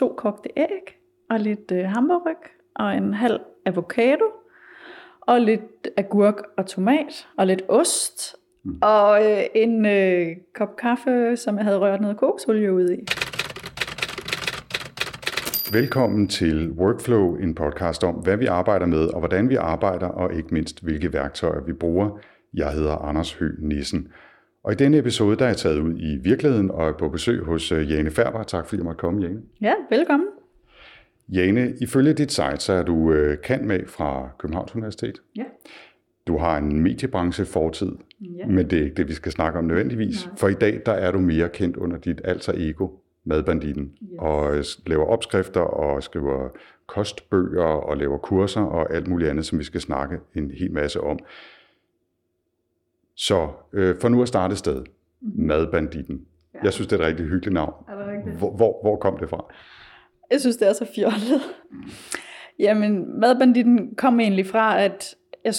to 0.00 0.14
kogte 0.16 0.48
æg, 0.56 0.98
og 1.30 1.40
lidt 1.40 1.72
øh, 1.72 1.84
hamburg, 1.84 2.36
og 2.74 2.96
en 2.96 3.14
halv 3.14 3.40
avocado, 3.66 4.24
og 5.20 5.40
lidt 5.40 5.88
agurk 5.96 6.42
og 6.56 6.66
tomat, 6.66 7.28
og 7.38 7.46
lidt 7.46 7.62
ost, 7.68 8.36
mm. 8.64 8.78
og 8.82 9.30
øh, 9.30 9.42
en 9.54 9.86
øh, 9.86 10.26
kop 10.54 10.76
kaffe, 10.76 11.36
som 11.36 11.56
jeg 11.56 11.64
havde 11.64 11.78
rørt 11.78 12.00
noget 12.00 12.16
kokosolie 12.16 12.72
ud 12.72 12.90
i. 12.90 12.98
Velkommen 15.72 16.28
til 16.28 16.70
Workflow, 16.70 17.36
en 17.36 17.54
podcast 17.54 18.04
om, 18.04 18.14
hvad 18.14 18.36
vi 18.36 18.46
arbejder 18.46 18.86
med, 18.86 19.06
og 19.06 19.18
hvordan 19.18 19.48
vi 19.48 19.54
arbejder, 19.54 20.06
og 20.06 20.34
ikke 20.34 20.54
mindst, 20.54 20.82
hvilke 20.82 21.12
værktøjer 21.12 21.60
vi 21.60 21.72
bruger. 21.72 22.18
Jeg 22.54 22.72
hedder 22.72 22.96
Anders 22.96 23.32
Høgh 23.34 23.62
Nissen. 23.62 24.12
Og 24.62 24.72
i 24.72 24.74
denne 24.74 24.98
episode, 24.98 25.36
der 25.36 25.44
er 25.44 25.48
jeg 25.48 25.56
taget 25.56 25.78
ud 25.78 25.94
i 25.98 26.16
virkeligheden 26.22 26.70
og 26.70 26.88
er 26.88 26.92
på 26.92 27.08
besøg 27.08 27.44
hos 27.44 27.72
øh, 27.72 27.90
Jane 27.90 28.10
Færber. 28.10 28.42
Tak 28.42 28.66
fordi 28.66 28.80
jeg 28.80 28.84
måtte 28.84 28.98
komme, 28.98 29.22
Jane. 29.22 29.42
Ja, 29.60 29.72
velkommen. 29.90 30.28
Jane, 31.28 31.74
ifølge 31.80 32.12
dit 32.12 32.32
site, 32.32 32.56
så 32.58 32.72
er 32.72 32.82
du 32.82 33.12
øh, 33.12 33.38
kendt 33.42 33.66
med 33.66 33.80
fra 33.86 34.28
Københavns 34.38 34.74
Universitet. 34.74 35.22
Ja. 35.36 35.44
Du 36.26 36.38
har 36.38 36.58
en 36.58 36.82
mediebranche 36.82 37.44
fortid, 37.44 37.92
Ja. 38.20 38.46
men 38.46 38.70
det 38.70 38.78
er 38.78 38.82
ikke 38.82 38.94
det, 38.94 39.08
vi 39.08 39.12
skal 39.12 39.32
snakke 39.32 39.58
om 39.58 39.64
nødvendigvis. 39.64 40.26
Nej. 40.26 40.36
For 40.36 40.48
i 40.48 40.54
dag, 40.54 40.80
der 40.86 40.92
er 40.92 41.10
du 41.12 41.18
mere 41.18 41.48
kendt 41.48 41.76
under 41.76 41.96
dit 41.98 42.20
alter 42.24 42.52
ego, 42.56 42.88
Madbanditten, 43.24 43.92
Yes. 44.02 44.10
og 44.18 44.56
øh, 44.56 44.64
laver 44.86 45.04
opskrifter 45.04 45.60
og 45.60 46.02
skriver 46.02 46.48
kostbøger 46.86 47.62
og 47.64 47.96
laver 47.96 48.18
kurser 48.18 48.60
og 48.60 48.94
alt 48.94 49.08
muligt 49.08 49.30
andet, 49.30 49.46
som 49.46 49.58
vi 49.58 49.64
skal 49.64 49.80
snakke 49.80 50.16
en 50.34 50.50
hel 50.50 50.72
masse 50.72 51.00
om. 51.00 51.18
Så 53.20 53.48
øh, 53.72 54.00
for 54.00 54.08
nu 54.08 54.22
at 54.22 54.28
starte 54.28 54.56
sted, 54.56 54.84
Madbanditten. 55.20 56.14
Mhm. 56.14 56.26
Ja. 56.54 56.58
Jeg 56.64 56.72
synes, 56.72 56.88
det 56.88 57.00
er 57.00 57.00
et 57.00 57.06
rigtig 57.06 57.26
hyggeligt 57.26 57.54
navn. 57.54 57.74
Er 57.88 57.96
det 57.96 58.06
rigtigt? 58.06 58.36
Hvor, 58.36 58.56
hvor, 58.56 58.82
hvor 58.82 58.96
kom 58.96 59.18
det 59.18 59.28
fra? 59.28 59.44
Jeg 60.30 60.40
synes, 60.40 60.56
det 60.56 60.68
er 60.68 60.72
så 60.72 60.86
fjollet. 60.94 61.42
Jamen, 62.58 63.20
madbanditten 63.20 63.94
kom 63.94 64.20
egentlig 64.20 64.46
fra, 64.46 64.80
at 64.82 65.14
jeg, 65.44 65.54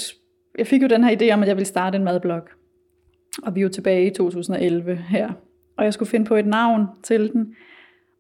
jeg 0.58 0.68
fik 0.68 0.82
jo 0.82 0.88
den 0.88 1.04
her 1.04 1.18
idé 1.18 1.34
om, 1.34 1.42
at 1.42 1.48
jeg 1.48 1.56
ville 1.56 1.68
starte 1.68 1.96
en 1.96 2.04
madblog. 2.04 2.42
Og 3.44 3.56
vi 3.56 3.60
er 3.60 3.64
jo 3.64 3.70
tilbage 3.70 4.06
i 4.06 4.10
2011 4.10 4.96
her. 4.96 5.32
Og 5.78 5.86
jeg 5.86 5.94
skulle 5.94 6.10
finde 6.10 6.26
på 6.26 6.36
et 6.36 6.46
navn 6.46 6.88
til 7.04 7.34
den. 7.34 7.56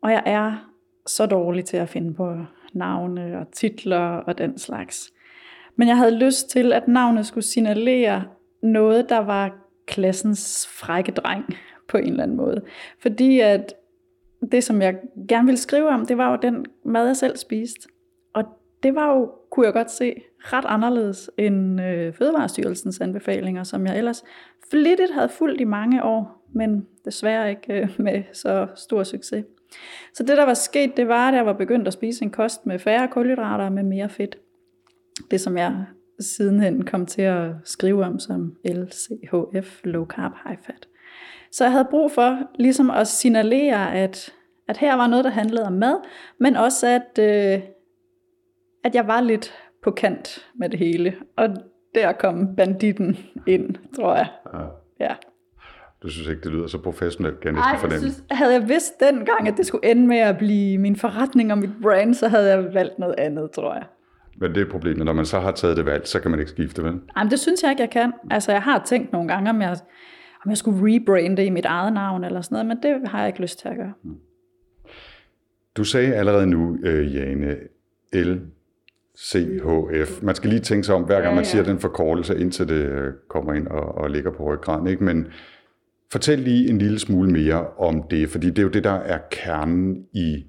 Og 0.03 0.11
jeg 0.11 0.23
er 0.25 0.71
så 1.07 1.25
dårlig 1.25 1.65
til 1.65 1.77
at 1.77 1.89
finde 1.89 2.13
på 2.13 2.37
navne 2.73 3.39
og 3.39 3.51
titler 3.51 3.99
og 3.99 4.37
den 4.37 4.57
slags. 4.57 5.11
Men 5.75 5.87
jeg 5.87 5.97
havde 5.97 6.19
lyst 6.19 6.49
til, 6.49 6.73
at 6.73 6.87
navnet 6.87 7.25
skulle 7.25 7.45
signalere 7.45 8.23
noget, 8.61 9.09
der 9.09 9.17
var 9.17 9.55
klassens 9.87 10.67
frække 10.67 11.11
dreng 11.11 11.45
på 11.87 11.97
en 11.97 12.07
eller 12.07 12.23
anden 12.23 12.37
måde. 12.37 12.61
Fordi 12.99 13.39
at 13.39 13.73
det, 14.51 14.63
som 14.63 14.81
jeg 14.81 14.95
gerne 15.27 15.45
ville 15.45 15.59
skrive 15.59 15.89
om, 15.89 16.05
det 16.05 16.17
var 16.17 16.31
jo 16.31 16.37
den 16.41 16.65
mad, 16.85 17.07
jeg 17.07 17.17
selv 17.17 17.37
spiste. 17.37 17.89
Og 18.33 18.43
det 18.83 18.95
var 18.95 19.17
jo, 19.17 19.31
kunne 19.51 19.65
jeg 19.65 19.73
godt 19.73 19.91
se, 19.91 20.13
ret 20.39 20.65
anderledes 20.67 21.31
end 21.37 21.81
øh, 21.81 22.13
Fødevarestyrelsens 22.13 23.01
anbefalinger, 23.01 23.63
som 23.63 23.85
jeg 23.85 23.97
ellers 23.97 24.23
flittigt 24.71 25.13
havde 25.13 25.29
fulgt 25.29 25.61
i 25.61 25.63
mange 25.63 26.03
år, 26.03 26.47
men 26.53 26.87
desværre 27.05 27.49
ikke 27.49 27.73
øh, 27.73 27.89
med 27.97 28.23
så 28.33 28.67
stor 28.75 29.03
succes. 29.03 29.45
Så 30.13 30.23
det, 30.23 30.37
der 30.37 30.45
var 30.45 30.53
sket, 30.53 30.97
det 30.97 31.07
var, 31.07 31.27
at 31.27 31.35
jeg 31.35 31.45
var 31.45 31.53
begyndt 31.53 31.87
at 31.87 31.93
spise 31.93 32.23
en 32.23 32.31
kost 32.31 32.65
med 32.65 32.79
færre 32.79 33.07
kulhydrater 33.07 33.65
og 33.65 33.71
med 33.71 33.83
mere 33.83 34.09
fedt. 34.09 34.37
Det, 35.31 35.41
som 35.41 35.57
jeg 35.57 35.85
sidenhen 36.21 36.85
kom 36.85 37.05
til 37.05 37.21
at 37.21 37.49
skrive 37.63 38.05
om 38.05 38.19
som 38.19 38.55
LCHF, 38.65 39.81
Low 39.83 40.05
Carb 40.05 40.31
High 40.45 40.57
Fat. 40.65 40.87
Så 41.51 41.63
jeg 41.63 41.71
havde 41.71 41.87
brug 41.89 42.11
for 42.11 42.39
ligesom 42.59 42.89
at 42.89 43.07
signalere, 43.07 43.95
at, 43.95 44.33
at 44.67 44.77
her 44.77 44.95
var 44.95 45.07
noget, 45.07 45.25
der 45.25 45.31
handlede 45.31 45.65
om 45.65 45.73
mad, 45.73 45.95
men 46.39 46.55
også 46.55 46.87
at, 46.87 47.19
øh, 47.19 47.61
at 48.83 48.95
jeg 48.95 49.07
var 49.07 49.21
lidt 49.21 49.53
på 49.83 49.91
kant 49.91 50.47
med 50.55 50.69
det 50.69 50.79
hele. 50.79 51.15
Og 51.37 51.49
der 51.95 52.11
kom 52.11 52.55
banditten 52.55 53.17
ind, 53.47 53.75
tror 53.95 54.15
jeg. 54.15 54.27
Ja. 54.53 54.59
Ja. 54.99 55.15
Du 56.03 56.09
synes 56.09 56.27
ikke, 56.27 56.41
det 56.41 56.51
lyder 56.51 56.67
så 56.67 56.77
professionelt, 56.77 57.39
kan 57.39 57.55
jeg 57.55 57.61
Ej, 57.61 57.71
næsten 57.71 57.73
jeg 57.73 57.79
fornemme. 57.91 58.11
synes, 58.11 58.23
havde 58.31 58.53
jeg 58.53 58.69
vidst 58.69 58.99
dengang, 58.99 59.47
at 59.47 59.57
det 59.57 59.65
skulle 59.65 59.91
ende 59.91 60.07
med 60.07 60.17
at 60.17 60.37
blive 60.37 60.77
min 60.77 60.95
forretning 60.95 61.51
og 61.51 61.57
mit 61.57 61.69
brand, 61.81 62.13
så 62.13 62.27
havde 62.27 62.49
jeg 62.49 62.73
valgt 62.73 62.99
noget 62.99 63.15
andet, 63.17 63.51
tror 63.51 63.73
jeg. 63.73 63.83
Men 64.41 64.55
det 64.55 64.61
er 64.61 64.71
problemet, 64.71 65.05
når 65.05 65.13
man 65.13 65.25
så 65.25 65.39
har 65.39 65.51
taget 65.51 65.77
det 65.77 65.85
valg, 65.85 66.07
så 66.07 66.19
kan 66.19 66.31
man 66.31 66.39
ikke 66.39 66.51
skifte, 66.51 66.83
vel? 66.83 66.93
Ej, 67.15 67.23
men 67.23 67.31
det 67.31 67.39
synes 67.39 67.63
jeg 67.63 67.71
ikke, 67.71 67.81
jeg 67.81 67.89
kan. 67.89 68.13
Altså, 68.31 68.51
jeg 68.51 68.61
har 68.61 68.83
tænkt 68.85 69.11
nogle 69.11 69.27
gange, 69.27 69.49
om 69.49 69.61
jeg, 69.61 69.77
om 70.45 70.49
jeg 70.49 70.57
skulle 70.57 70.95
rebrande 70.95 71.45
i 71.45 71.49
mit 71.49 71.65
eget 71.65 71.93
navn 71.93 72.23
eller 72.23 72.41
sådan 72.41 72.55
noget, 72.55 72.67
men 72.67 72.77
det 72.83 73.09
har 73.09 73.19
jeg 73.19 73.27
ikke 73.27 73.41
lyst 73.41 73.59
til 73.59 73.67
at 73.67 73.75
gøre. 73.75 73.93
Du 75.77 75.83
sagde 75.83 76.15
allerede 76.15 76.47
nu, 76.47 76.77
øh, 76.83 77.15
Jane, 77.15 77.55
LCHF. 78.13 80.21
Man 80.21 80.35
skal 80.35 80.49
lige 80.49 80.59
tænke 80.59 80.83
sig 80.83 80.95
om, 80.95 81.03
hver 81.03 81.21
gang 81.21 81.29
Ja, 81.29 81.35
man 81.35 81.45
siger 81.45 81.63
den 81.63 81.79
forkortelse, 81.79 82.39
indtil 82.39 82.67
det 82.67 82.85
øh, 82.85 83.13
kommer 83.29 83.53
ind 83.53 83.67
og, 83.67 83.97
og 83.97 84.09
ligger 84.09 84.31
på 84.31 84.53
ryggraden. 84.53 84.87
Ikke? 84.87 85.03
Men 85.03 85.27
fortæl 86.11 86.39
lige 86.39 86.69
en 86.69 86.77
lille 86.77 86.99
smule 86.99 87.31
mere 87.31 87.67
om 87.67 88.03
det, 88.09 88.29
fordi 88.29 88.49
det 88.49 88.59
er 88.59 88.63
jo 88.63 88.69
det, 88.69 88.83
der 88.83 88.91
er 88.91 89.19
kernen 89.31 90.05
i 90.13 90.45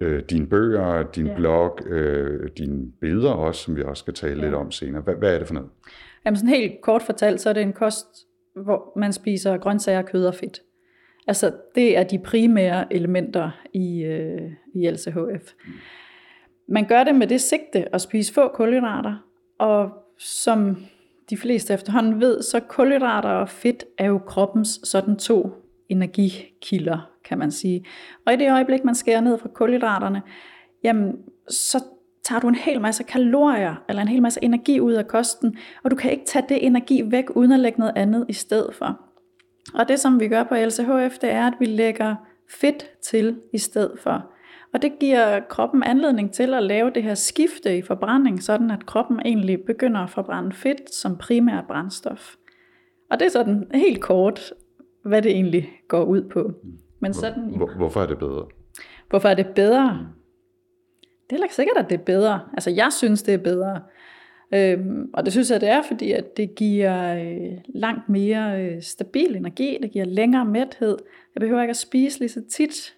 øh, 0.00 0.22
dine 0.30 0.46
bøger, 0.46 1.02
din 1.02 1.26
Ja. 1.26 1.34
blog, 1.36 1.78
øh, 1.86 2.50
dine 2.58 2.92
billeder 3.00 3.30
også, 3.30 3.62
som 3.62 3.76
vi 3.76 3.82
også 3.82 4.00
skal 4.00 4.14
tale 4.14 4.40
lidt 4.40 4.54
om 4.54 4.70
senere. 4.70 5.02
Hvad, 5.02 5.14
hvad 5.14 5.34
er 5.34 5.38
det 5.38 5.46
for 5.46 5.54
noget? 5.54 5.68
Jamen 6.24 6.36
sådan 6.36 6.48
helt 6.54 6.80
kort 6.82 7.02
fortalt, 7.02 7.40
så 7.40 7.48
er 7.48 7.52
det 7.52 7.62
en 7.62 7.72
kost, 7.72 8.06
hvor 8.54 8.98
man 8.98 9.12
spiser 9.12 9.56
grøntsager, 9.58 10.02
kød 10.02 10.26
og 10.26 10.34
fedt. 10.34 10.62
Altså 11.26 11.52
det 11.74 11.98
er 11.98 12.02
de 12.02 12.18
primære 12.18 12.92
elementer 12.94 13.50
i, 13.72 14.02
øh, 14.04 14.50
i 14.74 14.90
LCHF. 14.90 15.52
Man 16.68 16.84
gør 16.88 17.04
det 17.04 17.14
med 17.14 17.26
det 17.26 17.40
sigte 17.40 17.94
at 17.94 18.00
spise 18.00 18.34
få 18.34 18.48
kulhydrater, 18.48 19.14
og 19.58 19.90
som 20.18 20.76
de 21.30 21.36
fleste 21.36 21.74
efterhånden 21.74 22.20
ved, 22.20 22.42
så 22.42 22.60
kulhydrater 22.60 23.28
og 23.28 23.48
fedt 23.48 23.84
er 23.98 24.06
jo 24.06 24.18
kroppens 24.18 24.80
sådan 24.84 25.16
to 25.16 25.50
energikilder, 25.88 27.10
kan 27.24 27.38
man 27.38 27.50
sige. 27.50 27.84
Og 28.26 28.32
i 28.32 28.36
det 28.36 28.52
øjeblik, 28.52 28.84
man 28.84 28.94
skærer 28.94 29.20
ned 29.20 29.38
fra 29.38 29.48
kulhydraterne, 29.48 30.22
jamen 30.84 31.12
så 31.48 31.84
tager 32.24 32.40
du 32.40 32.48
en 32.48 32.54
hel 32.54 32.80
masse 32.80 33.02
kalorier, 33.02 33.74
eller 33.88 34.02
en 34.02 34.08
hel 34.08 34.22
masse 34.22 34.44
energi 34.44 34.80
ud 34.80 34.92
af 34.92 35.08
kosten, 35.08 35.56
og 35.84 35.90
du 35.90 35.96
kan 35.96 36.10
ikke 36.10 36.24
tage 36.26 36.44
det 36.48 36.66
energi 36.66 37.02
væk, 37.10 37.24
uden 37.36 37.52
at 37.52 37.60
lægge 37.60 37.78
noget 37.78 37.92
andet 37.96 38.26
i 38.28 38.32
stedet 38.32 38.74
for. 38.74 39.00
Og 39.74 39.88
det, 39.88 40.00
som 40.00 40.20
vi 40.20 40.28
gør 40.28 40.42
på 40.42 40.54
LCHF, 40.54 41.18
det 41.18 41.30
er, 41.30 41.46
at 41.46 41.54
vi 41.60 41.66
lægger 41.66 42.14
fedt 42.60 42.90
til 43.02 43.40
i 43.52 43.58
stedet 43.58 44.00
for. 44.00 44.30
Og 44.72 44.82
det 44.82 44.98
giver 45.00 45.40
kroppen 45.40 45.82
anledning 45.82 46.32
til 46.32 46.54
at 46.54 46.62
lave 46.62 46.90
det 46.90 47.02
her 47.02 47.14
skifte 47.14 47.78
i 47.78 47.82
forbrænding, 47.82 48.42
sådan 48.42 48.70
at 48.70 48.86
kroppen 48.86 49.20
egentlig 49.24 49.60
begynder 49.66 50.00
at 50.00 50.10
forbrænde 50.10 50.52
fedt 50.52 50.94
som 50.94 51.16
primært 51.16 51.64
brændstof. 51.68 52.34
Og 53.10 53.18
det 53.18 53.26
er 53.26 53.30
sådan 53.30 53.70
helt 53.74 54.00
kort, 54.00 54.52
hvad 55.06 55.22
det 55.22 55.30
egentlig 55.30 55.70
går 55.88 56.04
ud 56.04 56.22
på. 56.22 56.52
Men 57.00 57.14
sådan, 57.14 57.42
Hvor, 57.56 57.70
hvorfor 57.76 58.02
er 58.02 58.06
det 58.06 58.18
bedre? 58.18 58.46
hvorfor 59.10 59.28
er 59.28 59.34
det 59.34 59.46
bedre? 59.46 60.08
Det 61.00 61.32
er 61.32 61.34
heller 61.34 61.44
ikke 61.44 61.54
sikkert, 61.54 61.76
at 61.76 61.90
det 61.90 62.00
er 62.00 62.04
bedre. 62.04 62.40
Altså, 62.52 62.70
jeg 62.70 62.92
synes, 62.92 63.22
det 63.22 63.34
er 63.34 63.38
bedre. 63.38 63.80
Øhm, 64.54 65.10
og 65.14 65.24
det 65.24 65.32
synes 65.32 65.50
jeg, 65.50 65.60
det 65.60 65.68
er, 65.68 65.82
fordi 65.82 66.12
at 66.12 66.36
det 66.36 66.54
giver 66.54 67.14
øh, 67.14 67.58
langt 67.74 68.08
mere 68.08 68.62
øh, 68.62 68.82
stabil 68.82 69.36
energi, 69.36 69.78
det 69.82 69.90
giver 69.90 70.04
længere 70.04 70.44
mæthed. 70.44 70.96
Jeg 71.34 71.40
behøver 71.40 71.62
ikke 71.62 71.70
at 71.70 71.76
spise 71.76 72.18
lige 72.18 72.28
så 72.28 72.40
tit. 72.50 72.94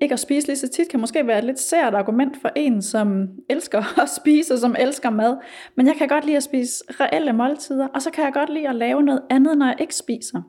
Ikke 0.00 0.12
at 0.12 0.20
spise 0.20 0.46
lige 0.46 0.56
så 0.56 0.68
tit 0.68 0.88
kan 0.88 1.00
måske 1.00 1.26
være 1.26 1.38
et 1.38 1.44
lidt 1.44 1.58
sært 1.58 1.94
argument 1.94 2.36
for 2.40 2.50
en, 2.56 2.82
som 2.82 3.28
elsker 3.50 3.78
at 4.02 4.08
spise 4.08 4.54
og 4.54 4.58
som 4.58 4.76
elsker 4.78 5.10
mad. 5.10 5.36
Men 5.76 5.86
jeg 5.86 5.94
kan 5.98 6.08
godt 6.08 6.24
lide 6.24 6.36
at 6.36 6.42
spise 6.42 6.84
reelle 6.90 7.32
måltider, 7.32 7.86
og 7.86 8.02
så 8.02 8.10
kan 8.10 8.24
jeg 8.24 8.32
godt 8.32 8.50
lide 8.50 8.68
at 8.68 8.74
lave 8.74 9.02
noget 9.02 9.22
andet, 9.30 9.58
når 9.58 9.66
jeg 9.66 9.76
ikke 9.80 9.94
spiser. 9.94 10.42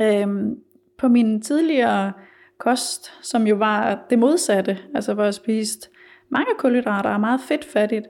Øhm, 0.00 0.58
på 0.98 1.08
min 1.08 1.40
tidligere 1.42 2.12
kost, 2.58 3.12
som 3.22 3.46
jo 3.46 3.56
var 3.56 4.06
det 4.10 4.18
modsatte, 4.18 4.78
altså 4.94 5.14
hvor 5.14 5.24
jeg 5.24 5.34
spiste 5.34 5.88
mange 6.28 6.50
kulhydrater 6.58 7.10
og 7.10 7.20
meget 7.20 7.40
fedtfattigt, 7.40 8.06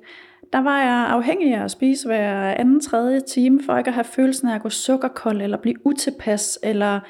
der 0.53 0.59
var 0.59 0.79
jeg 0.79 1.07
afhængig 1.09 1.55
af 1.55 1.65
at 1.65 1.71
spise 1.71 2.07
hver 2.07 2.55
anden, 2.55 2.81
tredje 2.81 3.21
time, 3.21 3.61
for 3.67 3.79
ikke 3.79 3.89
at 3.89 3.95
have 3.95 4.05
følelsen 4.05 4.49
af 4.49 4.55
at 4.55 4.63
gå 4.63 4.69
sukkerkold, 4.69 5.43
eller 5.43 5.57
blive 5.57 5.87
utilpas, 5.87 6.59
eller... 6.63 7.01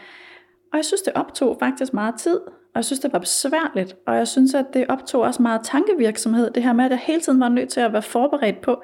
Og 0.72 0.76
jeg 0.78 0.84
synes, 0.84 1.02
det 1.02 1.12
optog 1.12 1.56
faktisk 1.60 1.94
meget 1.94 2.14
tid, 2.14 2.40
og 2.46 2.72
jeg 2.74 2.84
synes, 2.84 3.00
det 3.00 3.12
var 3.12 3.18
besværligt, 3.18 3.96
og 4.06 4.16
jeg 4.16 4.28
synes, 4.28 4.54
at 4.54 4.66
det 4.74 4.86
optog 4.88 5.22
også 5.22 5.42
meget 5.42 5.60
tankevirksomhed, 5.64 6.50
det 6.50 6.62
her 6.62 6.72
med, 6.72 6.84
at 6.84 6.90
jeg 6.90 6.98
hele 6.98 7.20
tiden 7.20 7.40
var 7.40 7.48
nødt 7.48 7.68
til 7.68 7.80
at 7.80 7.92
være 7.92 8.02
forberedt 8.02 8.60
på, 8.60 8.82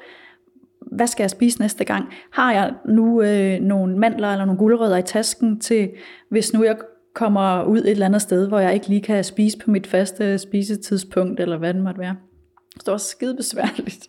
hvad 0.96 1.06
skal 1.06 1.22
jeg 1.22 1.30
spise 1.30 1.60
næste 1.60 1.84
gang? 1.84 2.08
Har 2.30 2.52
jeg 2.52 2.74
nu 2.88 3.22
øh, 3.22 3.60
nogle 3.60 3.98
mandler 3.98 4.28
eller 4.28 4.44
nogle 4.44 4.58
gulerødder 4.58 4.96
i 4.96 5.02
tasken 5.02 5.60
til, 5.60 5.90
hvis 6.28 6.52
nu 6.52 6.64
jeg 6.64 6.76
kommer 7.14 7.64
ud 7.64 7.78
et 7.78 7.90
eller 7.90 8.06
andet 8.06 8.22
sted, 8.22 8.48
hvor 8.48 8.58
jeg 8.58 8.74
ikke 8.74 8.88
lige 8.88 9.00
kan 9.00 9.24
spise 9.24 9.58
på 9.58 9.70
mit 9.70 9.86
faste 9.86 10.38
spisetidspunkt, 10.38 11.40
eller 11.40 11.58
hvad 11.58 11.74
det 11.74 11.82
måtte 11.82 12.00
være. 12.00 12.16
Så 12.72 12.82
det 12.84 12.92
var 12.92 12.98
skide 12.98 13.36
besværligt. 13.36 14.08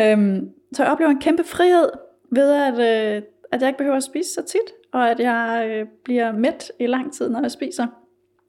Øhm, 0.00 0.48
så 0.72 0.82
jeg 0.82 0.92
oplever 0.92 1.10
en 1.10 1.20
kæmpe 1.20 1.44
frihed 1.44 1.90
ved, 2.32 2.52
at, 2.52 2.74
øh, 2.74 3.22
at 3.52 3.60
jeg 3.60 3.68
ikke 3.68 3.78
behøver 3.78 3.96
at 3.96 4.02
spise 4.02 4.34
så 4.34 4.42
tit, 4.42 4.74
og 4.92 5.10
at 5.10 5.20
jeg 5.20 5.68
øh, 5.70 5.86
bliver 6.04 6.32
mæt 6.32 6.72
i 6.80 6.86
lang 6.86 7.12
tid, 7.12 7.28
når 7.28 7.40
jeg 7.42 7.50
spiser 7.50 7.86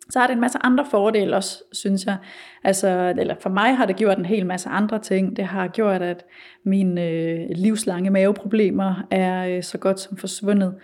så 0.09 0.19
har 0.19 0.27
det 0.27 0.33
en 0.33 0.41
masse 0.41 0.57
andre 0.61 0.85
fordele 0.91 1.35
også, 1.35 1.63
synes 1.71 2.05
jeg. 2.05 2.17
Altså, 2.63 3.13
eller 3.19 3.35
for 3.39 3.49
mig 3.49 3.77
har 3.77 3.85
det 3.85 3.95
gjort 3.95 4.17
en 4.17 4.25
hel 4.25 4.45
masse 4.45 4.69
andre 4.69 4.99
ting. 4.99 5.37
Det 5.37 5.45
har 5.45 5.67
gjort, 5.67 6.01
at 6.01 6.25
mine 6.63 7.09
øh, 7.09 7.39
livslange 7.49 8.09
maveproblemer 8.09 9.07
er 9.11 9.47
øh, 9.47 9.63
så 9.63 9.77
godt 9.77 9.99
som 9.99 10.17
forsvundet. 10.17 10.75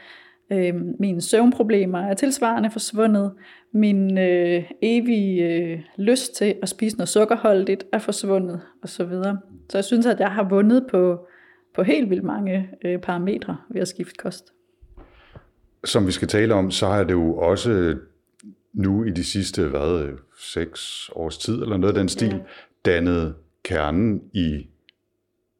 Øh, 0.51 0.75
mine 0.99 1.21
søvnproblemer 1.21 1.99
er 1.99 2.13
tilsvarende 2.13 2.69
forsvundet. 2.71 3.31
Min 3.71 4.17
øh, 4.17 4.63
evige 4.81 5.43
øh, 5.43 5.79
lyst 5.97 6.35
til 6.35 6.55
at 6.61 6.69
spise 6.69 6.97
noget 6.97 7.09
sukkerholdigt 7.09 7.83
er 7.93 7.99
forsvundet, 7.99 8.61
og 8.83 8.89
så 8.89 9.03
videre. 9.03 9.37
Så 9.69 9.77
jeg 9.77 9.85
synes, 9.85 10.05
at 10.05 10.19
jeg 10.19 10.31
har 10.31 10.43
vundet 10.43 10.87
på, 10.91 11.27
på 11.75 11.83
helt 11.83 12.09
vildt 12.09 12.23
mange 12.23 12.69
øh, 12.85 12.99
parametre 12.99 13.57
ved 13.69 13.81
at 13.81 13.87
skifte 13.87 14.15
kost. 14.15 14.53
Som 15.83 16.07
vi 16.07 16.11
skal 16.11 16.27
tale 16.27 16.53
om, 16.53 16.71
så 16.71 16.87
har 16.87 17.03
det 17.03 17.13
jo 17.13 17.37
også 17.37 17.95
nu 18.75 19.03
i 19.03 19.09
de 19.09 19.23
sidste, 19.23 19.67
hvad, 19.67 20.17
seks 20.39 21.09
års 21.15 21.37
tid, 21.37 21.61
eller 21.61 21.77
noget 21.77 21.93
af 21.93 21.99
den 21.99 22.09
stil, 22.09 22.27
ja. 22.27 22.37
dannet 22.85 23.35
kernen 23.63 24.21
i 24.33 24.67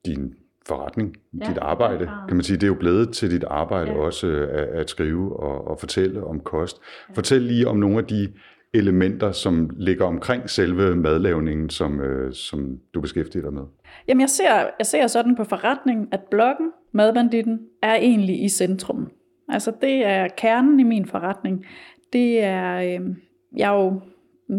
din 0.06 0.34
forretning, 0.68 1.16
ja, 1.42 1.50
dit 1.50 1.58
arbejde, 1.58 2.10
kan 2.28 2.38
man 2.38 2.44
sige. 2.44 2.58
Det 2.58 2.64
er 2.64 2.68
jo 2.68 2.80
blevet 2.80 3.10
til 3.14 3.32
dit 3.32 3.44
arbejde 3.44 3.92
ja. 3.92 3.98
også 3.98 4.28
at, 4.28 4.68
at 4.68 4.90
skrive 4.90 5.40
og, 5.40 5.68
og 5.68 5.80
fortælle 5.80 6.24
om 6.24 6.40
kost. 6.40 6.82
Ja. 7.10 7.14
Fortæl 7.14 7.42
lige 7.42 7.68
om 7.68 7.78
nogle 7.78 7.98
af 7.98 8.06
de 8.06 8.34
elementer, 8.74 9.32
som 9.32 9.70
ligger 9.78 10.06
omkring 10.06 10.50
selve 10.50 10.96
madlavningen, 10.96 11.70
som, 11.70 12.00
øh, 12.00 12.34
som 12.34 12.80
du 12.94 13.02
beskæftiger 13.02 13.44
dig 13.44 13.54
med. 13.54 13.64
Jamen 14.08 14.22
jeg 14.22 14.30
ser, 14.30 14.68
jeg 14.80 14.86
ser 14.86 15.08
sådan 15.08 15.36
på 15.36 15.44
forretningen, 15.44 16.08
at 16.12 16.20
bloggen, 16.32 16.72
Madbanditten, 16.92 17.60
er 17.82 17.96
egentlig 17.96 18.44
i 18.44 18.50
centrum. 18.50 19.12
Altså 19.50 19.72
det 19.82 20.06
er 20.06 20.28
kernen 20.38 20.80
i 20.80 20.84
min 20.84 21.06
forretning. 21.06 21.66
Det 22.14 22.44
er, 22.44 22.76
øh, 22.76 23.16
jeg 23.58 23.76
er 23.76 23.84
jo 23.84 24.02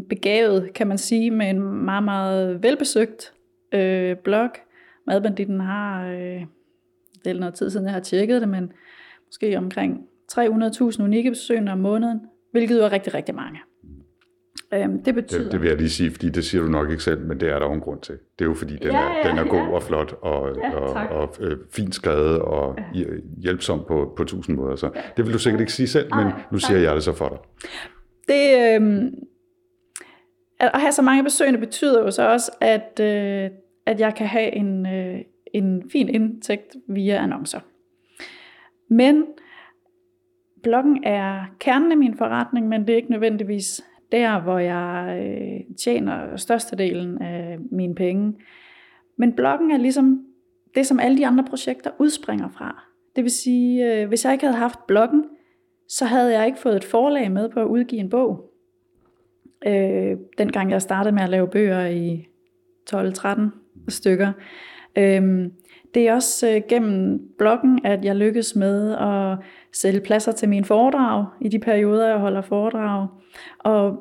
begavet, 0.09 0.73
kan 0.75 0.87
man 0.87 0.99
sige, 0.99 1.31
med 1.31 1.51
en 1.51 1.61
meget, 1.61 2.05
meget 2.05 2.63
velbesøgt 2.63 3.33
øh, 3.73 4.17
blog. 4.17 4.51
Madbanditten 5.07 5.61
har, 5.61 6.07
øh, 6.07 6.45
det 7.25 7.31
er 7.31 7.35
noget 7.35 7.55
tid 7.55 7.71
siden, 7.71 7.87
jeg 7.87 7.95
har 7.95 8.01
tjekket 8.01 8.41
det, 8.41 8.49
men 8.49 8.73
måske 9.27 9.59
omkring 9.59 10.07
300.000 10.33 11.03
unikke 11.03 11.31
besøgende 11.31 11.73
om 11.73 11.79
måneden, 11.79 12.21
hvilket 12.53 12.79
jo 12.79 12.85
er 12.85 12.93
rigtig, 12.93 13.15
rigtig 13.15 13.35
mange. 13.35 13.59
Øhm, 14.75 15.03
det 15.03 15.15
betyder... 15.15 15.43
Det, 15.43 15.53
det 15.53 15.61
vil 15.61 15.69
jeg 15.69 15.77
lige 15.77 15.91
sige, 15.91 16.11
fordi 16.11 16.29
det 16.29 16.45
siger 16.45 16.63
du 16.63 16.69
nok 16.69 16.91
ikke 16.91 17.03
selv, 17.03 17.21
men 17.21 17.41
det 17.41 17.49
er 17.49 17.59
der 17.59 17.67
jo 17.67 17.73
en 17.73 17.81
grund 17.81 18.01
til. 18.01 18.15
Det 18.39 18.45
er 18.45 18.49
jo 18.49 18.55
fordi, 18.55 18.77
den, 18.77 18.91
ja, 18.91 18.99
er, 18.99 19.17
ja, 19.25 19.31
den 19.31 19.39
er 19.39 19.45
god 19.45 19.59
ja. 19.59 19.75
og 19.75 19.83
flot 19.83 20.13
og, 20.23 20.57
ja, 20.57 20.71
og, 20.71 21.21
og 21.21 21.35
øh, 21.41 21.57
fint 21.73 21.95
skrevet 21.95 22.39
og 22.39 22.79
ja. 22.95 23.05
hjælpsom 23.43 23.85
på, 23.89 24.15
på 24.17 24.25
tusind 24.25 24.57
måder. 24.57 24.77
Så 24.77 24.91
det 25.17 25.27
vil 25.27 25.35
du 25.35 25.39
sikkert 25.39 25.61
ikke 25.61 25.73
sige 25.73 25.87
selv, 25.87 26.15
men 26.15 26.27
nu 26.53 26.59
siger 26.59 26.79
jeg 26.79 26.95
det 26.95 27.03
så 27.03 27.13
for 27.13 27.29
dig. 27.29 27.39
Det, 28.29 28.81
øh, 28.81 29.13
at 30.61 30.81
have 30.81 30.93
så 30.93 31.03
mange 31.03 31.25
besøgende 31.25 31.59
betyder 31.59 32.03
jo 32.03 32.11
så 32.11 32.29
også, 32.29 32.53
at, 32.61 33.01
øh, 33.01 33.51
at 33.87 34.01
jeg 34.01 34.15
kan 34.15 34.27
have 34.27 34.55
en, 34.55 34.87
øh, 34.87 35.19
en 35.55 35.91
fin 35.93 36.09
indtægt 36.09 36.77
via 36.89 37.23
annoncer. 37.23 37.61
Men 38.91 39.25
bloggen 40.63 41.05
er 41.05 41.45
kernen 41.61 41.93
af 41.93 41.99
min 41.99 42.17
forretning, 42.19 42.69
men 42.69 42.81
det 42.81 42.91
er 42.91 42.97
ikke 42.97 43.11
nødvendigvis 43.11 43.85
der, 44.13 44.41
hvor 44.41 44.59
jeg 44.59 45.19
øh, 45.23 45.77
tjener 45.77 46.37
størstedelen 46.37 47.23
af 47.23 47.59
mine 47.71 47.95
penge. 47.95 48.35
Men 49.17 49.33
bloggen 49.33 49.71
er 49.71 49.77
ligesom 49.77 50.25
det, 50.75 50.87
som 50.87 51.01
alle 51.01 51.19
de 51.19 51.27
andre 51.27 51.45
projekter 51.45 51.91
udspringer 51.99 52.49
fra. 52.49 52.85
Det 53.17 53.25
vil 53.25 53.31
sige, 53.31 53.95
øh, 53.95 54.09
hvis 54.09 54.25
jeg 54.25 54.33
ikke 54.33 54.47
havde 54.47 54.59
haft 54.59 54.87
bloggen, 54.87 55.25
så 55.89 56.05
havde 56.05 56.39
jeg 56.39 56.47
ikke 56.47 56.59
fået 56.59 56.77
et 56.77 56.85
forlag 56.85 57.33
med 57.33 57.49
på 57.49 57.61
at 57.61 57.67
udgive 57.67 58.01
en 58.01 58.11
bog. 58.11 58.53
Øh, 59.67 60.17
dengang 60.39 60.71
jeg 60.71 60.83
startede 60.83 61.15
med 61.15 61.23
at 61.23 61.29
lave 61.29 61.49
bøger 61.49 61.87
i 61.87 62.27
12-13 62.95 63.41
stykker. 63.89 64.33
Øh, 64.99 65.51
det 65.97 66.09
er 66.09 66.15
også 66.15 66.51
øh, 66.51 66.63
gennem 66.69 67.21
bloggen, 67.39 67.81
at 67.85 68.05
jeg 68.05 68.17
lykkes 68.17 68.57
med 68.57 68.93
at 68.93 69.39
sælge 69.73 70.01
pladser 70.01 70.33
til 70.33 70.49
mine 70.49 70.65
foredrag 70.65 71.27
i 71.41 71.49
de 71.49 71.59
perioder, 71.59 72.09
jeg 72.09 72.19
holder 72.19 72.41
foredrag. 72.41 73.09
Og 73.59 73.97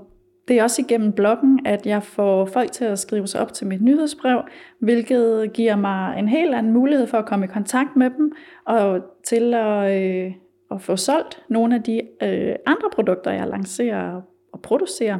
det 0.48 0.60
er 0.60 0.64
også 0.64 0.82
igennem 0.82 1.12
bloggen, 1.12 1.66
at 1.66 1.86
jeg 1.86 2.04
får 2.04 2.46
folk 2.46 2.72
til 2.72 2.86
at 2.86 3.00
skrive 3.00 3.28
sig 3.28 3.42
op 3.42 3.54
til 3.54 3.68
mit 3.68 3.82
nyhedsbrev, 3.82 4.42
hvilket 4.80 5.54
giver 5.54 5.76
mig 5.76 6.20
en 6.20 6.28
helt 6.28 6.56
anden 6.56 6.74
mulighed 6.74 7.08
for 7.08 7.18
at 7.18 7.26
komme 7.26 7.46
i 7.46 7.48
kontakt 7.48 7.96
med 7.96 8.10
dem 8.10 8.32
og 8.66 9.02
til 9.24 9.54
at, 9.54 10.02
øh, 10.02 10.32
at 10.72 10.82
få 10.82 10.96
solgt 10.96 11.44
nogle 11.50 11.76
af 11.76 11.84
de 11.84 12.02
øh, 12.24 12.56
andre 12.66 12.90
produkter, 12.94 13.32
jeg 13.32 13.48
lancerer 13.48 14.22
og 14.54 14.62
producerer 14.62 15.18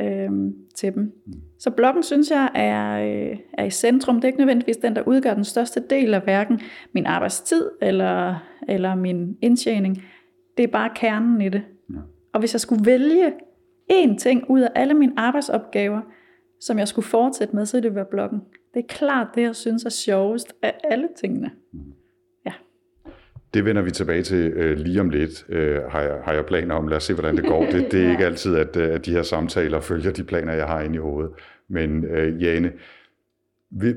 øh, 0.00 0.30
til 0.74 0.94
dem. 0.94 1.02
Mm. 1.26 1.32
Så 1.64 1.70
bloggen 1.70 2.02
synes 2.02 2.30
jeg 2.30 2.50
er, 2.54 2.98
øh, 2.98 3.38
er 3.52 3.64
i 3.64 3.70
centrum. 3.70 4.16
Det 4.16 4.24
er 4.24 4.28
ikke 4.28 4.38
nødvendigvis 4.38 4.76
den, 4.76 4.96
der 4.96 5.02
udgør 5.06 5.34
den 5.34 5.44
største 5.44 5.82
del 5.90 6.14
af 6.14 6.20
hverken 6.20 6.60
min 6.92 7.06
arbejdstid 7.06 7.70
eller, 7.82 8.34
eller 8.68 8.94
min 8.94 9.36
indtjening. 9.42 10.02
Det 10.56 10.62
er 10.62 10.68
bare 10.68 10.90
kernen 10.94 11.40
i 11.40 11.48
det. 11.48 11.62
Ja. 11.90 11.98
Og 12.32 12.40
hvis 12.40 12.54
jeg 12.54 12.60
skulle 12.60 12.86
vælge 12.86 13.32
én 13.92 14.16
ting 14.18 14.50
ud 14.50 14.60
af 14.60 14.70
alle 14.74 14.94
mine 14.94 15.12
arbejdsopgaver, 15.16 16.00
som 16.60 16.78
jeg 16.78 16.88
skulle 16.88 17.06
fortsætte 17.06 17.56
med, 17.56 17.66
så 17.66 17.76
ville 17.76 17.88
det 17.88 17.96
være 17.96 18.06
bloggen. 18.10 18.40
Det 18.74 18.80
er 18.80 18.86
klart 18.88 19.26
det, 19.34 19.42
jeg 19.42 19.56
synes 19.56 19.84
er 19.84 19.90
sjovest 19.90 20.52
af 20.62 20.74
alle 20.90 21.08
tingene. 21.20 21.50
Mm. 21.72 21.80
Det 23.54 23.64
vender 23.64 23.82
vi 23.82 23.90
tilbage 23.90 24.22
til 24.22 24.52
øh, 24.52 24.78
lige 24.78 25.00
om 25.00 25.08
lidt, 25.10 25.44
øh, 25.48 25.82
har, 25.82 26.00
jeg, 26.00 26.16
har 26.24 26.32
jeg 26.32 26.46
planer 26.46 26.74
om. 26.74 26.88
Lad 26.88 26.96
os 26.96 27.04
se, 27.04 27.14
hvordan 27.14 27.36
det 27.36 27.44
går. 27.44 27.66
Det, 27.66 27.92
det 27.92 28.00
er 28.00 28.04
ja. 28.06 28.10
ikke 28.10 28.24
altid, 28.24 28.56
at, 28.56 28.76
øh, 28.76 28.94
at 28.94 29.06
de 29.06 29.12
her 29.12 29.22
samtaler 29.22 29.80
følger 29.80 30.10
de 30.12 30.24
planer, 30.24 30.52
jeg 30.52 30.66
har 30.66 30.80
inde 30.80 30.94
i 30.94 30.98
hovedet. 30.98 31.30
Men 31.68 32.04
øh, 32.04 32.42
Jane, 32.42 32.72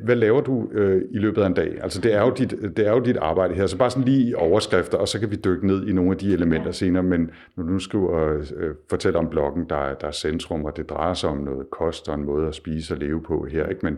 hvad 0.04 0.16
laver 0.16 0.42
du 0.42 0.70
øh, 0.72 1.02
i 1.12 1.18
løbet 1.18 1.42
af 1.42 1.48
en 1.48 1.54
dag? 1.54 1.78
Altså 1.84 2.02
det 2.02 2.14
er, 2.14 2.22
jo 2.22 2.30
dit, 2.30 2.52
det 2.78 2.88
er 2.88 2.92
jo 2.92 3.00
dit 3.00 3.18
arbejde 3.18 3.54
her, 3.54 3.68
så 3.68 3.78
bare 3.78 3.90
sådan 3.90 4.04
lige 4.04 4.30
i 4.30 4.34
overskrifter, 4.34 4.98
og 4.98 5.08
så 5.08 5.20
kan 5.20 5.32
vi 5.32 5.36
dykke 5.36 5.68
ned 5.68 5.88
i 5.88 5.94
nogle 5.94 6.12
af 6.12 6.18
de 6.18 6.34
elementer 6.34 6.68
ja. 6.68 6.72
senere. 6.72 7.04
Men 7.04 7.32
når 7.56 7.64
du 7.64 7.70
nu 7.70 7.80
skriver 7.80 8.44
øh, 8.58 8.76
fortælle 8.90 9.20
om 9.20 9.30
bloggen, 9.30 9.66
der 9.70 9.76
er, 9.76 9.94
der 9.94 10.08
er 10.08 10.12
centrum, 10.12 10.66
og 10.66 10.78
det 10.78 10.90
drejer 10.90 11.14
sig 11.14 11.30
om 11.30 11.38
noget 11.38 11.70
kost 11.70 12.10
og 12.10 12.16
en 12.16 12.26
måde 12.26 12.48
at 12.48 12.56
spise 12.56 12.94
og 12.94 12.98
leve 12.98 13.22
på 13.22 13.48
her. 13.52 13.68
Ikke? 13.68 13.82
Men 13.84 13.98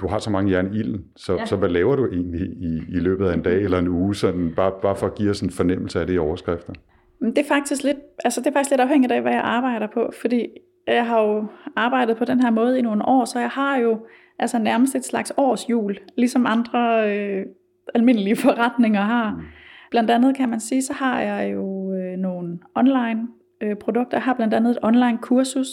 du 0.00 0.06
har 0.06 0.18
så 0.18 0.30
mange 0.30 0.52
jern 0.52 0.74
i 0.74 0.78
ilden, 0.78 1.04
så, 1.16 1.36
ja. 1.36 1.46
så 1.46 1.56
hvad 1.56 1.68
laver 1.68 1.96
du 1.96 2.06
egentlig 2.06 2.40
i, 2.40 2.82
i 2.88 3.00
løbet 3.00 3.26
af 3.26 3.34
en 3.34 3.42
dag 3.42 3.62
eller 3.62 3.78
en 3.78 3.88
uge, 3.88 4.14
sådan, 4.14 4.52
bare, 4.56 4.72
bare 4.82 4.96
for 4.96 5.06
at 5.06 5.14
give 5.14 5.30
os 5.30 5.40
en 5.40 5.50
fornemmelse 5.50 6.00
af 6.00 6.06
det 6.06 6.14
i 6.14 6.18
overskrifter? 6.18 6.72
Det 7.20 7.38
er 7.38 7.48
faktisk 7.48 7.82
lidt, 7.82 7.96
altså 8.24 8.40
det 8.40 8.46
er 8.46 8.52
faktisk 8.52 8.70
lidt 8.70 8.80
afhængigt 8.80 9.12
af, 9.12 9.22
hvad 9.22 9.32
jeg 9.32 9.42
arbejder 9.44 9.86
på, 9.94 10.12
fordi 10.20 10.46
jeg 10.86 11.06
har 11.06 11.20
jo 11.20 11.46
arbejdet 11.76 12.16
på 12.16 12.24
den 12.24 12.40
her 12.40 12.50
måde 12.50 12.78
i 12.78 12.82
nogle 12.82 13.04
år, 13.08 13.24
så 13.24 13.38
jeg 13.38 13.48
har 13.48 13.76
jo 13.76 14.06
altså 14.38 14.58
nærmest 14.58 14.94
et 14.94 15.04
slags 15.04 15.32
årsjul, 15.36 15.98
ligesom 16.16 16.46
andre 16.46 17.10
øh, 17.16 17.46
almindelige 17.94 18.36
forretninger 18.36 19.00
har. 19.00 19.30
Mm. 19.30 19.42
Blandt 19.90 20.10
andet 20.10 20.36
kan 20.36 20.48
man 20.48 20.60
sige, 20.60 20.82
så 20.82 20.92
har 20.92 21.20
jeg 21.20 21.52
jo 21.52 21.94
øh, 21.94 22.16
nogle 22.16 22.58
online 22.74 23.28
øh, 23.60 23.76
produkter. 23.76 24.16
Jeg 24.16 24.22
har 24.22 24.34
blandt 24.34 24.54
andet 24.54 24.70
et 24.70 24.78
online 24.82 25.18
kursus, 25.18 25.68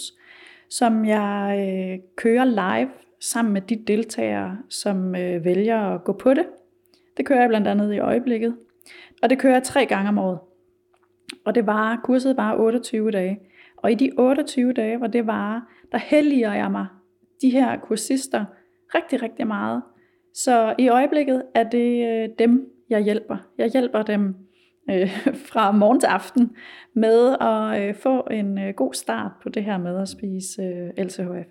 som 0.70 1.06
jeg 1.06 1.56
øh, 1.60 2.00
kører 2.16 2.46
live 2.46 2.90
sammen 3.22 3.54
med 3.54 3.62
de 3.62 3.84
deltagere, 3.88 4.58
som 4.70 5.16
øh, 5.16 5.46
vælger 5.46 5.80
at 5.80 6.04
gå 6.04 6.14
på 6.14 6.34
det. 6.34 6.46
Det 7.18 7.26
kører 7.26 7.40
jeg 7.40 7.50
blandt 7.50 7.68
andet 7.68 7.94
i 7.94 8.00
øjeblikket. 8.00 8.56
Og 9.22 9.30
det 9.30 9.40
kører 9.40 9.54
jeg 9.54 9.64
tre 9.64 9.86
gange 9.86 10.10
om 10.10 10.18
året. 10.18 10.40
Og 11.46 11.56
det 11.56 11.68
var, 11.68 12.00
kurset 12.04 12.38
var 12.38 12.56
28 12.56 13.12
dage. 13.12 13.40
Og 13.84 13.92
i 13.92 13.96
de 13.96 14.12
28 14.18 14.74
dage, 14.74 14.98
hvor 14.98 15.08
det 15.08 15.28
var, 15.28 15.68
der 15.92 15.98
helliger 15.98 16.54
jeg 16.54 16.72
mig 16.72 16.86
de 17.42 17.50
her 17.50 17.78
kursister 17.80 18.46
rigtig, 18.96 19.22
rigtig 19.22 19.48
meget. 19.48 19.82
Så 20.34 20.76
i 20.78 20.90
øjeblikket 20.90 21.44
er 21.56 21.64
det 21.64 22.08
øh, 22.08 22.30
dem, 22.40 22.66
jeg 22.90 23.02
hjælper. 23.02 23.38
Jeg 23.58 23.70
hjælper 23.70 24.02
dem 24.02 24.36
øh, 24.90 25.10
fra 25.52 25.72
morgen 25.72 26.00
til 26.00 26.08
aften 26.08 26.52
med 26.96 27.36
at 27.42 27.82
øh, 27.90 27.96
få 27.96 28.28
en 28.32 28.60
øh, 28.60 28.74
god 28.74 28.94
start 28.94 29.32
på 29.44 29.50
det 29.50 29.64
her 29.64 29.78
med 29.78 30.02
at 30.02 30.10
spise 30.10 30.62
øh, 30.62 31.06
LCHF. 31.06 31.48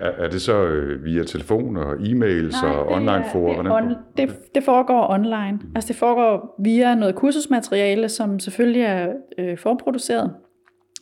Er, 0.00 0.10
er 0.10 0.28
det 0.30 0.42
så 0.42 0.64
øh, 0.64 1.04
via 1.04 1.24
telefon 1.24 1.76
og 1.76 1.92
e-mails 1.92 2.62
Nej, 2.62 2.72
og 2.72 2.88
online 2.88 3.24
for? 3.32 3.62
Det, 3.62 3.72
on, 3.72 3.94
det, 4.16 4.54
det 4.54 4.64
foregår 4.64 5.10
online. 5.10 5.52
Mm. 5.52 5.72
Altså 5.74 5.88
det 5.88 5.96
foregår 5.96 6.60
via 6.62 6.94
noget 6.94 7.14
kursusmateriale, 7.14 8.08
som 8.08 8.38
selvfølgelig 8.38 8.82
er 8.82 9.08
øh, 9.38 9.58
forproduceret, 9.58 10.30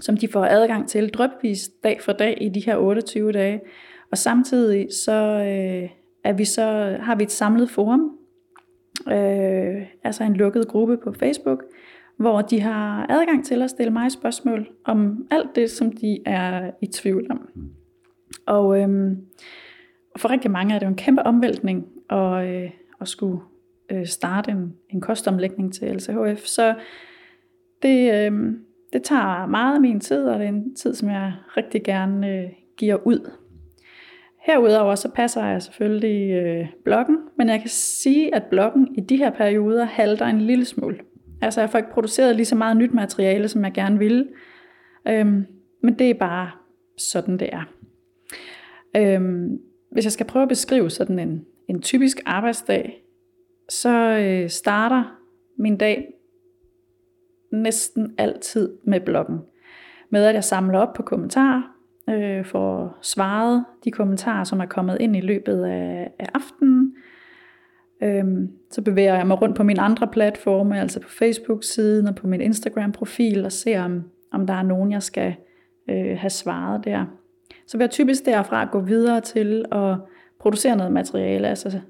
som 0.03 0.17
de 0.17 0.29
får 0.29 0.45
adgang 0.45 0.89
til 0.89 1.09
drøbvis 1.09 1.69
dag 1.85 2.01
for 2.01 2.13
dag 2.13 2.39
i 2.41 2.49
de 2.49 2.61
her 2.61 2.77
28 2.77 3.33
dage. 3.33 3.61
Og 4.11 4.19
samtidig 4.19 4.89
så, 5.05 5.13
øh, 5.13 5.91
er 6.25 6.33
vi 6.33 6.45
så 6.45 6.97
har 7.01 7.15
vi 7.15 7.23
et 7.23 7.31
samlet 7.31 7.71
forum, 7.71 8.19
øh, 9.09 9.87
altså 10.05 10.25
en 10.25 10.37
lukket 10.37 10.69
gruppe 10.69 10.97
på 10.97 11.13
Facebook, 11.13 11.65
hvor 12.17 12.41
de 12.41 12.61
har 12.61 13.07
adgang 13.09 13.45
til 13.45 13.63
at 13.63 13.71
stille 13.71 13.93
mig 13.93 14.13
spørgsmål 14.13 14.69
om 14.85 15.27
alt 15.31 15.57
det, 15.57 15.71
som 15.71 15.93
de 15.93 16.19
er 16.27 16.71
i 16.81 16.87
tvivl 16.87 17.27
om. 17.31 17.49
Og 18.47 18.81
øh, 18.81 19.17
for 20.17 20.31
rigtig 20.31 20.51
mange 20.51 20.75
er 20.75 20.79
det 20.79 20.87
jo 20.87 20.91
en 20.91 20.97
kæmpe 20.97 21.23
omvæltning 21.23 21.87
at, 22.11 22.47
øh, 22.47 22.71
at 23.01 23.09
skulle 23.09 23.41
øh, 23.91 24.07
starte 24.07 24.51
en, 24.51 24.75
en 24.91 25.01
kostomlægning 25.01 25.75
til 25.75 25.89
LCHF. 25.89 26.45
Så 26.45 26.75
det, 27.83 28.15
øh, 28.15 28.53
det 28.93 29.03
tager 29.03 29.47
meget 29.47 29.75
af 29.75 29.81
min 29.81 30.01
tid, 30.01 30.25
og 30.25 30.39
det 30.39 30.45
er 30.45 30.49
en 30.49 30.75
tid, 30.75 30.95
som 30.95 31.09
jeg 31.09 31.33
rigtig 31.57 31.83
gerne 31.83 32.29
øh, 32.29 32.49
giver 32.77 33.07
ud. 33.07 33.31
Herudover 34.47 34.95
så 34.95 35.09
passer 35.09 35.47
jeg 35.47 35.63
selvfølgelig 35.63 36.31
øh, 36.31 36.67
bloggen, 36.85 37.19
men 37.39 37.49
jeg 37.49 37.61
kan 37.61 37.69
sige, 37.71 38.35
at 38.35 38.43
bloggen 38.51 38.95
i 38.99 39.01
de 39.01 39.17
her 39.17 39.31
perioder 39.31 39.85
halter 39.85 40.27
en 40.27 40.41
lille 40.41 40.65
smule. 40.65 40.99
Altså 41.43 41.61
jeg 41.61 41.71
får 41.71 41.79
ikke 41.79 41.91
produceret 41.91 42.37
lige 42.37 42.47
så 42.47 42.57
meget 42.57 42.77
nyt 42.77 42.95
materiale, 42.95 43.49
som 43.49 43.65
jeg 43.65 43.73
gerne 43.73 43.99
ville. 43.99 44.29
Øhm, 45.09 45.47
men 45.83 45.99
det 45.99 46.11
er 46.11 46.15
bare 46.15 46.51
sådan, 46.99 47.39
det 47.39 47.49
er. 47.53 47.63
Øhm, 48.97 49.59
hvis 49.93 50.05
jeg 50.05 50.13
skal 50.13 50.27
prøve 50.27 50.43
at 50.43 50.49
beskrive 50.49 50.91
sådan 50.91 51.19
en, 51.19 51.45
en 51.69 51.83
typisk 51.83 52.21
arbejdsdag, 52.27 53.05
så 53.69 54.19
øh, 54.19 54.49
starter 54.51 55.19
min 55.59 55.77
dag 55.77 56.15
næsten 57.53 58.15
altid 58.19 58.73
med 58.85 59.01
bloggen. 59.01 59.39
Med 60.11 60.25
at 60.25 60.35
jeg 60.35 60.45
samler 60.45 60.79
op 60.79 60.93
på 60.93 61.03
kommentarer, 61.03 61.63
øh, 62.11 62.45
får 62.45 62.99
svaret 63.03 63.65
de 63.85 63.91
kommentarer, 63.91 64.45
som 64.45 64.61
er 64.61 64.67
kommet 64.67 64.97
ind 65.01 65.17
i 65.17 65.21
løbet 65.21 65.65
af, 65.65 66.11
af 66.19 66.27
aftenen. 66.35 66.95
Øhm, 68.03 68.51
så 68.71 68.83
bevæger 68.83 69.15
jeg 69.15 69.27
mig 69.27 69.43
rundt 69.43 69.57
på 69.57 69.63
mine 69.63 69.81
andre 69.81 70.09
platforme, 70.13 70.81
altså 70.81 71.01
på 71.01 71.09
Facebook-siden 71.09 72.09
og 72.09 72.15
på 72.15 72.27
min 72.27 72.41
Instagram-profil, 72.41 73.45
og 73.45 73.53
ser 73.53 73.83
om, 73.83 74.03
om 74.33 74.47
der 74.47 74.55
er 74.55 74.63
nogen, 74.63 74.93
jeg 74.93 75.03
skal 75.03 75.35
øh, 75.91 76.19
have 76.19 76.31
svaret 76.31 76.85
der. 76.85 77.05
Så 77.67 77.77
vil 77.77 77.85
jeg 77.85 77.91
typisk 77.91 78.25
derfra 78.25 78.65
gå 78.65 78.81
videre 78.81 79.21
til 79.21 79.65
at 79.73 79.97
producere 80.41 80.77
noget 80.77 80.93
materiale, 80.93 81.49
altså 81.49 81.81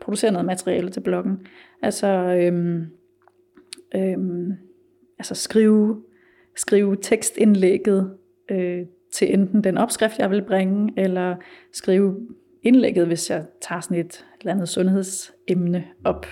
producere 0.00 0.32
noget 0.32 0.46
materiale 0.46 0.90
til 0.90 1.00
bloggen. 1.00 1.46
Altså, 1.82 2.06
øhm, 2.08 2.86
øhm, 3.94 4.52
altså 5.18 5.34
skrive, 5.34 6.02
skrive 6.56 6.96
tekstindlægget 6.96 8.16
øh, 8.50 8.86
til 9.12 9.34
enten 9.34 9.64
den 9.64 9.78
opskrift, 9.78 10.18
jeg 10.18 10.30
vil 10.30 10.42
bringe, 10.42 10.92
eller 10.96 11.36
skrive 11.72 12.28
indlægget, 12.62 13.06
hvis 13.06 13.30
jeg 13.30 13.44
tager 13.60 13.80
sådan 13.80 13.96
et 13.96 14.26
eller 14.40 14.52
andet 14.52 14.68
sundhedsemne 14.68 15.84
op. 16.04 16.26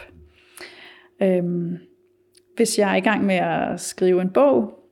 Øhm, 1.23 1.79
hvis 2.57 2.79
jeg 2.79 2.93
er 2.93 2.97
i 2.97 3.01
gang 3.01 3.25
med 3.25 3.35
at 3.35 3.81
skrive 3.81 4.23
en 4.23 4.31
bog, 4.31 4.89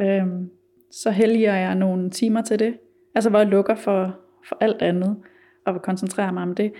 øhm, 0.00 0.50
så 0.90 1.10
helliger 1.10 1.54
jeg 1.54 1.74
nogle 1.74 2.10
timer 2.10 2.42
til 2.42 2.58
det. 2.58 2.78
Altså 3.14 3.30
hvor 3.30 3.38
jeg 3.38 3.48
lukker 3.48 3.74
for, 3.74 4.18
for 4.48 4.56
alt 4.60 4.82
andet, 4.82 5.16
og 5.66 5.74
vil 5.74 5.82
koncentrere 5.82 6.32
mig 6.32 6.42
om 6.42 6.54
det. 6.54 6.72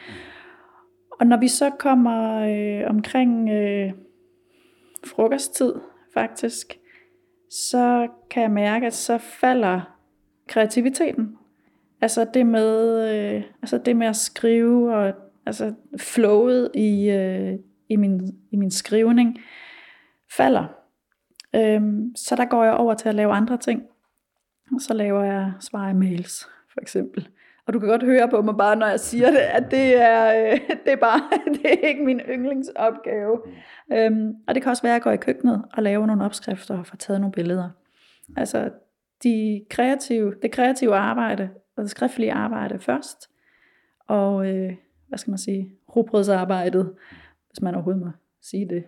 Og 1.10 1.26
når 1.26 1.40
vi 1.40 1.48
så 1.48 1.70
kommer 1.78 2.40
øh, 2.40 2.90
omkring 2.90 3.50
øh, 3.50 3.92
frokosttid, 5.04 5.72
faktisk, 6.18 6.78
så 7.50 8.08
kan 8.30 8.42
jeg 8.42 8.50
mærke, 8.50 8.86
at 8.86 8.94
så 8.94 9.18
falder 9.18 9.96
kreativiteten. 10.48 11.36
Altså 12.00 12.26
det 12.34 12.46
med, 12.46 13.00
øh, 13.10 13.42
altså 13.62 13.78
det 13.78 13.96
med 13.96 14.06
at 14.06 14.16
skrive, 14.16 14.96
og 14.96 15.14
altså 15.46 15.74
flowet 15.98 16.70
i, 16.74 17.10
øh, 17.10 17.58
i, 17.88 17.96
min, 17.96 18.34
i 18.50 18.56
min 18.56 18.70
skrivning 18.70 19.38
falder. 20.36 20.64
Øhm, 21.54 22.16
så 22.16 22.36
der 22.36 22.44
går 22.44 22.64
jeg 22.64 22.74
over 22.74 22.94
til 22.94 23.08
at 23.08 23.14
lave 23.14 23.32
andre 23.32 23.56
ting. 23.56 23.82
Og 24.72 24.80
så 24.80 24.94
laver 24.94 25.22
jeg 25.22 25.52
svar 25.60 25.92
mails, 25.92 26.46
for 26.72 26.80
eksempel. 26.80 27.28
Og 27.66 27.72
du 27.72 27.78
kan 27.78 27.88
godt 27.88 28.02
høre 28.02 28.28
på 28.28 28.42
mig 28.42 28.56
bare, 28.56 28.76
når 28.76 28.86
jeg 28.86 29.00
siger 29.00 29.30
det, 29.30 29.38
at 29.38 29.70
det 29.70 30.02
er, 30.02 30.52
øh, 30.52 30.60
det 30.84 30.92
er 30.92 30.96
bare 30.96 31.20
det 31.54 31.64
er 31.64 31.88
ikke 31.88 32.04
min 32.04 32.20
yndlingsopgave. 32.20 33.40
Øhm, 33.92 34.34
og 34.48 34.54
det 34.54 34.62
kan 34.62 34.70
også 34.70 34.82
være, 34.82 34.92
at 34.92 34.94
jeg 34.94 35.02
går 35.02 35.10
i 35.10 35.16
køkkenet 35.16 35.64
og 35.72 35.82
laver 35.82 36.06
nogle 36.06 36.24
opskrifter 36.24 36.78
og 36.78 36.86
får 36.86 36.96
taget 36.96 37.20
nogle 37.20 37.32
billeder. 37.32 37.70
Altså 38.36 38.70
de 39.22 39.64
kreative, 39.70 40.34
det 40.42 40.52
kreative 40.52 40.96
arbejde 40.96 41.50
og 41.76 41.82
det 41.82 41.90
skriftlige 41.90 42.32
arbejde 42.32 42.78
først. 42.78 43.30
Og 44.08 44.46
øh, 44.46 44.72
hvad 45.08 45.18
skal 45.18 45.30
man 45.30 45.38
sige, 45.38 45.72
robrødsarbejdet, 45.96 46.92
hvis 47.50 47.62
man 47.62 47.74
overhovedet 47.74 48.02
må 48.02 48.10
sige 48.42 48.68
det, 48.68 48.84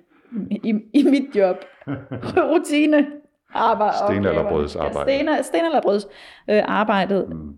i, 0.50 0.74
i 0.94 1.02
mit 1.02 1.36
job. 1.36 1.56
Rutine 2.50 3.06
arbejde. 3.54 3.96
Sten 4.08 4.24
eller 4.26 4.48
brødsarbejde. 4.48 5.12
Ja, 5.12 5.18
sten, 5.18 5.44
sten 5.44 5.64
eller 5.64 5.82
brøds 5.82 6.06
øh, 6.50 6.62
arbejdet 6.66 7.28
mm. 7.28 7.56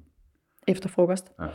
Efter 0.70 0.88
frokost. 0.88 1.32
Ja. 1.40 1.46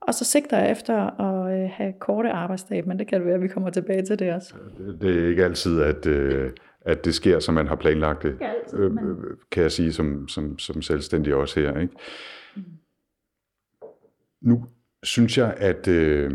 Og 0.00 0.14
så 0.14 0.24
sigter 0.24 0.58
jeg 0.58 0.70
efter 0.70 1.20
at 1.20 1.62
øh, 1.62 1.70
have 1.72 1.92
korte 2.00 2.30
arbejdsdage, 2.30 2.82
men 2.82 2.98
det 2.98 3.06
kan 3.06 3.18
det 3.18 3.26
være, 3.26 3.34
at 3.34 3.42
vi 3.42 3.48
kommer 3.48 3.70
tilbage 3.70 4.02
til 4.02 4.18
det 4.18 4.32
også. 4.32 4.54
Det, 4.78 5.00
det 5.00 5.24
er 5.24 5.28
ikke 5.28 5.44
altid, 5.44 5.82
at, 5.82 6.06
øh, 6.06 6.50
at 6.80 7.04
det 7.04 7.14
sker, 7.14 7.38
som 7.38 7.54
man 7.54 7.66
har 7.66 7.76
planlagt 7.76 8.22
det, 8.22 8.38
altid, 8.40 8.78
øh, 8.78 8.92
men... 8.92 9.16
kan 9.50 9.62
jeg 9.62 9.72
sige 9.72 9.92
som, 9.92 10.28
som, 10.28 10.58
som 10.58 10.82
selvstændig 10.82 11.34
også 11.34 11.60
her. 11.60 11.78
Ikke? 11.78 11.94
Mm. 12.56 12.62
Nu 14.42 14.64
synes 15.02 15.38
jeg, 15.38 15.54
at... 15.56 15.88
Øh, 15.88 16.30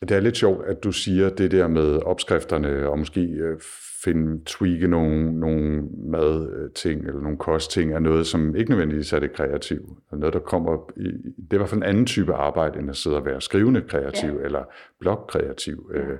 det 0.00 0.10
er 0.10 0.20
lidt 0.20 0.36
sjovt, 0.36 0.66
at 0.66 0.84
du 0.84 0.92
siger 0.92 1.28
det 1.28 1.50
der 1.50 1.68
med 1.68 2.02
opskrifterne, 2.02 2.88
og 2.88 2.98
måske 2.98 3.20
øh, 3.20 3.60
finde, 4.04 4.44
tweake 4.46 4.88
nogle, 4.88 5.40
nogle 5.40 5.82
madting 5.98 7.06
eller 7.06 7.20
nogle 7.20 7.38
kostting, 7.38 7.92
er 7.92 7.98
noget, 7.98 8.26
som 8.26 8.56
ikke 8.56 8.70
nødvendigvis 8.70 9.12
er 9.12 9.20
det 9.20 9.32
kreative. 9.32 9.96
Og 10.10 10.18
noget, 10.18 10.32
der 10.32 10.40
kommer 10.40 10.90
i, 10.96 11.02
det 11.02 11.50
er 11.50 11.54
i 11.54 11.56
hvert 11.56 11.68
fald 11.68 11.82
en 11.82 11.88
anden 11.88 12.06
type 12.06 12.34
arbejde, 12.34 12.78
end 12.78 12.90
at 12.90 12.96
sidde 12.96 13.16
og 13.16 13.24
være 13.24 13.40
skrivende 13.40 13.80
kreativ 13.80 14.32
ja. 14.38 14.44
eller 14.44 14.64
blogkreativ. 15.00 15.90
Ja. 15.94 15.98
Øh, 15.98 16.18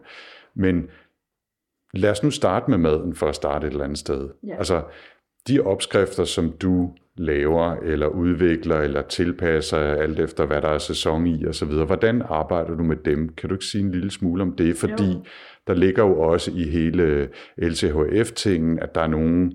men 0.55 0.89
lad 1.95 2.11
os 2.11 2.23
nu 2.23 2.31
starte 2.31 2.71
med 2.71 2.79
maden, 2.79 3.15
for 3.15 3.29
at 3.29 3.35
starte 3.35 3.67
et 3.67 3.71
eller 3.71 3.85
andet 3.85 3.99
sted. 3.99 4.29
Ja. 4.47 4.57
Altså, 4.57 4.83
de 5.49 5.61
opskrifter, 5.61 6.25
som 6.25 6.53
du 6.53 6.95
laver 7.17 7.75
eller 7.75 8.07
udvikler 8.07 8.77
eller 8.77 9.03
tilpasser 9.03 9.79
alt 9.79 10.21
efter, 10.21 10.47
hvad 10.47 10.63
der 10.63 10.69
er 10.69 10.79
sæson 10.79 11.27
i 11.27 11.47
osv. 11.47 11.69
Hvordan 11.69 12.23
arbejder 12.29 12.75
du 12.75 12.83
med 12.83 12.97
dem? 12.97 13.29
Kan 13.29 13.49
du 13.49 13.55
ikke 13.55 13.65
sige 13.65 13.85
en 13.85 13.91
lille 13.91 14.11
smule 14.11 14.43
om 14.43 14.57
det? 14.57 14.77
Fordi 14.77 15.13
jo. 15.13 15.25
der 15.67 15.75
ligger 15.75 16.05
jo 16.05 16.21
også 16.21 16.51
i 16.55 16.63
hele 16.63 17.29
LCHF-tingen, 17.57 18.79
at 18.79 18.95
der 18.95 19.01
er 19.01 19.07
nogle 19.07 19.53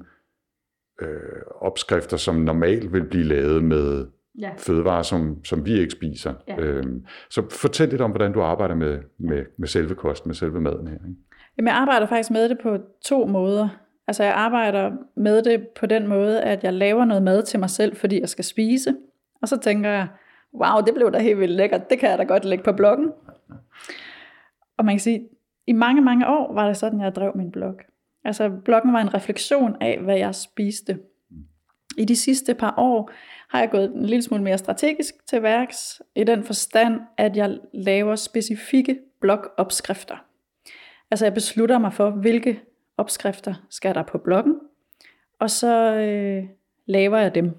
øh, 1.02 1.42
opskrifter, 1.62 2.18
som 2.18 2.36
normalt 2.36 2.94
vil 2.94 3.04
blive 3.04 3.24
lavet 3.24 3.64
med 3.64 4.06
ja. 4.40 4.52
fødevarer, 4.58 5.02
som, 5.02 5.46
som 5.46 5.66
vi 5.66 5.80
ikke 5.80 5.92
spiser. 5.92 6.34
Ja. 6.48 6.60
Øhm, 6.60 7.06
så 7.30 7.50
fortæl 7.50 7.90
lidt 7.90 8.02
om, 8.02 8.12
hvordan 8.12 8.34
du 8.34 8.42
arbejder 8.42 8.76
med, 8.76 9.00
med, 9.20 9.46
med 9.58 9.68
selve 9.68 9.96
kosten, 9.96 10.30
med 10.30 10.36
selve 10.36 10.62
maden 10.62 10.88
her. 10.88 10.96
Ikke? 10.96 11.20
Jamen, 11.58 11.68
jeg 11.68 11.76
arbejder 11.76 12.08
faktisk 12.08 12.32
med 12.32 12.50
det 12.50 12.58
på 12.64 12.78
to 13.06 13.26
måder. 13.26 13.70
Altså 14.12 14.24
jeg 14.24 14.34
arbejder 14.34 14.92
med 15.16 15.42
det 15.42 15.68
på 15.68 15.86
den 15.86 16.08
måde, 16.08 16.42
at 16.42 16.64
jeg 16.64 16.74
laver 16.74 17.06
noget 17.06 17.24
mad 17.24 17.44
til 17.44 17.60
mig 17.60 17.70
selv, 17.70 17.96
fordi 17.96 18.22
jeg 18.22 18.30
skal 18.30 18.46
spise. 18.46 18.96
Og 19.42 19.48
så 19.48 19.58
tænker 19.58 19.90
jeg, 19.90 20.08
wow, 20.54 20.82
det 20.86 20.94
blev 20.94 21.12
da 21.12 21.20
helt 21.20 21.40
vildt 21.40 21.54
lækkert, 21.54 21.90
det 21.90 22.00
kan 22.00 22.10
jeg 22.10 22.18
da 22.18 22.24
godt 22.24 22.46
lægge 22.46 22.64
på 22.64 22.72
bloggen. 22.72 23.12
Og 24.78 24.86
man 24.86 24.96
kan 24.96 25.00
sige, 25.00 25.30
i 25.68 25.72
mange, 25.72 26.02
mange 26.02 26.28
år 26.28 26.54
var 26.54 26.68
det 26.68 26.78
sådan, 26.78 27.02
jeg 27.02 27.16
drev 27.16 27.32
min 27.36 27.52
blog. 27.52 27.76
Altså 28.24 28.50
bloggen 28.66 28.94
var 28.94 29.02
en 29.02 29.14
refleksion 29.14 29.76
af, 29.82 30.00
hvad 30.00 30.18
jeg 30.18 30.36
spiste. 30.36 31.00
I 31.98 32.06
de 32.06 32.16
sidste 32.16 32.54
par 32.54 32.74
år 32.78 33.12
har 33.50 33.60
jeg 33.60 33.70
gået 33.70 33.94
en 33.96 34.06
lille 34.06 34.24
smule 34.24 34.44
mere 34.44 34.58
strategisk 34.58 35.28
til 35.28 35.44
værks, 35.44 36.02
i 36.16 36.24
den 36.24 36.44
forstand, 36.44 37.02
at 37.18 37.38
jeg 37.38 37.58
laver 37.74 38.16
specifikke 38.16 39.00
blogopskrifter. 39.22 40.26
Altså 41.12 41.26
jeg 41.26 41.34
beslutter 41.34 41.80
mig 41.80 41.94
for, 41.94 42.10
hvilke 42.10 42.60
opskrifter 43.02 43.54
skal 43.70 43.96
der 43.96 44.04
på 44.04 44.18
bloggen, 44.18 44.56
og 45.40 45.50
så 45.50 45.96
øh, 45.96 46.44
laver 46.86 47.18
jeg 47.18 47.36
dem. 47.36 47.52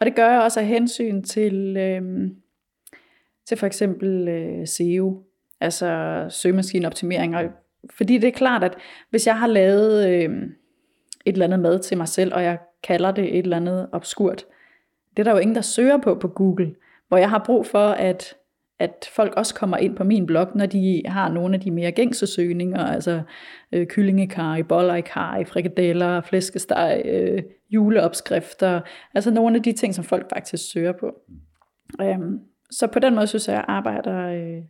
Og 0.00 0.06
det 0.06 0.14
gør 0.14 0.30
jeg 0.30 0.42
også 0.42 0.60
af 0.60 0.66
hensyn 0.66 1.22
til, 1.22 1.76
øh, 1.76 2.30
til 3.46 3.56
for 3.56 3.66
eksempel 3.66 4.28
øh, 4.28 4.66
SEO, 4.66 5.22
altså 5.60 6.26
søgemaskineoptimering. 6.28 7.36
Og, 7.36 7.44
fordi 7.90 8.18
det 8.18 8.28
er 8.28 8.32
klart, 8.32 8.64
at 8.64 8.76
hvis 9.10 9.26
jeg 9.26 9.38
har 9.38 9.46
lavet 9.46 10.08
øh, 10.08 10.30
et 11.24 11.32
eller 11.32 11.46
andet 11.46 11.60
mad 11.60 11.78
til 11.78 11.96
mig 11.96 12.08
selv, 12.08 12.34
og 12.34 12.42
jeg 12.42 12.58
kalder 12.82 13.10
det 13.10 13.38
et 13.38 13.42
eller 13.42 13.56
andet 13.56 13.88
obskurt, 13.92 14.44
det 15.16 15.18
er 15.18 15.24
der 15.24 15.32
jo 15.32 15.38
ingen, 15.38 15.54
der 15.54 15.60
søger 15.60 15.98
på 15.98 16.14
på 16.14 16.28
Google, 16.28 16.74
hvor 17.08 17.16
jeg 17.16 17.30
har 17.30 17.42
brug 17.46 17.66
for, 17.66 17.88
at 17.88 18.34
at 18.78 19.10
folk 19.12 19.34
også 19.36 19.54
kommer 19.54 19.76
ind 19.76 19.96
på 19.96 20.04
min 20.04 20.26
blog, 20.26 20.48
når 20.54 20.66
de 20.66 21.02
har 21.06 21.32
nogle 21.32 21.54
af 21.54 21.60
de 21.60 21.70
mere 21.70 21.92
gængse 21.92 22.26
søgninger, 22.26 22.86
altså 22.86 23.22
øh, 23.72 23.86
kyllingekar, 23.86 24.62
boller 24.62 24.94
i 24.94 25.00
kar, 25.00 25.44
frikadeller, 25.44 26.20
flæskesteg, 26.20 27.02
øh, 27.04 27.42
juleopskrifter, 27.70 28.80
altså 29.14 29.30
nogle 29.30 29.56
af 29.56 29.62
de 29.62 29.72
ting, 29.72 29.94
som 29.94 30.04
folk 30.04 30.28
faktisk 30.28 30.70
søger 30.72 30.92
på. 30.92 31.14
Øhm, 32.00 32.40
så 32.70 32.86
på 32.86 32.98
den 32.98 33.14
måde 33.14 33.26
synes 33.26 33.48
jeg, 33.48 33.56
at 33.56 33.58
jeg 33.58 33.64
arbejder 33.68 34.28
øh, 34.28 34.62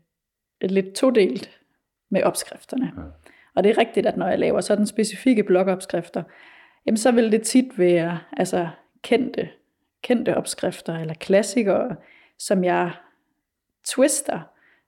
lidt 0.70 0.94
todelt 0.94 1.60
med 2.10 2.22
opskrifterne. 2.22 2.92
Ja. 2.96 3.02
Og 3.54 3.64
det 3.64 3.70
er 3.70 3.78
rigtigt, 3.78 4.06
at 4.06 4.16
når 4.16 4.28
jeg 4.28 4.38
laver 4.38 4.60
sådan 4.60 4.86
specifikke 4.86 5.42
blogopskrifter, 5.42 6.22
jamen 6.86 6.96
så 6.96 7.12
vil 7.12 7.32
det 7.32 7.42
tit 7.42 7.78
være 7.78 8.18
altså 8.36 8.68
kendte, 9.02 9.48
kendte 10.02 10.36
opskrifter 10.36 10.98
eller 10.98 11.14
klassikere, 11.14 11.96
som 12.38 12.64
jeg 12.64 12.90
twister 13.86 14.40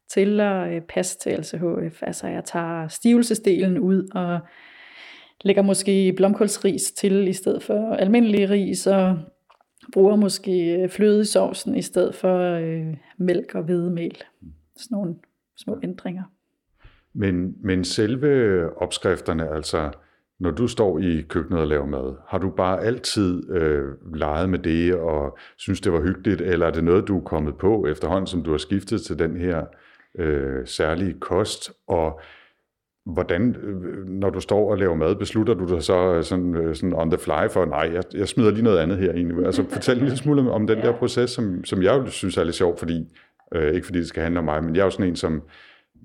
til 0.09 0.41
at 0.41 0.75
øh, 0.75 0.83
passe 0.83 1.19
til 1.19 1.39
LCHF. 1.39 2.03
Altså 2.03 2.27
jeg 2.27 2.45
tager 2.45 2.89
stivelsesdelen 2.89 3.79
ud 3.79 4.09
og 4.15 4.41
lægger 5.41 5.63
måske 5.63 6.13
blomkålsris 6.17 6.93
til 6.93 7.29
i 7.29 7.33
stedet 7.33 7.63
for 7.63 7.95
almindelig 7.95 8.51
ris, 8.51 8.87
og 8.87 9.19
bruger 9.93 10.17
måske 10.17 10.83
øh, 10.83 10.89
fløde 10.89 11.21
i 11.21 11.25
sovsen 11.25 11.77
i 11.77 11.83
stedet 11.83 12.15
for 12.15 12.39
øh, 12.39 12.97
mælk 13.19 13.55
og 13.55 13.63
hvedemel. 13.63 14.23
Sådan 14.77 14.95
nogle 14.95 15.15
små 15.57 15.81
ændringer. 15.83 16.23
Men, 17.13 17.55
men 17.63 17.85
selve 17.85 18.83
opskrifterne, 18.83 19.49
altså 19.49 19.91
når 20.41 20.51
du 20.51 20.67
står 20.67 20.99
i 20.99 21.25
køkkenet 21.29 21.61
og 21.61 21.67
laver 21.67 21.87
mad, 21.87 22.15
har 22.29 22.39
du 22.39 22.51
bare 22.51 22.83
altid 22.83 23.51
øh, 23.51 23.85
leget 24.15 24.51
med 24.51 24.59
det 24.59 24.95
og 24.95 25.39
synes, 25.57 25.81
det 25.81 25.93
var 25.93 26.01
hyggeligt, 26.01 26.41
eller 26.41 26.67
er 26.67 26.71
det 26.71 26.85
noget, 26.85 27.09
du 27.09 27.19
er 27.19 27.25
kommet 27.25 27.59
på 27.59 27.87
efterhånden, 27.87 28.27
som 28.27 28.43
du 28.43 28.51
har 28.51 28.59
skiftet 28.59 29.03
til 29.03 29.19
den 29.19 29.37
her 29.37 29.65
øh, 30.19 30.67
særlige 30.67 31.15
kost? 31.21 31.73
Og 31.89 32.21
hvordan, 33.07 33.57
øh, 33.57 34.07
når 34.09 34.31
du 34.31 34.41
står 34.41 34.71
og 34.71 34.79
laver 34.79 34.95
mad, 34.95 35.15
beslutter 35.15 35.55
du 35.55 35.75
dig 35.75 35.83
så 35.83 36.15
øh, 36.15 36.25
sådan, 36.25 36.55
øh, 36.55 36.75
sådan 36.75 36.95
on 36.95 37.11
the 37.11 37.19
fly 37.19 37.49
for, 37.51 37.65
nej, 37.65 37.91
jeg, 37.93 38.03
jeg 38.15 38.29
smider 38.29 38.51
lige 38.51 38.65
noget 38.65 38.79
andet 38.79 38.99
her 38.99 39.13
egentlig. 39.13 39.47
Altså 39.47 39.65
fortæl 39.69 39.97
en 39.97 40.03
lille 40.03 40.17
smule 40.25 40.51
om 40.51 40.67
den 40.67 40.79
der 40.79 40.93
proces, 40.93 41.31
som, 41.31 41.65
som 41.65 41.83
jeg 41.83 42.03
synes 42.07 42.37
er 42.37 42.45
lidt 42.45 42.57
sjov, 42.57 42.79
fordi, 42.79 43.17
øh, 43.55 43.75
ikke 43.75 43.87
fordi 43.87 43.99
det 43.99 44.09
skal 44.09 44.23
handle 44.23 44.39
om 44.39 44.45
mig, 44.45 44.65
men 44.65 44.75
jeg 44.75 44.81
er 44.81 44.85
jo 44.85 44.91
sådan 44.91 45.07
en, 45.07 45.17
som 45.17 45.43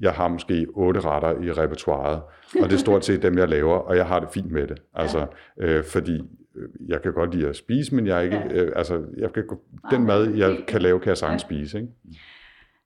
jeg 0.02 0.12
har 0.12 0.28
måske 0.28 0.68
otte 0.74 1.00
retter 1.00 1.42
i 1.42 1.52
repertoireet, 1.52 2.22
og 2.62 2.70
det 2.70 2.74
er 2.74 2.78
stort 2.78 3.06
set 3.06 3.22
dem, 3.22 3.38
jeg 3.38 3.50
laver, 3.50 3.78
og 3.78 3.98
jeg 3.98 4.06
har 4.06 4.20
det 4.20 4.30
fint 4.34 4.52
med 4.52 4.68
det. 4.68 4.82
Altså, 4.94 5.26
øh, 5.60 5.84
fordi 5.84 6.22
øh, 6.56 6.70
jeg 6.88 7.02
kan 7.02 7.14
godt 7.14 7.36
lide 7.36 7.50
at 7.50 7.56
spise, 7.56 7.96
men 7.96 8.08
jeg 8.08 8.24
ikke, 8.24 8.42
øh, 8.52 8.72
altså, 8.76 9.02
jeg 9.18 9.34
kan, 9.34 9.44
den 9.92 10.06
mad, 10.06 10.34
jeg 10.34 10.58
kan 10.68 10.82
lave, 10.82 11.00
kan 11.00 11.10
jeg 11.10 11.18
sagtens 11.18 11.42
spise. 11.42 11.78
Ikke? 11.78 11.90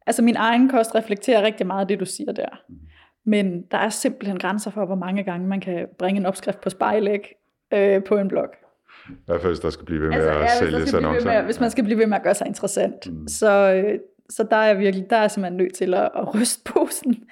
Altså 0.07 0.21
min 0.21 0.35
egen 0.35 0.69
kost 0.69 0.95
reflekterer 0.95 1.41
rigtig 1.41 1.67
meget 1.67 1.81
af 1.81 1.87
det, 1.87 1.99
du 1.99 2.05
siger 2.05 2.31
der. 2.31 2.61
Men 3.25 3.61
der 3.71 3.77
er 3.77 3.89
simpelthen 3.89 4.39
grænser 4.39 4.71
for, 4.71 4.85
hvor 4.85 4.95
mange 4.95 5.23
gange 5.23 5.47
man 5.47 5.61
kan 5.61 5.87
bringe 5.99 6.19
en 6.19 6.25
opskrift 6.25 6.61
på 6.61 6.69
spejlæg 6.69 7.35
øh, 7.73 8.03
på 8.03 8.17
en 8.17 8.27
blog. 8.27 8.47
I 9.09 9.13
hvert 9.25 9.41
fald, 9.41 9.51
hvis 9.51 9.59
der 9.59 9.69
skal 9.69 9.85
blive 9.85 10.01
ved 10.01 10.07
med 10.07 10.15
altså, 10.15 10.29
at 10.29 10.41
ja, 10.41 10.47
sælge 10.47 10.87
sig 10.87 10.97
annoncer. 10.97 11.45
Hvis 11.45 11.59
man 11.59 11.69
skal 11.69 11.83
blive 11.83 11.99
ved 11.99 12.07
med 12.07 12.17
at 12.17 12.23
gøre 12.23 12.33
sig 12.33 12.47
interessant. 12.47 13.11
Mm. 13.11 13.27
Så, 13.27 13.73
øh, 13.73 13.99
så 14.29 14.43
der 14.43 14.55
er 14.55 14.74
virkelig, 14.74 15.09
der 15.09 15.17
er 15.17 15.27
simpelthen 15.27 15.57
nødt 15.57 15.74
til 15.74 15.93
at, 15.93 16.12
at 16.15 16.36
ryste 16.36 16.71
posen 16.74 17.29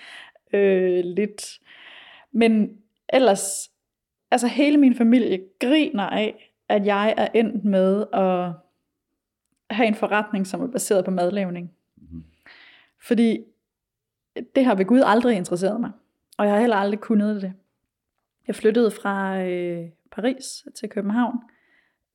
øh, 0.54 1.04
lidt. 1.06 1.60
Men 2.32 2.78
ellers, 3.10 3.72
altså 4.32 4.48
hele 4.48 4.78
min 4.78 4.96
familie 4.96 5.44
griner 5.60 6.04
af, 6.04 6.54
at 6.70 6.86
jeg 6.86 7.14
er 7.18 7.28
endt 7.34 7.66
med 7.66 8.06
at 8.14 8.52
have 9.76 9.88
en 9.88 9.96
forretning, 9.96 10.48
som 10.48 10.62
er 10.62 10.68
baseret 10.68 11.06
på 11.06 11.12
madlavning. 11.12 11.72
Mm. 11.96 12.24
Fordi 13.02 13.44
det 14.56 14.66
har 14.66 14.76
ved 14.76 14.86
Gud 14.86 15.02
aldrig 15.06 15.38
interesseret 15.38 15.82
mig. 15.82 15.92
Og 16.38 16.46
jeg 16.46 16.54
har 16.54 16.60
heller 16.60 16.76
aldrig 16.76 17.00
kunnet 17.00 17.42
det. 17.42 17.54
Jeg 18.48 18.56
flyttede 18.56 18.92
fra 18.92 19.44
øh, 19.44 19.90
Paris 20.12 20.66
til 20.76 20.90
København 20.90 21.40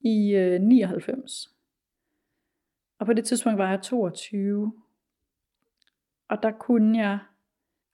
i 0.01 0.35
øh, 0.35 0.61
99. 0.61 1.51
Og 3.03 3.07
på 3.07 3.13
det 3.13 3.25
tidspunkt 3.25 3.59
var 3.59 3.71
jeg 3.71 3.83
22. 3.83 4.73
Og 6.29 6.43
der 6.43 6.51
kunne 6.51 6.99
jeg, 6.99 7.19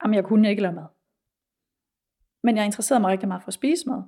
jamen 0.02 0.14
jeg 0.14 0.24
kunne 0.24 0.50
ikke 0.50 0.62
lade 0.62 0.74
mad. 0.74 0.84
Men 2.42 2.56
jeg 2.56 2.64
interesserede 2.64 3.00
mig 3.00 3.10
rigtig 3.10 3.28
meget 3.28 3.42
for 3.42 3.48
at 3.48 3.54
spise 3.54 3.88
mad. 3.88 4.02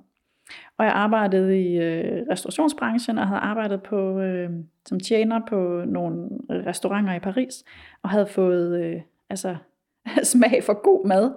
Og 0.77 0.85
jeg 0.85 0.93
arbejdede 0.93 1.61
i 1.61 1.77
øh, 1.77 2.25
restaurationsbranchen 2.31 3.17
og 3.17 3.27
havde 3.27 3.39
arbejdet 3.39 3.83
på 3.83 4.19
øh, 4.19 4.49
som 4.85 4.99
tjener 4.99 5.41
på 5.49 5.83
nogle 5.87 6.29
restauranter 6.49 7.13
i 7.13 7.19
Paris 7.19 7.63
og 8.01 8.09
havde 8.09 8.27
fået 8.27 8.81
øh, 8.81 9.01
altså 9.29 9.55
smag 10.33 10.63
for 10.63 10.81
god 10.83 11.07
mad. 11.07 11.33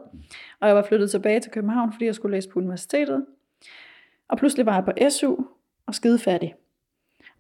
Og 0.60 0.68
jeg 0.68 0.76
var 0.76 0.82
flyttet 0.82 1.10
tilbage 1.10 1.40
til 1.40 1.52
København, 1.52 1.92
fordi 1.92 2.04
jeg 2.04 2.14
skulle 2.14 2.36
læse 2.36 2.48
på 2.48 2.58
universitetet. 2.58 3.26
Og 4.28 4.38
pludselig 4.38 4.66
var 4.66 4.74
jeg 4.74 4.84
på 4.84 5.10
SU 5.10 5.36
og 5.86 5.94
skide 5.94 6.18
fattig. 6.18 6.54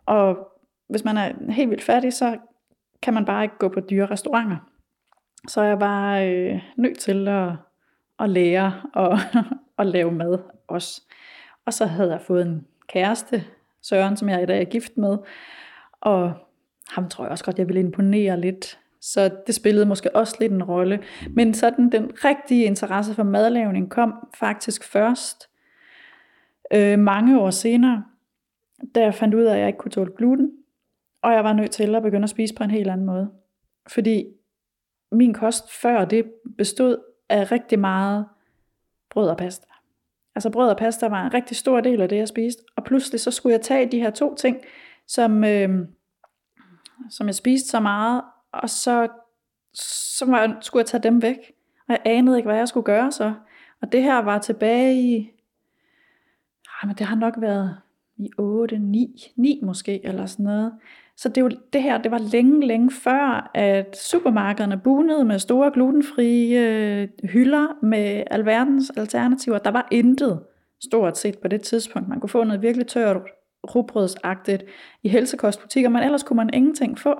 Og 0.06 0.53
hvis 0.88 1.04
man 1.04 1.16
er 1.16 1.52
helt 1.52 1.70
vildt 1.70 1.82
fattig, 1.82 2.12
så 2.12 2.38
kan 3.02 3.14
man 3.14 3.24
bare 3.24 3.42
ikke 3.44 3.58
gå 3.58 3.68
på 3.68 3.80
dyre 3.80 4.06
restauranter. 4.06 4.56
Så 5.48 5.62
jeg 5.62 5.80
var 5.80 6.18
øh, 6.18 6.62
nødt 6.76 6.98
til 6.98 7.28
at, 7.28 7.52
at 8.20 8.30
lære 8.30 8.82
og 8.94 9.18
at 9.78 9.86
lave 9.86 10.12
mad 10.12 10.38
også. 10.68 11.02
Og 11.66 11.72
så 11.74 11.86
havde 11.86 12.10
jeg 12.10 12.20
fået 12.20 12.46
en 12.46 12.66
kæreste, 12.88 13.44
Søren, 13.82 14.16
som 14.16 14.28
jeg 14.28 14.42
i 14.42 14.46
dag 14.46 14.60
er 14.60 14.64
gift 14.64 14.96
med. 14.96 15.18
Og 16.00 16.32
ham 16.88 17.08
tror 17.08 17.24
jeg 17.24 17.30
også 17.30 17.44
godt, 17.44 17.58
jeg 17.58 17.68
ville 17.68 17.80
imponere 17.80 18.40
lidt. 18.40 18.78
Så 19.00 19.30
det 19.46 19.54
spillede 19.54 19.86
måske 19.86 20.16
også 20.16 20.36
lidt 20.40 20.52
en 20.52 20.62
rolle. 20.62 21.02
Men 21.30 21.54
sådan 21.54 21.92
den 21.92 22.10
rigtige 22.24 22.64
interesse 22.64 23.14
for 23.14 23.22
madlavning 23.22 23.90
kom 23.90 24.14
faktisk 24.34 24.84
først 24.84 25.50
øh, 26.72 26.98
mange 26.98 27.40
år 27.40 27.50
senere, 27.50 28.04
da 28.94 29.00
jeg 29.00 29.14
fandt 29.14 29.34
ud 29.34 29.42
af, 29.42 29.54
at 29.54 29.58
jeg 29.58 29.66
ikke 29.66 29.78
kunne 29.78 29.92
tåle 29.92 30.12
gluten. 30.16 30.52
Og 31.24 31.32
jeg 31.32 31.44
var 31.44 31.52
nødt 31.52 31.70
til 31.70 31.94
at 31.94 32.02
begynde 32.02 32.24
at 32.24 32.30
spise 32.30 32.54
på 32.54 32.64
en 32.64 32.70
helt 32.70 32.90
anden 32.90 33.06
måde. 33.06 33.30
Fordi 33.86 34.26
min 35.12 35.34
kost 35.34 35.72
før 35.72 36.04
det 36.04 36.32
bestod 36.58 36.98
af 37.28 37.52
rigtig 37.52 37.78
meget 37.78 38.26
brød 39.10 39.28
og 39.28 39.36
pasta. 39.36 39.66
Altså 40.34 40.50
brød 40.50 40.68
og 40.68 40.76
pasta 40.76 41.08
var 41.08 41.26
en 41.26 41.34
rigtig 41.34 41.56
stor 41.56 41.80
del 41.80 42.00
af 42.00 42.08
det, 42.08 42.16
jeg 42.16 42.28
spiste. 42.28 42.62
Og 42.76 42.84
pludselig 42.84 43.20
så 43.20 43.30
skulle 43.30 43.52
jeg 43.52 43.60
tage 43.60 43.90
de 43.90 44.00
her 44.00 44.10
to 44.10 44.34
ting, 44.34 44.56
som, 45.06 45.44
øh, 45.44 45.88
som 47.10 47.26
jeg 47.26 47.34
spiste 47.34 47.68
så 47.68 47.80
meget, 47.80 48.22
og 48.52 48.70
så, 48.70 49.08
så 50.16 50.26
var, 50.26 50.58
skulle 50.60 50.80
jeg 50.80 50.86
tage 50.86 51.02
dem 51.02 51.22
væk. 51.22 51.38
Og 51.88 51.92
jeg 51.92 52.00
anede 52.04 52.36
ikke, 52.36 52.46
hvad 52.46 52.58
jeg 52.58 52.68
skulle 52.68 52.84
gøre 52.84 53.12
så. 53.12 53.34
Og 53.82 53.92
det 53.92 54.02
her 54.02 54.18
var 54.18 54.38
tilbage 54.38 55.02
i, 55.02 55.30
ej, 56.82 56.86
men 56.86 56.96
det 56.96 57.06
har 57.06 57.16
nok 57.16 57.34
været 57.38 57.76
i 58.16 58.30
8, 58.38 58.78
9, 58.78 59.32
9 59.36 59.60
måske, 59.62 60.04
eller 60.04 60.26
sådan 60.26 60.44
noget. 60.44 60.72
Så 61.16 61.28
det, 61.28 61.44
var, 61.44 61.52
det 61.72 61.82
her, 61.82 61.98
det 61.98 62.10
var 62.10 62.18
længe, 62.32 62.66
længe 62.66 62.90
før, 62.90 63.50
at 63.54 63.96
supermarkederne 63.96 64.78
bunede 64.78 65.24
med 65.24 65.38
store 65.38 65.70
glutenfrie 65.74 66.60
øh, 66.60 67.08
hylder 67.24 67.66
med 67.82 68.24
alverdens 68.30 68.92
alternativer. 68.96 69.58
Der 69.58 69.70
var 69.70 69.88
intet 69.90 70.42
stort 70.84 71.18
set 71.18 71.38
på 71.38 71.48
det 71.48 71.62
tidspunkt. 71.62 72.08
Man 72.08 72.20
kunne 72.20 72.28
få 72.28 72.44
noget 72.44 72.62
virkelig 72.62 72.86
tørt 72.86 73.16
rugbrødsagtigt 73.74 74.64
i 75.02 75.08
helsekostbutikker, 75.08 75.90
men 75.90 76.02
ellers 76.02 76.22
kunne 76.22 76.36
man 76.36 76.50
ingenting 76.54 76.98
få. 76.98 77.14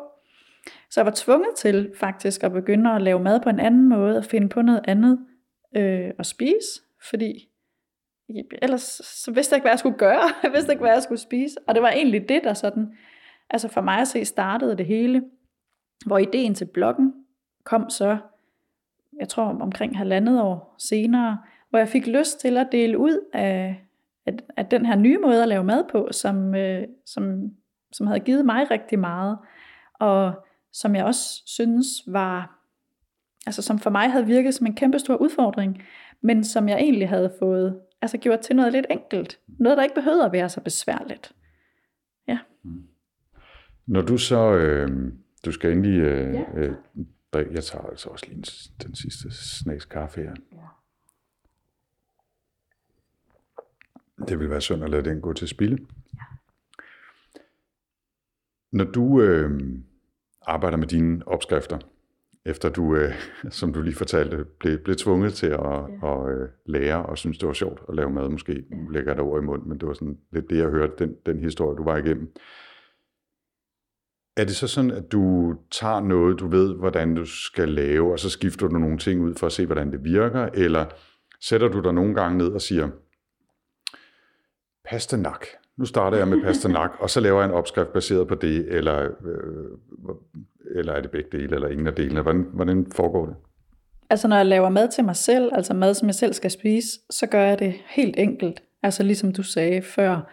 Så 0.91 1.01
jeg 1.01 1.07
var 1.07 1.13
tvunget 1.17 1.55
til 1.57 1.91
faktisk 1.97 2.45
at 2.45 2.53
begynde 2.53 2.91
at 2.91 3.03
lave 3.03 3.21
mad 3.21 3.41
på 3.41 3.49
en 3.49 3.61
anden 3.61 3.89
måde, 3.89 4.19
og 4.19 4.25
finde 4.25 4.49
på 4.49 4.63
noget 4.63 4.81
andet 4.85 5.19
øh, 5.77 6.11
at 6.19 6.27
spise, 6.27 6.81
fordi 7.11 7.49
ellers 8.63 9.01
så 9.05 9.33
vidste 9.33 9.53
jeg 9.53 9.57
ikke, 9.57 9.65
hvad 9.65 9.73
jeg 9.73 9.79
skulle 9.79 9.99
gøre. 9.99 10.23
Jeg 10.43 10.53
vidste 10.53 10.73
ikke, 10.73 10.81
hvad 10.81 10.93
jeg 10.93 11.03
skulle 11.03 11.21
spise. 11.21 11.57
Og 11.67 11.75
det 11.75 11.83
var 11.83 11.91
egentlig 11.91 12.29
det, 12.29 12.41
der 12.45 12.55
sådan, 12.55 12.87
altså 13.51 13.69
for 13.69 13.81
mig 13.81 13.99
at 13.99 14.09
se, 14.09 14.25
startede 14.25 14.77
det 14.77 14.87
hele. 14.87 15.23
Hvor 16.07 16.19
ideen 16.19 16.55
til 16.55 16.65
bloggen 16.65 17.15
kom 17.65 17.91
så, 17.91 18.19
jeg 19.21 19.29
tror 19.29 19.45
omkring 19.45 19.99
halvandet 19.99 20.43
år 20.43 20.75
senere, 20.79 21.39
hvor 21.71 21.79
jeg 21.79 21.89
fik 21.89 22.07
lyst 22.07 22.41
til 22.41 22.57
at 22.57 22.69
dele 22.73 22.99
ud 22.99 23.19
af, 23.33 23.85
af, 24.27 24.33
af 24.57 24.67
den 24.67 24.87
her 24.87 24.97
nye 24.97 25.19
måde 25.19 25.43
at 25.43 25.49
lave 25.49 25.65
mad 25.65 25.85
på, 25.91 26.09
som, 26.13 26.55
øh, 26.55 26.87
som, 27.07 27.51
som 27.93 28.07
havde 28.07 28.21
givet 28.21 28.47
mig 28.47 28.71
rigtig 28.71 28.99
meget. 28.99 29.39
Og 29.95 30.33
som 30.73 30.97
jeg 30.97 31.05
også 31.05 31.43
synes 31.47 31.87
var, 32.07 32.59
altså 33.47 33.63
som 33.63 33.79
for 33.79 33.91
mig 33.91 34.11
havde 34.13 34.27
virket 34.27 34.55
som 34.55 34.67
en 34.67 34.75
kæmpe 34.75 34.99
stor 34.99 35.17
udfordring, 35.17 35.83
men 36.21 36.45
som 36.45 36.69
jeg 36.69 36.79
egentlig 36.79 37.09
havde 37.09 37.33
fået 37.39 37.81
altså 38.03 38.19
gjort 38.19 38.41
til 38.41 38.57
noget 38.57 38.73
lidt 38.73 38.87
enkelt. 38.91 39.39
Noget, 39.47 39.77
der 39.79 39.83
ikke 39.83 39.95
behøvede 39.95 40.25
at 40.25 40.33
være 40.33 40.49
så 40.49 40.61
besværligt. 40.61 41.33
Når 43.87 44.03
du 44.03 44.19
så, 44.19 44.55
øh, 44.55 45.13
du 45.45 45.53
skal 45.53 45.73
endelig, 45.73 46.01
øh, 46.01 46.35
ja. 46.35 46.45
øh, 46.55 46.75
jeg 47.35 47.65
tager 47.65 47.87
altså 47.87 48.09
også 48.09 48.27
lige 48.29 48.45
den 48.83 48.95
sidste 48.95 49.31
snaks 49.31 49.85
kaffe 49.85 50.23
her. 50.23 50.35
Ja. 50.53 50.59
Det 54.29 54.39
vil 54.39 54.51
være 54.51 54.61
synd 54.61 54.85
at 54.85 54.91
lade 54.91 55.05
den 55.05 55.21
gå 55.21 55.33
til 55.33 55.49
spilde. 55.49 55.87
Ja. 56.15 56.19
Når 58.73 58.85
du 58.85 59.21
øh, 59.21 59.61
arbejder 60.43 60.77
med 60.77 60.87
dine 60.87 61.29
opskrifter, 61.29 61.79
efter 62.45 62.69
du, 62.69 62.97
øh, 62.97 63.13
som 63.59 63.73
du 63.73 63.83
lige 63.83 63.95
fortalte, 63.95 64.45
blev, 64.59 64.79
blev 64.79 64.97
tvunget 64.97 65.35
til 65.35 65.47
at, 65.47 65.61
ja. 65.61 66.25
at 66.27 66.33
øh, 66.33 66.49
lære 66.67 67.07
og 67.07 67.19
synes, 67.19 67.39
det 67.39 67.47
var 67.47 67.53
sjovt 67.53 67.83
at 67.89 67.95
lave 67.95 68.11
mad. 68.11 68.29
Måske 68.29 68.53
ja. 68.53 68.77
lægger 68.91 69.11
jeg 69.11 69.17
det 69.17 69.25
over 69.25 69.39
i 69.39 69.43
mund, 69.43 69.63
men 69.63 69.79
det 69.79 69.89
var 69.89 69.95
sådan 69.95 70.19
lidt 70.33 70.51
det, 70.51 70.59
jeg 70.59 70.69
hørte, 70.69 70.93
den, 70.99 71.17
den 71.27 71.39
historie, 71.39 71.77
du 71.77 71.85
var 71.85 71.97
igennem. 71.97 72.33
Er 74.37 74.45
det 74.45 74.57
så 74.57 74.69
sådan, 74.69 74.91
at 74.91 75.13
du 75.13 75.55
tager 75.71 76.01
noget, 76.01 76.41
du 76.41 76.49
ved, 76.49 76.75
hvordan 76.75 77.15
du 77.15 77.25
skal 77.25 77.69
lave, 77.69 78.13
og 78.13 78.19
så 78.19 78.31
skifter 78.31 78.69
du 78.69 78.79
nogle 78.79 78.99
ting 78.99 79.21
ud 79.21 79.35
for 79.35 79.47
at 79.47 79.53
se, 79.53 79.67
hvordan 79.67 79.93
det 79.93 80.05
virker, 80.05 80.49
eller 80.55 80.87
sætter 81.41 81.69
du 81.69 81.81
dig 81.81 81.93
nogle 81.93 82.15
gange 82.15 82.39
ned 82.39 82.49
og 82.49 82.61
siger, 82.61 82.89
pastanak, 84.85 85.47
nu 85.77 85.85
starter 85.85 86.19
jeg 86.19 86.29
med 86.29 86.43
pastanak, 86.43 86.91
og 86.99 87.11
så 87.11 87.21
laver 87.21 87.41
jeg 87.41 87.49
en 87.49 87.55
opskrift 87.55 87.93
baseret 87.93 88.29
på 88.29 88.35
det, 88.35 88.67
eller, 88.69 89.03
øh, 89.03 89.71
eller 90.77 90.93
er 90.93 91.01
det 91.01 91.11
begge 91.11 91.29
dele, 91.39 91.55
eller 91.55 91.69
ingen 91.69 91.87
af 91.87 91.95
delene? 91.95 92.23
Hvordan, 92.23 92.47
hvordan 92.53 92.87
foregår 92.93 93.27
det? 93.27 93.37
Altså 94.11 94.29
når 94.29 94.37
jeg 94.37 94.47
laver 94.47 94.69
mad 94.69 94.89
til 94.89 95.05
mig 95.05 95.17
selv, 95.17 95.51
altså 95.53 95.75
mad, 95.75 95.95
som 95.95 96.09
jeg 96.09 96.15
selv 96.15 96.33
skal 96.33 96.51
spise, 96.51 96.89
så 97.11 97.27
gør 97.27 97.43
jeg 97.43 97.59
det 97.59 97.75
helt 97.87 98.15
enkelt. 98.19 98.63
Altså 98.83 99.03
ligesom 99.03 99.33
du 99.33 99.43
sagde 99.43 99.83
før, 99.83 100.31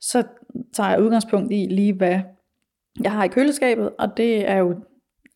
så 0.00 0.24
tager 0.72 0.90
jeg 0.90 1.02
udgangspunkt 1.02 1.52
i 1.52 1.66
lige 1.70 1.92
hvad 1.92 2.20
jeg 3.02 3.12
har 3.12 3.24
i 3.24 3.28
køleskabet, 3.28 3.90
og 3.98 4.16
det 4.16 4.48
er 4.48 4.56
jo 4.56 4.74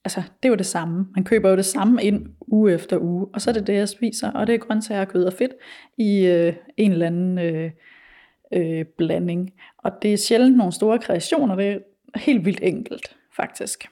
altså, 0.04 0.22
det 0.42 0.48
er 0.48 0.52
jo 0.52 0.56
det 0.56 0.66
samme. 0.66 1.06
Man 1.14 1.24
køber 1.24 1.50
jo 1.50 1.56
det 1.56 1.64
samme 1.64 2.02
ind 2.02 2.26
uge 2.46 2.72
efter 2.72 2.98
uge, 2.98 3.26
og 3.34 3.40
så 3.40 3.50
er 3.50 3.54
det 3.54 3.66
det, 3.66 3.74
jeg 3.74 3.88
spiser, 3.88 4.30
og 4.32 4.46
det 4.46 4.54
er 4.54 4.58
grøntsager, 4.58 5.04
kød 5.04 5.24
og 5.24 5.32
fedt 5.32 5.52
i 5.98 6.26
øh, 6.26 6.54
en 6.76 6.92
eller 6.92 7.06
anden 7.06 7.38
øh, 7.38 7.70
øh, 8.52 8.84
blanding. 8.98 9.52
Og 9.78 9.92
det 10.02 10.12
er 10.12 10.16
sjældent 10.16 10.56
nogle 10.56 10.72
store 10.72 10.98
kreationer, 10.98 11.56
det 11.56 11.66
er 11.66 11.78
helt 12.18 12.44
vildt 12.44 12.60
enkelt, 12.62 13.16
faktisk. 13.36 13.88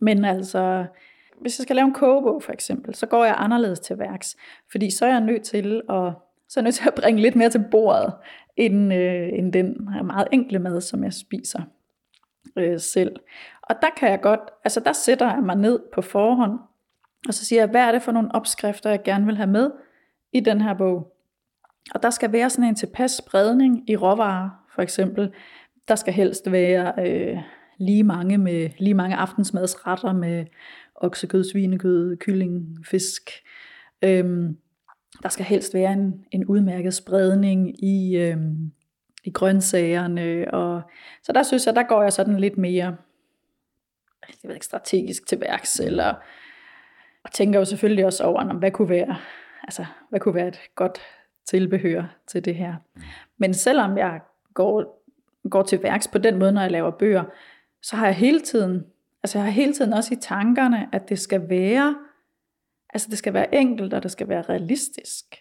Men 0.00 0.24
altså, 0.24 0.86
hvis 1.40 1.58
jeg 1.58 1.62
skal 1.62 1.76
lave 1.76 1.86
en 1.86 1.94
kogebog 1.94 2.42
for 2.42 2.52
eksempel, 2.52 2.94
så 2.94 3.06
går 3.06 3.24
jeg 3.24 3.34
anderledes 3.38 3.80
til 3.80 3.98
værks, 3.98 4.36
fordi 4.70 4.90
så 4.90 5.06
er 5.06 5.10
jeg 5.10 5.20
nødt 5.20 5.42
til 5.42 5.82
at, 5.90 6.12
så 6.48 6.60
er 6.60 6.62
jeg 6.62 6.64
nødt 6.64 6.74
til 6.74 6.88
at 6.88 6.94
bringe 6.94 7.22
lidt 7.22 7.36
mere 7.36 7.50
til 7.50 7.64
bordet, 7.70 8.12
end, 8.56 8.94
øh, 8.94 9.28
end 9.32 9.52
den 9.52 9.88
meget 10.04 10.28
enkle 10.32 10.58
mad, 10.58 10.80
som 10.80 11.04
jeg 11.04 11.12
spiser 11.12 11.60
øh, 12.60 12.80
selv. 12.80 13.16
Og 13.62 13.76
der 13.82 13.88
kan 13.96 14.10
jeg 14.10 14.20
godt, 14.20 14.40
altså 14.64 14.80
der 14.80 14.92
sætter 14.92 15.34
jeg 15.34 15.42
mig 15.42 15.56
ned 15.56 15.80
på 15.94 16.02
forhånd, 16.02 16.58
og 17.28 17.34
så 17.34 17.44
siger 17.44 17.62
jeg, 17.62 17.70
hvad 17.70 17.80
er 17.80 17.92
det 17.92 18.02
for 18.02 18.12
nogle 18.12 18.34
opskrifter, 18.34 18.90
jeg 18.90 19.02
gerne 19.02 19.26
vil 19.26 19.36
have 19.36 19.50
med 19.50 19.70
i 20.32 20.40
den 20.40 20.60
her 20.60 20.74
bog. 20.74 21.14
Og 21.94 22.02
der 22.02 22.10
skal 22.10 22.32
være 22.32 22.50
sådan 22.50 22.68
en 22.68 22.74
tilpas 22.74 23.10
spredning 23.10 23.90
i 23.90 23.96
råvarer, 23.96 24.50
for 24.74 24.82
eksempel. 24.82 25.32
Der 25.88 25.94
skal 25.94 26.12
helst 26.12 26.52
være 26.52 26.92
øh, 26.98 27.38
lige 27.78 28.02
mange 28.02 28.38
med 28.38 28.70
lige 28.78 28.94
mange 28.94 29.16
aftensmadsretter 29.16 30.12
med 30.12 30.46
oksekød, 30.94 31.44
svinekød, 31.44 32.16
kylling, 32.16 32.76
fisk. 32.86 33.30
Øhm, 34.02 34.56
der 35.22 35.28
skal 35.28 35.44
helst 35.44 35.74
være 35.74 35.92
en, 35.92 36.24
en 36.30 36.44
udmærket 36.44 36.94
spredning 36.94 37.84
i, 37.84 38.16
øhm, 38.16 38.72
i 39.28 39.30
grøntsagerne. 39.30 40.54
Og, 40.54 40.82
så 41.22 41.32
der 41.32 41.42
synes 41.42 41.66
jeg, 41.66 41.76
der 41.76 41.82
går 41.82 42.02
jeg 42.02 42.12
sådan 42.12 42.40
lidt 42.40 42.58
mere 42.58 42.96
jeg 44.28 44.48
ved 44.48 44.54
ikke, 44.54 44.66
strategisk 44.66 45.26
til 45.26 45.40
værks, 45.40 45.80
eller 45.80 46.14
og 47.24 47.32
tænker 47.32 47.58
jo 47.58 47.64
selvfølgelig 47.64 48.06
også 48.06 48.24
over, 48.24 48.50
om 48.50 48.56
hvad 48.56 48.70
kunne 48.70 48.88
være, 48.88 49.16
altså, 49.62 49.86
hvad 50.10 50.20
kunne 50.20 50.34
være 50.34 50.48
et 50.48 50.60
godt 50.74 51.00
tilbehør 51.46 52.16
til 52.26 52.44
det 52.44 52.54
her. 52.54 52.74
Men 53.38 53.54
selvom 53.54 53.98
jeg 53.98 54.20
går, 54.54 55.04
går 55.50 55.62
til 55.62 55.82
værks 55.82 56.08
på 56.08 56.18
den 56.18 56.38
måde, 56.38 56.52
når 56.52 56.62
jeg 56.62 56.70
laver 56.70 56.90
bøger, 56.90 57.24
så 57.82 57.96
har 57.96 58.06
jeg 58.06 58.14
hele 58.14 58.40
tiden, 58.40 58.86
altså 59.22 59.38
jeg 59.38 59.44
har 59.44 59.52
hele 59.52 59.72
tiden 59.72 59.92
også 59.92 60.14
i 60.14 60.16
tankerne, 60.20 60.88
at 60.92 61.08
det 61.08 61.18
skal 61.18 61.48
være, 61.48 61.96
altså 62.94 63.08
det 63.10 63.18
skal 63.18 63.34
være 63.34 63.54
enkelt, 63.54 63.94
og 63.94 64.02
det 64.02 64.10
skal 64.10 64.28
være 64.28 64.42
realistisk. 64.42 65.36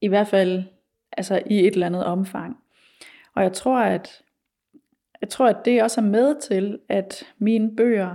I 0.00 0.08
hvert 0.08 0.28
fald 0.28 0.64
altså 1.12 1.42
i 1.46 1.66
et 1.66 1.72
eller 1.72 1.86
andet 1.86 2.04
omfang. 2.04 2.56
Og 3.36 3.42
jeg 3.42 3.52
tror, 3.52 3.78
at 3.78 4.22
jeg 5.20 5.28
tror, 5.28 5.46
at 5.46 5.64
det 5.64 5.82
også 5.82 6.00
er 6.00 6.04
med 6.04 6.40
til, 6.40 6.78
at 6.88 7.26
mine 7.38 7.76
bøger 7.76 8.14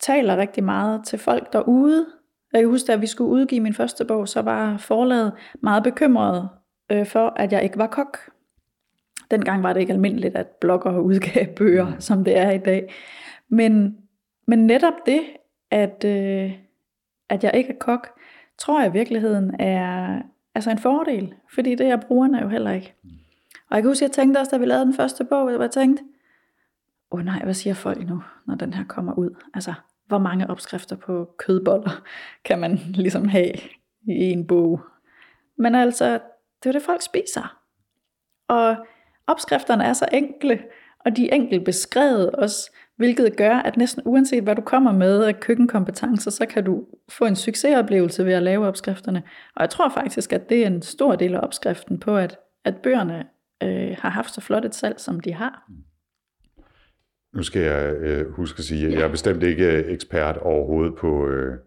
taler 0.00 0.36
rigtig 0.36 0.64
meget 0.64 1.04
til 1.04 1.18
folk 1.18 1.52
derude. 1.52 2.06
Jeg 2.52 2.60
kan 2.62 2.70
huske, 2.70 2.92
at 2.92 3.00
vi 3.00 3.06
skulle 3.06 3.30
udgive 3.30 3.60
min 3.60 3.74
første 3.74 4.04
bog, 4.04 4.28
så 4.28 4.42
var 4.42 4.76
forlaget 4.76 5.32
meget 5.62 5.82
bekymret 5.82 6.48
øh, 6.92 7.06
for, 7.06 7.32
at 7.36 7.52
jeg 7.52 7.62
ikke 7.62 7.78
var 7.78 7.86
kok. 7.86 8.18
Dengang 9.30 9.62
var 9.62 9.72
det 9.72 9.80
ikke 9.80 9.92
almindeligt, 9.92 10.36
at 10.36 10.46
blogger 10.46 10.98
udgav 10.98 11.46
bøger, 11.58 11.88
mm. 11.88 12.00
som 12.00 12.24
det 12.24 12.38
er 12.38 12.50
i 12.50 12.58
dag. 12.58 12.94
Men, 13.48 13.96
men 14.46 14.66
netop 14.66 15.06
det, 15.06 15.20
at, 15.70 16.04
øh, 16.04 16.52
at 17.28 17.44
jeg 17.44 17.52
ikke 17.54 17.72
er 17.72 17.78
kok, 17.78 18.20
tror 18.58 18.80
jeg 18.80 18.90
i 18.90 18.92
virkeligheden 18.92 19.60
er 19.60 20.22
altså 20.54 20.70
en 20.70 20.78
fordel, 20.78 21.34
fordi 21.54 21.74
det 21.74 21.86
er 21.86 21.96
brugerne 21.96 22.38
jo 22.42 22.48
heller 22.48 22.72
ikke. 22.72 22.94
Mm. 23.02 23.10
Og 23.70 23.76
jeg 23.76 23.82
kan 23.82 23.90
huske, 23.90 24.04
at 24.04 24.08
jeg 24.08 24.14
tænkte 24.14 24.38
også, 24.38 24.50
da 24.50 24.56
vi 24.56 24.66
lavede 24.66 24.84
den 24.84 24.94
første 24.94 25.24
bog, 25.24 25.52
at 25.52 25.60
jeg 25.60 25.70
tænkte, 25.70 26.04
åh 27.10 27.18
oh 27.18 27.24
nej, 27.24 27.40
hvad 27.44 27.54
siger 27.54 27.74
folk 27.74 28.08
nu, 28.08 28.22
når 28.46 28.54
den 28.54 28.74
her 28.74 28.84
kommer 28.84 29.14
ud? 29.14 29.30
Altså, 29.54 29.74
hvor 30.06 30.18
mange 30.18 30.50
opskrifter 30.50 30.96
på 30.96 31.34
kødboller 31.38 32.02
kan 32.44 32.58
man 32.58 32.78
ligesom 33.04 33.28
have 33.28 33.52
i 34.08 34.30
en 34.30 34.46
bog? 34.46 34.80
Men 35.58 35.74
altså, 35.74 36.18
det 36.62 36.68
er 36.68 36.72
det, 36.72 36.82
folk 36.82 37.02
spiser. 37.02 37.58
Og 38.48 38.76
opskrifterne 39.26 39.84
er 39.84 39.92
så 39.92 40.08
enkle, 40.12 40.62
og 41.04 41.16
de 41.16 41.30
er 41.30 41.34
enkelt 41.34 41.64
beskrevet 41.64 42.30
også, 42.30 42.70
hvilket 42.96 43.36
gør, 43.36 43.56
at 43.56 43.76
næsten 43.76 44.02
uanset 44.04 44.42
hvad 44.42 44.56
du 44.56 44.62
kommer 44.62 44.92
med 44.92 45.24
af 45.24 45.40
køkkenkompetencer, 45.40 46.30
så 46.30 46.46
kan 46.46 46.64
du 46.64 46.84
få 47.08 47.24
en 47.24 47.36
succesoplevelse 47.36 48.26
ved 48.26 48.32
at 48.32 48.42
lave 48.42 48.66
opskrifterne. 48.66 49.22
Og 49.56 49.60
jeg 49.60 49.70
tror 49.70 49.88
faktisk, 49.88 50.32
at 50.32 50.48
det 50.48 50.62
er 50.62 50.66
en 50.66 50.82
stor 50.82 51.16
del 51.16 51.34
af 51.34 51.40
opskriften 51.40 52.00
på, 52.00 52.16
at, 52.16 52.38
at 52.64 52.76
bøgerne 52.76 53.26
øh, 53.64 53.96
har 53.98 54.08
haft 54.08 54.34
så 54.34 54.40
flot 54.40 54.64
et 54.64 54.74
salg, 54.74 55.00
som 55.00 55.20
de 55.20 55.32
har. 55.32 55.70
Nu 57.34 57.42
skal 57.42 57.62
jeg 57.62 57.94
øh, 57.94 58.30
huske 58.30 58.58
at 58.58 58.64
sige, 58.64 58.86
at 58.86 58.92
jeg 58.92 59.02
er 59.02 59.08
bestemt 59.08 59.42
ikke 59.42 59.84
ekspert 59.84 60.36
overhovedet 60.36 60.94
på, 60.94 61.28
øh, 61.28 61.58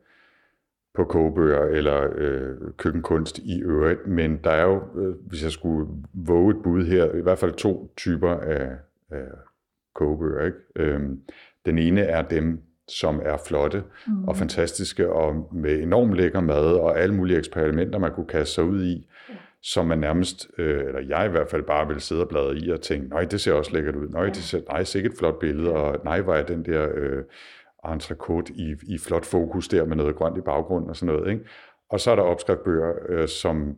på 0.96 1.04
kogebøger 1.04 1.62
eller 1.62 2.10
øh, 2.16 2.56
køkkenkunst 2.78 3.38
i 3.38 3.62
øvrigt, 3.62 4.08
men 4.08 4.38
der 4.44 4.52
er 4.52 4.64
jo, 4.64 4.84
øh, 4.96 5.16
hvis 5.28 5.44
jeg 5.44 5.52
skulle 5.52 5.88
våge 6.14 6.52
et 6.56 6.64
bud 6.64 6.86
her, 6.86 7.16
i 7.16 7.22
hvert 7.22 7.40
fald 7.40 7.54
to 7.54 7.94
typer 7.98 8.32
af, 8.32 8.70
af 9.12 9.28
kogebøger. 9.96 10.46
Ikke? 10.46 10.58
Øhm, 10.76 11.22
den 11.66 11.78
ene 11.78 12.02
er 12.02 12.22
dem, 12.22 12.62
som 12.88 13.22
er 13.26 13.38
flotte 13.48 13.84
mm. 14.08 14.28
og 14.28 14.38
fantastiske 14.38 15.12
og 15.12 15.50
med 15.54 15.80
enormt 15.80 16.14
lækker 16.14 16.42
mad 16.42 16.66
og 16.66 17.00
alle 17.00 17.16
mulige 17.16 17.38
eksperimenter, 17.38 18.00
man 18.00 18.14
kunne 18.14 18.28
kaste 18.28 18.54
sig 18.54 18.64
ud 18.64 18.84
i 18.84 19.08
som 19.64 19.86
man 19.86 20.00
nærmest, 20.00 20.48
øh, 20.58 20.86
eller 20.88 21.02
jeg 21.08 21.26
i 21.26 21.30
hvert 21.30 21.50
fald 21.50 21.64
bare 21.64 21.88
vil 21.88 22.02
sidde 22.02 22.22
og 22.22 22.30
bladre 22.30 22.56
i 22.56 22.70
og 22.72 22.82
tænke, 22.82 23.10
nej, 23.10 23.24
det 23.24 23.42
ser 23.42 23.54
også 23.54 23.74
lækkert 23.74 23.96
ud, 23.96 24.10
nej, 24.10 24.26
det 24.26 24.38
ser, 24.38 24.62
nej, 24.70 24.84
sikkert 24.84 25.14
flot 25.20 25.40
billede, 25.40 25.74
og 25.74 25.98
nej, 26.04 26.22
hvor 26.22 26.34
er 26.34 26.44
den 26.44 26.66
der 26.66 26.88
øh, 26.96 27.24
entrecôte 27.86 28.54
i, 28.54 28.76
i 28.88 28.98
flot 28.98 29.26
fokus 29.26 29.68
der 29.68 29.86
med 29.86 29.96
noget 29.96 30.16
grønt 30.16 30.38
i 30.38 30.42
baggrunden 30.42 30.90
og 30.90 30.96
sådan 30.96 31.16
noget, 31.16 31.32
ikke? 31.32 31.46
Og 31.90 32.00
så 32.00 32.12
er 32.12 32.16
der 32.16 32.24
opskriftbøger, 32.24 32.94
øh, 33.10 33.28
som 33.28 33.78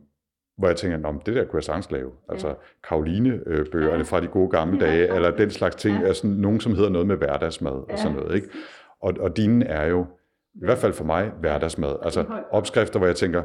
hvor 0.60 0.68
jeg 0.68 0.76
tænker, 0.76 0.98
Nå, 0.98 1.14
det 1.26 1.34
der 1.34 1.44
kunne 1.44 1.56
jeg 1.56 1.64
sagtens 1.64 1.90
lave. 1.90 2.10
Altså 2.28 2.54
Karoline-bøgerne 2.88 3.96
ja. 3.96 4.02
fra 4.02 4.20
de 4.20 4.26
gode 4.26 4.50
gamle 4.50 4.78
ja. 4.84 4.86
dage, 4.86 5.14
eller 5.14 5.30
den 5.30 5.50
slags 5.50 5.76
ting, 5.76 6.00
ja. 6.00 6.06
altså 6.06 6.26
nogen, 6.26 6.60
som 6.60 6.74
hedder 6.74 6.90
noget 6.90 7.06
med 7.06 7.16
hverdagsmad 7.16 7.84
ja. 7.88 7.92
og 7.92 7.98
sådan 7.98 8.16
noget. 8.16 8.34
Ikke? 8.34 8.48
Og, 9.02 9.14
og 9.20 9.36
dine 9.36 9.64
er 9.64 9.86
jo, 9.86 10.06
i 10.54 10.64
hvert 10.64 10.78
fald 10.78 10.92
for 10.92 11.04
mig, 11.04 11.32
hverdagsmad. 11.40 11.96
Altså 12.02 12.24
opskrifter, 12.50 12.98
hvor 12.98 13.06
jeg 13.06 13.16
tænker, 13.16 13.42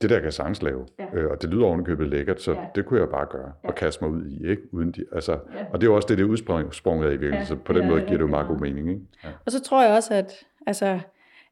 det 0.00 0.10
der 0.10 0.16
kan 0.16 0.24
jeg 0.24 0.32
sagtens 0.32 0.62
lave, 0.62 0.86
ja. 0.98 1.06
øh, 1.12 1.30
og 1.30 1.42
det 1.42 1.50
lyder 1.50 1.64
ovenikøbet 1.64 2.08
lækkert, 2.08 2.42
så 2.42 2.52
ja. 2.52 2.66
det 2.74 2.86
kunne 2.86 3.00
jeg 3.00 3.08
bare 3.08 3.26
gøre, 3.30 3.52
ja. 3.64 3.68
og 3.68 3.74
kaste 3.74 4.04
mig 4.04 4.12
ud 4.12 4.26
i, 4.26 4.48
ikke? 4.48 4.74
Uden 4.74 4.92
de, 4.92 5.04
altså, 5.12 5.32
ja. 5.32 5.64
Og 5.72 5.80
det 5.80 5.86
er 5.86 5.90
jo 5.90 5.96
også 5.96 6.06
det, 6.08 6.18
det 6.18 6.24
er 6.24 6.28
udsprunget 6.28 7.06
af 7.06 7.08
i 7.08 7.16
virkeligheden, 7.16 7.38
ja. 7.38 7.44
så 7.44 7.56
på 7.56 7.72
den 7.72 7.82
ja, 7.82 7.88
måde 7.88 8.00
giver 8.00 8.12
det 8.12 8.20
jo 8.20 8.26
meget 8.26 8.46
god 8.46 8.58
mening. 8.58 8.88
Ikke? 8.88 9.00
Ja. 9.24 9.28
Og 9.46 9.52
så 9.52 9.60
tror 9.62 9.82
jeg 9.84 9.96
også, 9.96 10.14
at 10.14 10.32
altså, 10.66 11.00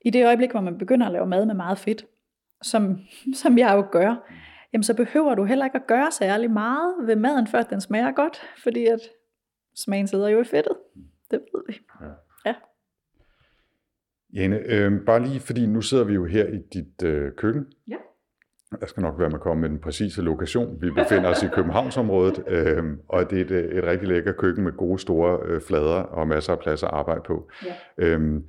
i 0.01 0.11
det 0.11 0.27
øjeblik, 0.27 0.51
hvor 0.51 0.61
man 0.61 0.79
begynder 0.79 1.07
at 1.07 1.13
lave 1.13 1.27
mad 1.27 1.47
med 1.47 1.55
meget 1.55 1.79
fedt, 1.79 2.07
som, 2.63 2.99
som 3.43 3.59
jeg 3.59 3.73
jo 3.77 3.87
gør, 3.93 4.27
jamen 4.73 4.83
så 4.83 4.95
behøver 4.95 5.35
du 5.35 5.45
heller 5.45 5.65
ikke 5.65 5.77
at 5.79 5.87
gøre 5.87 6.11
særlig 6.11 6.51
meget 6.51 6.95
ved 7.07 7.17
maden, 7.17 7.47
før 7.47 7.63
den 7.63 7.81
smager 7.81 8.13
godt, 8.13 8.43
fordi 8.63 8.87
at 8.87 9.01
smagen 9.75 10.07
sidder 10.07 10.29
jo 10.29 10.41
i 10.41 10.45
fedtet. 10.45 10.77
Det 11.31 11.41
ved 11.55 11.63
vi. 11.69 11.79
Ja. 12.01 12.07
ja. 12.47 12.55
Jane, 14.35 14.59
øh, 14.59 15.05
bare 15.07 15.23
lige 15.23 15.41
fordi 15.41 15.67
nu 15.67 15.81
sidder 15.81 16.05
vi 16.05 16.15
jo 16.15 16.25
her 16.25 16.47
i 16.47 16.59
dit 16.59 17.03
øh, 17.03 17.33
køkken. 17.37 17.67
Ja. 17.89 17.97
Jeg 18.81 18.89
skal 18.89 19.03
nok 19.03 19.19
være 19.19 19.29
med 19.29 19.35
at 19.35 19.41
komme 19.41 19.61
med 19.61 19.69
den 19.69 19.79
præcise 19.79 20.23
lokation. 20.23 20.81
Vi 20.81 20.91
befinder 20.91 21.31
os 21.31 21.43
i 21.43 21.49
Københavnsområdet, 21.49 22.45
øh, 22.49 22.85
og 23.09 23.31
det 23.31 23.53
er 23.53 23.59
et, 23.59 23.79
et 23.79 23.85
rigtig 23.85 24.09
lækker 24.09 24.33
køkken 24.33 24.65
med 24.65 24.73
gode 24.73 24.99
store 24.99 25.39
øh, 25.45 25.61
flader 25.61 26.03
og 26.03 26.29
masser 26.29 26.53
af 26.53 26.59
plads 26.59 26.83
at 26.83 26.91
arbejde 26.93 27.21
på. 27.27 27.51
Ja. 27.67 27.75
Øh, 27.99 28.41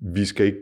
vi 0.00 0.24
skal 0.24 0.46
ikke, 0.46 0.58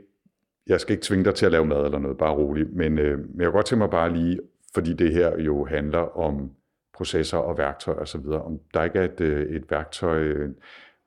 jeg 0.67 0.81
skal 0.81 0.93
ikke 0.93 1.05
tvinge 1.05 1.25
dig 1.25 1.35
til 1.35 1.47
at 1.47 1.53
lave 1.53 1.65
mad 1.65 1.85
eller 1.85 1.99
noget, 1.99 2.19
bare 2.19 2.35
roligt, 2.35 2.73
men, 2.73 2.99
øh, 2.99 3.19
men 3.19 3.37
jeg 3.37 3.45
kan 3.45 3.53
godt 3.53 3.67
tænke 3.67 3.79
mig 3.79 3.91
bare 3.91 4.13
lige, 4.13 4.41
fordi 4.75 4.95
det 4.95 5.13
her 5.13 5.41
jo 5.41 5.65
handler 5.65 6.19
om 6.19 6.51
processer 6.95 7.39
og 7.39 7.59
værktøjer 7.59 7.99
osv., 7.99 8.27
om 8.27 8.61
der 8.75 8.85
ikke 8.85 8.99
er 8.99 9.05
et, 9.05 9.21
øh, 9.21 9.57
et 9.57 9.71
værktøj, 9.71 10.19
øh, 10.19 10.51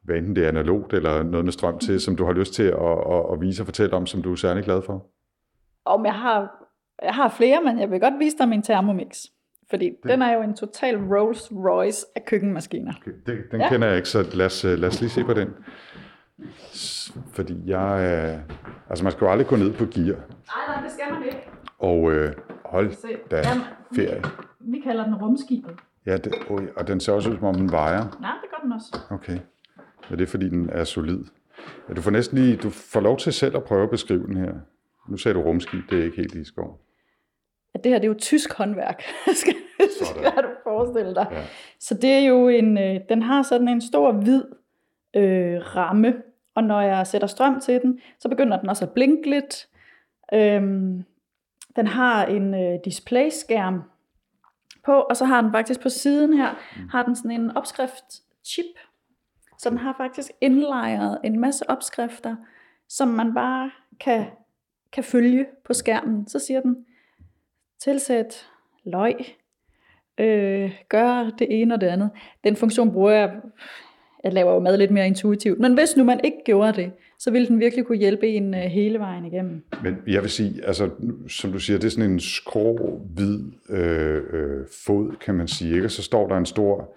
hvad 0.04 0.16
enten 0.16 0.36
det 0.36 0.44
er 0.44 0.48
analogt 0.48 0.94
eller 0.94 1.24
noget 1.24 1.46
med 1.46 1.54
strøm 1.54 1.80
til, 1.80 2.02
som 2.02 2.16
du 2.16 2.26
har 2.26 2.34
lyst 2.34 2.54
til 2.54 2.64
at, 2.64 2.98
at, 3.12 3.26
at 3.32 3.42
vise 3.42 3.62
og 3.62 3.66
fortælle 3.66 3.96
om, 3.96 4.06
som 4.06 4.22
du 4.22 4.32
er 4.32 4.36
særlig 4.36 4.64
glad 4.64 4.82
for? 4.82 5.06
Om 5.86 6.06
jeg 6.06 6.14
har 6.14 6.67
jeg 7.04 7.14
har 7.14 7.30
flere, 7.30 7.62
men 7.64 7.80
jeg 7.80 7.92
vil 7.92 8.00
godt 8.00 8.20
vise 8.20 8.38
dig 8.38 8.50
min 8.50 8.62
Thermomix. 8.62 9.26
Fordi 9.70 9.86
det. 9.86 10.12
den 10.12 10.22
er 10.22 10.34
jo 10.34 10.42
en 10.42 10.56
total 10.56 10.98
Rolls 10.98 11.52
Royce 11.52 12.06
af 12.16 12.26
køkkenmaskiner. 12.26 12.94
Okay, 13.02 13.12
det, 13.26 13.44
den 13.52 13.62
ja. 13.62 13.70
kender 13.70 13.88
jeg 13.88 13.98
ikke, 13.98 14.10
så 14.10 14.30
lad 14.34 14.46
os, 14.46 14.66
øh, 14.66 14.80
lad 14.80 14.90
os 14.90 15.02
lige 15.02 15.10
se 15.10 15.24
på 15.24 15.34
den. 15.34 15.50
Fordi 17.34 17.62
jeg... 17.66 18.00
Øh, 18.02 18.56
altså, 18.90 19.04
man 19.04 19.12
skal 19.12 19.26
jo 19.26 19.32
aldrig 19.32 19.48
gå 19.48 19.56
ned 19.56 19.74
på 19.74 19.86
gear. 19.86 20.06
Nej, 20.06 20.16
nej, 20.68 20.84
det 20.84 20.92
skal 20.92 21.14
man 21.14 21.24
ikke. 21.24 21.50
Og 21.80 22.12
øh, 22.12 22.34
hold 22.66 22.92
se. 22.92 23.08
da 23.32 23.38
Jamen, 23.38 23.64
ferie. 23.96 24.22
Vi, 24.60 24.72
vi 24.72 24.80
kalder 24.80 25.04
den 25.06 25.16
rumskibet. 25.16 25.72
Ja, 26.06 26.18
det, 26.18 26.34
og 26.76 26.88
den 26.88 27.00
ser 27.00 27.14
også 27.14 27.30
ud, 27.30 27.36
som 27.36 27.46
om 27.46 27.56
den 27.56 27.72
vejer. 27.72 28.18
Nej, 28.22 28.32
det 28.42 28.50
gør 28.50 28.58
den 28.64 28.72
også. 28.72 28.98
Okay. 29.10 29.40
Ja, 30.10 30.16
det 30.16 30.22
er, 30.22 30.28
fordi 30.28 30.50
den 30.50 30.70
er 30.70 30.84
solid. 30.84 31.24
Ja, 31.90 31.94
du 31.94 32.02
får 32.02 32.12
næsten 32.12 32.38
lige... 32.38 32.56
Du 32.56 32.70
får 32.70 33.00
lov 33.00 33.18
til 33.18 33.34
selv 33.34 33.56
at 33.56 33.64
prøve 33.64 33.84
at 33.84 33.90
beskrive 33.90 34.28
den 34.28 34.38
her. 34.38 34.54
Nu 35.10 35.18
sagde 35.18 35.36
du 35.36 35.42
rumskib, 35.42 35.90
det 35.90 36.00
er 36.00 36.04
ikke 36.04 36.18
helt 36.18 36.36
i 36.36 36.44
skov. 36.44 36.87
At 37.78 37.84
det 37.84 37.92
her 37.92 38.00
det 38.00 38.06
er 38.06 38.12
jo 38.12 38.20
tysk 38.20 38.54
håndværk, 38.54 39.04
skal, 39.42 39.56
skal 40.02 40.44
du 40.44 40.50
forestille 40.64 41.16
dig. 41.16 41.28
Ja. 41.32 41.42
Så 41.80 41.94
det 41.94 42.10
er 42.10 42.20
jo 42.20 42.48
en, 42.48 42.78
øh, 42.78 43.00
den 43.10 43.22
har 43.22 43.42
sådan 43.42 43.68
en 43.68 43.82
stor 43.82 44.12
hvid 44.12 44.44
øh, 45.14 45.76
ramme, 45.76 46.16
og 46.56 46.64
når 46.64 46.82
jeg 46.82 47.08
sætter 47.08 47.28
strøm 47.28 47.60
til 47.60 47.82
den, 47.82 48.00
så 48.20 48.30
begynder 48.30 48.60
den 48.60 48.70
også 48.70 48.86
at 48.86 48.92
blinke 48.92 49.30
lidt. 49.30 49.68
Øhm, 50.34 51.04
den 51.76 51.88
har 51.88 52.26
en 52.26 52.54
øh, 52.54 52.80
displayskærm 52.86 53.82
på, 54.86 54.94
og 54.94 55.18
så 55.18 55.26
har 55.26 55.42
den 55.42 55.52
faktisk 55.52 55.82
på 55.82 55.90
siden 55.90 56.34
her, 56.34 56.50
har 56.92 57.04
den 57.04 57.16
sådan 57.16 57.32
en 57.32 57.58
opskriftchip. 57.58 58.66
Så 59.58 59.70
den 59.70 59.78
har 59.78 59.96
faktisk 59.98 60.32
indlejret 60.42 61.20
en 61.24 61.40
masse 61.40 61.70
opskrifter, 61.70 62.36
som 62.90 63.08
man 63.08 63.34
bare 63.34 63.72
kan, 64.00 64.26
kan 64.92 65.04
følge 65.04 65.46
på 65.66 65.74
skærmen. 65.74 66.28
Så 66.28 66.40
siger 66.40 66.62
den, 66.62 66.86
tilsæt 67.80 68.48
løg, 68.86 69.16
øh, 70.20 70.72
gør 70.90 71.30
det 71.40 71.48
ene 71.62 71.74
og 71.74 71.82
det 71.82 71.88
andet. 71.88 72.10
Den 72.44 72.56
funktion 72.56 72.92
bruger 72.92 73.12
jeg, 73.12 73.32
jeg 74.24 74.34
laver 74.34 74.54
jo 74.54 74.60
mad 74.60 74.78
lidt 74.78 74.92
mere 74.92 75.08
intuitivt, 75.08 75.60
men 75.60 75.74
hvis 75.74 75.98
nu 75.98 76.04
man 76.04 76.20
ikke 76.24 76.38
gjorde 76.46 76.74
det, 76.74 76.92
så 77.20 77.32
ville 77.32 77.48
den 77.48 77.60
virkelig 77.60 77.86
kunne 77.86 77.98
hjælpe 77.98 78.28
en 78.28 78.54
øh, 78.54 78.62
hele 78.62 79.00
vejen 79.00 79.26
igennem. 79.26 79.64
Men 79.84 79.96
jeg 80.08 80.22
vil 80.22 80.30
sige, 80.30 80.66
altså, 80.66 80.90
som 81.28 81.52
du 81.52 81.60
siger, 81.60 81.80
det 81.80 81.86
er 81.86 81.92
sådan 81.92 82.12
en 82.12 82.20
skrå-hvid 82.20 83.40
øh, 83.70 84.24
øh, 84.34 84.66
fod, 84.86 85.16
kan 85.26 85.36
man 85.36 85.48
sige. 85.48 85.74
Ikke? 85.74 85.86
Og 85.86 85.92
så 85.92 86.04
står 86.04 86.28
der 86.28 86.38
en 86.38 86.46
stor 86.46 86.96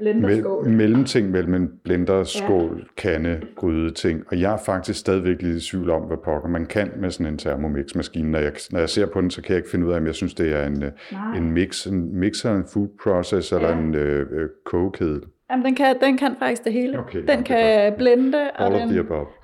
mel- 0.00 0.68
mellemting 0.76 1.30
mellem 1.30 1.54
en 1.54 1.70
blender, 1.84 2.24
skål, 2.24 2.78
ja. 2.78 2.84
kande, 3.02 3.40
gryde 3.56 3.90
ting. 3.90 4.22
Og 4.28 4.40
jeg 4.40 4.52
er 4.52 4.56
faktisk 4.56 5.00
stadigvæk 5.00 5.42
lidt 5.42 5.56
i 5.64 5.70
tvivl 5.70 5.90
om, 5.90 6.02
hvad 6.02 6.16
pokker 6.24 6.48
man 6.48 6.66
kan 6.66 6.90
med 6.96 7.10
sådan 7.10 7.32
en 7.32 7.38
Thermomix-maskine. 7.38 8.30
Når 8.30 8.38
jeg, 8.38 8.52
når 8.70 8.78
jeg 8.78 8.88
ser 8.88 9.06
på 9.06 9.20
den, 9.20 9.30
så 9.30 9.42
kan 9.42 9.50
jeg 9.50 9.56
ikke 9.56 9.70
finde 9.70 9.86
ud 9.86 9.92
af, 9.92 9.96
om 9.96 10.06
jeg 10.06 10.14
synes, 10.14 10.34
det 10.34 10.52
er 10.56 10.66
en, 10.66 10.84
Nej. 11.12 11.36
en 11.36 11.50
mix, 11.52 11.86
en 11.86 12.18
mixer, 12.18 12.54
en 12.54 12.64
food 12.72 12.88
processor 13.02 13.56
Ja. 13.60 13.62
eller 13.62 13.78
en 13.78 13.94
øh, 13.94 14.26
øh, 14.32 14.48
kogekedel. 14.64 15.22
Jamen, 15.50 15.64
den 15.64 15.74
kan, 15.74 15.96
den 16.00 16.16
kan 16.16 16.36
faktisk 16.38 16.64
det 16.64 16.72
hele. 16.72 16.98
Okay, 16.98 17.18
den 17.18 17.28
ja, 17.28 17.36
det 17.36 17.50
er 17.50 17.88
kan 17.90 17.98
blende, 17.98 18.50
og 18.58 18.70
den, 18.70 18.88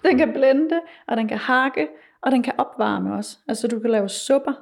den 0.04 0.18
kan 0.18 0.32
blende, 0.32 0.80
og 1.08 1.16
den 1.16 1.28
kan 1.28 1.38
hakke, 1.38 1.88
og 2.22 2.32
den 2.32 2.42
kan 2.42 2.52
opvarme 2.58 3.14
også. 3.14 3.38
Altså, 3.48 3.68
du 3.68 3.78
kan 3.78 3.90
lave 3.90 4.08
supper, 4.08 4.52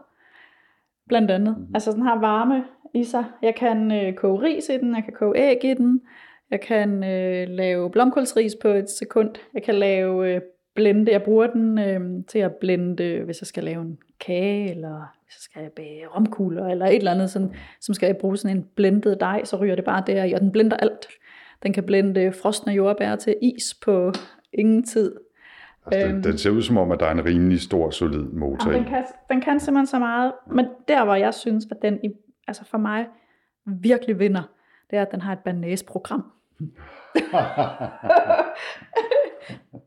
blandt 1.08 1.30
andet. 1.30 1.54
Mm-hmm. 1.58 1.74
Altså, 1.74 1.92
den 1.92 2.02
har 2.02 2.20
varme 2.20 2.64
i 2.94 3.04
sig. 3.04 3.24
Jeg 3.42 3.54
kan 3.54 3.92
øh, 3.92 4.14
koge 4.14 4.42
ris 4.42 4.68
i 4.68 4.78
den, 4.78 4.94
jeg 4.94 5.04
kan 5.04 5.12
koge 5.12 5.38
æg 5.38 5.64
i 5.64 5.74
den, 5.74 6.00
jeg 6.50 6.60
kan 6.60 7.04
øh, 7.04 7.48
lave 7.48 7.90
blomkålsris 7.90 8.56
på 8.62 8.68
et 8.68 8.90
sekund, 8.90 9.30
jeg 9.54 9.62
kan 9.62 9.74
lave 9.74 10.34
øh, 10.34 10.40
blende, 10.74 11.12
jeg 11.12 11.22
bruger 11.22 11.46
den 11.46 11.78
øh, 11.78 12.24
til 12.28 12.38
at 12.38 12.54
blende, 12.54 13.22
hvis 13.24 13.40
jeg 13.40 13.46
skal 13.46 13.64
lave 13.64 13.82
en 13.82 13.98
kage, 14.20 14.70
eller 14.70 15.12
hvis 15.24 15.34
jeg 15.34 15.40
skal 15.40 15.70
bage 15.76 16.06
romkugler, 16.06 16.68
eller 16.68 16.86
et 16.86 16.96
eller 16.96 17.12
andet, 17.12 17.30
sådan, 17.30 17.54
som 17.80 17.94
skal 17.94 18.06
jeg 18.06 18.16
bruge 18.16 18.36
sådan 18.36 18.56
en 18.56 18.66
blendet 18.74 19.20
dej, 19.20 19.44
så 19.44 19.56
ryger 19.56 19.74
det 19.74 19.84
bare 19.84 20.02
der 20.06 20.24
i, 20.24 20.32
og 20.32 20.40
den 20.40 20.52
blender 20.52 20.76
alt. 20.76 21.08
Den 21.62 21.72
kan 21.72 21.84
blende 21.84 22.32
frosne 22.32 22.72
jordbær 22.72 23.16
til 23.16 23.36
is 23.42 23.74
på 23.84 24.12
ingen 24.52 24.82
tid. 24.82 25.12
Altså, 25.86 26.08
den, 26.08 26.24
den 26.24 26.38
ser 26.38 26.50
ud 26.50 26.62
som 26.62 26.76
om, 26.76 26.92
at 26.92 27.00
der 27.00 27.06
er 27.06 27.10
en 27.12 27.24
rimelig 27.24 27.60
stor, 27.60 27.90
solid 27.90 28.24
motor 28.24 28.70
den, 28.70 28.84
kan, 28.84 29.04
den 29.30 29.40
kan 29.40 29.60
simpelthen 29.60 29.86
så 29.86 29.98
meget. 29.98 30.32
Men 30.52 30.66
der, 30.88 31.04
hvor 31.04 31.14
jeg 31.14 31.34
synes, 31.34 31.66
at 31.70 31.76
den 31.82 31.98
i, 32.04 32.08
altså 32.46 32.64
for 32.64 32.78
mig 32.78 33.06
virkelig 33.66 34.18
vinder, 34.18 34.42
det 34.90 34.98
er, 34.98 35.02
at 35.02 35.12
den 35.12 35.20
har 35.20 35.32
et 35.32 35.38
banæsprogram. 35.38 36.32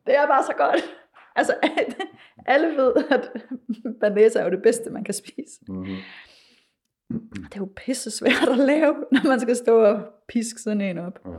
det 0.06 0.16
er 0.16 0.28
bare 0.28 0.44
så 0.44 0.54
godt. 0.58 0.84
Altså, 1.36 1.54
alle 2.54 2.68
ved, 2.68 2.94
at 3.10 3.32
banæs 4.02 4.36
er 4.36 4.44
jo 4.44 4.50
det 4.50 4.62
bedste, 4.64 4.90
man 4.90 5.04
kan 5.04 5.14
spise. 5.14 5.60
Mm-hmm. 5.68 5.96
Det 7.44 7.56
er 7.56 7.60
jo 7.60 7.70
pisse 7.76 8.12
svært 8.12 8.50
at 8.50 8.58
lave, 8.58 8.96
når 9.12 9.28
man 9.28 9.40
skal 9.40 9.56
stå 9.56 9.84
og 9.84 10.06
piske 10.28 10.62
sådan 10.62 10.82
en 10.82 10.98
op. 10.98 11.20
Ja. 11.26 11.32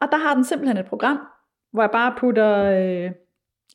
Og 0.00 0.08
der 0.12 0.16
har 0.16 0.34
den 0.34 0.44
simpelthen 0.44 0.76
et 0.76 0.86
program, 0.86 1.18
hvor 1.72 1.82
jeg 1.82 1.90
bare 1.90 2.14
putter, 2.18 2.64
øh, 2.64 3.10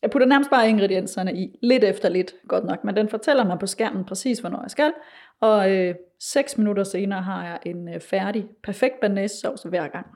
jeg 0.02 0.10
putter 0.12 0.28
nærmest 0.28 0.50
bare 0.50 0.70
ingredienserne 0.70 1.34
i, 1.34 1.60
lidt 1.64 1.84
efter 1.84 2.10
lidt, 2.10 2.36
godt 2.48 2.64
nok, 2.64 2.84
men 2.84 2.96
den 2.96 3.10
fortæller 3.10 3.46
mig 3.46 3.60
på 3.60 3.68
skærmen 3.68 4.06
præcis, 4.06 4.40
hvornår 4.40 4.62
jeg 4.62 4.72
skal, 4.72 4.94
og 5.40 5.72
øh, 5.72 5.96
6 6.20 6.58
minutter 6.58 6.84
senere 6.84 7.22
har 7.22 7.44
jeg 7.46 7.60
en 7.66 7.94
øh, 7.94 8.00
færdig, 8.00 8.48
perfekt 8.64 9.00
banæssauce 9.02 9.70
hver 9.70 9.88
gang. 9.88 10.08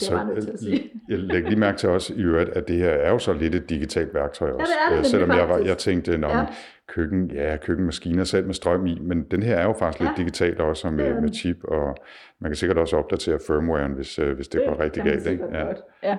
Det 0.00 0.08
er 0.10 0.16
bare 0.16 0.26
nødt 0.26 0.42
til 0.44 0.50
at 0.52 0.58
sige. 0.60 0.90
jeg 1.08 1.18
lægger 1.18 1.48
lige 1.48 1.60
mærke 1.60 1.78
til 1.78 1.88
også 1.88 2.14
i 2.14 2.22
øvrigt, 2.22 2.50
at 2.50 2.68
det 2.68 2.76
her 2.76 2.90
er 2.90 3.10
jo 3.10 3.18
så 3.18 3.32
lidt 3.32 3.54
et 3.54 3.70
digitalt 3.70 4.14
værktøj 4.14 4.50
også. 4.50 4.72
det 4.72 4.92
er 4.92 4.96
det 4.96 4.98
Øh, 4.98 5.04
Selvom 5.04 5.28
nemlig 5.28 5.40
jeg, 5.40 5.48
var, 5.48 5.58
jeg 5.58 5.78
tænkte, 5.78 6.18
når 6.18 6.28
Ja. 6.28 6.38
ja. 6.38 6.46
køkken, 6.88 7.30
ja, 7.30 7.56
køkkenmaskiner 7.56 8.24
selv 8.24 8.46
med 8.46 8.54
strøm 8.54 8.86
i, 8.86 8.98
men 9.00 9.22
den 9.22 9.42
her 9.42 9.56
er 9.56 9.64
jo 9.64 9.72
faktisk 9.72 10.00
Ja. 10.00 10.06
lidt 10.06 10.16
digital 10.18 10.60
også 10.60 10.88
og 10.88 10.92
Det 10.92 11.00
med, 11.00 11.20
med 11.20 11.32
chip, 11.34 11.64
og 11.64 11.96
man 12.40 12.50
kan 12.50 12.56
sikkert 12.56 12.78
også 12.78 12.96
opdatere 12.96 13.38
firmwaren, 13.46 13.92
hvis, 13.92 14.18
øh, 14.18 14.34
hvis 14.36 14.48
det, 14.48 14.62
går 14.68 14.80
rigtig 14.80 15.02
galt. 15.02 15.26
Ikke? 15.26 15.44
Ja. 15.52 15.64
godt. 15.64 15.80
Ja. 16.02 16.16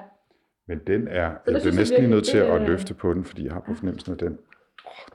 Men 0.68 0.80
den 0.88 1.08
er, 1.08 1.14
jeg 1.22 1.38
synes 1.48 1.62
bliver 1.62 1.74
jeg 1.74 1.80
næsten 1.80 2.00
lige 2.00 2.10
nødt 2.10 2.26
til 2.26 2.40
det 2.40 2.46
at 2.46 2.62
løfte 2.62 2.94
på 2.94 3.14
den, 3.14 3.24
fordi 3.26 3.46
jeg 3.46 3.54
har 3.54 3.60
på 3.60 3.74
fornemmelsen, 3.74 4.14
at 4.14 4.20
den, 4.20 4.38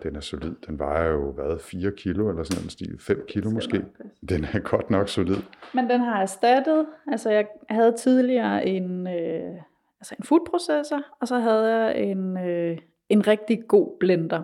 den 0.02 0.16
er 0.16 0.20
solid. 0.20 0.55
Den 0.66 0.78
vejer 0.78 1.09
jo, 1.09 1.33
hvad, 1.33 1.59
4 1.59 1.92
kilo 1.96 2.31
eller 2.31 2.42
sådan 2.42 2.64
en 2.64 2.70
stil, 2.70 2.98
5 3.00 3.24
kilo 3.28 3.50
måske. 3.50 3.85
Den 4.28 4.44
er 4.44 4.59
godt 4.59 4.90
nok 4.90 5.09
solid. 5.09 5.37
Men 5.74 5.90
den 5.90 6.00
har 6.00 6.22
erstattet, 6.22 6.87
altså 7.07 7.31
jeg 7.31 7.46
havde 7.68 7.92
tidligere 7.92 8.66
en, 8.66 9.07
øh, 9.07 9.61
altså 10.00 10.14
en 10.18 10.24
foodprocessor, 10.24 11.02
og 11.20 11.28
så 11.28 11.38
havde 11.38 11.76
jeg 11.76 11.98
en, 11.98 12.37
øh, 12.37 12.78
en 13.09 13.26
rigtig 13.26 13.68
god 13.68 13.96
blender. 14.00 14.42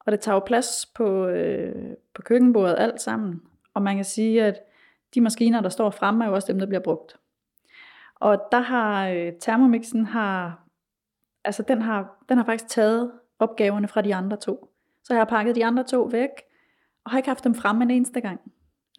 Og 0.00 0.12
det 0.12 0.20
tager 0.20 0.36
jo 0.36 0.40
plads 0.46 0.86
på, 0.94 1.26
øh, 1.26 1.94
på 2.14 2.22
køkkenbordet 2.22 2.74
alt 2.78 3.00
sammen. 3.00 3.42
Og 3.74 3.82
man 3.82 3.96
kan 3.96 4.04
sige, 4.04 4.44
at 4.44 4.60
de 5.14 5.20
maskiner, 5.20 5.60
der 5.60 5.68
står 5.68 5.90
fremme, 5.90 6.24
er 6.24 6.28
jo 6.28 6.34
også 6.34 6.52
dem, 6.52 6.58
der 6.58 6.66
bliver 6.66 6.80
brugt. 6.80 7.16
Og 8.14 8.42
der 8.52 8.60
har 8.60 9.08
øh, 9.08 9.32
Thermomixen 9.40 10.06
har, 10.06 10.64
altså 11.44 11.62
den 11.62 11.82
har, 11.82 12.24
den 12.28 12.36
har 12.36 12.44
faktisk 12.44 12.68
taget 12.68 13.12
opgaverne 13.38 13.88
fra 13.88 14.02
de 14.02 14.14
andre 14.14 14.36
to. 14.36 14.68
Så 15.04 15.14
jeg 15.14 15.20
har 15.20 15.24
pakket 15.24 15.56
de 15.56 15.64
andre 15.64 15.84
to 15.84 16.02
væk, 16.02 16.30
og 17.04 17.10
har 17.10 17.18
ikke 17.18 17.28
haft 17.28 17.44
dem 17.44 17.54
fremme 17.54 17.84
en 17.84 17.90
eneste 17.90 18.20
gang 18.20 18.40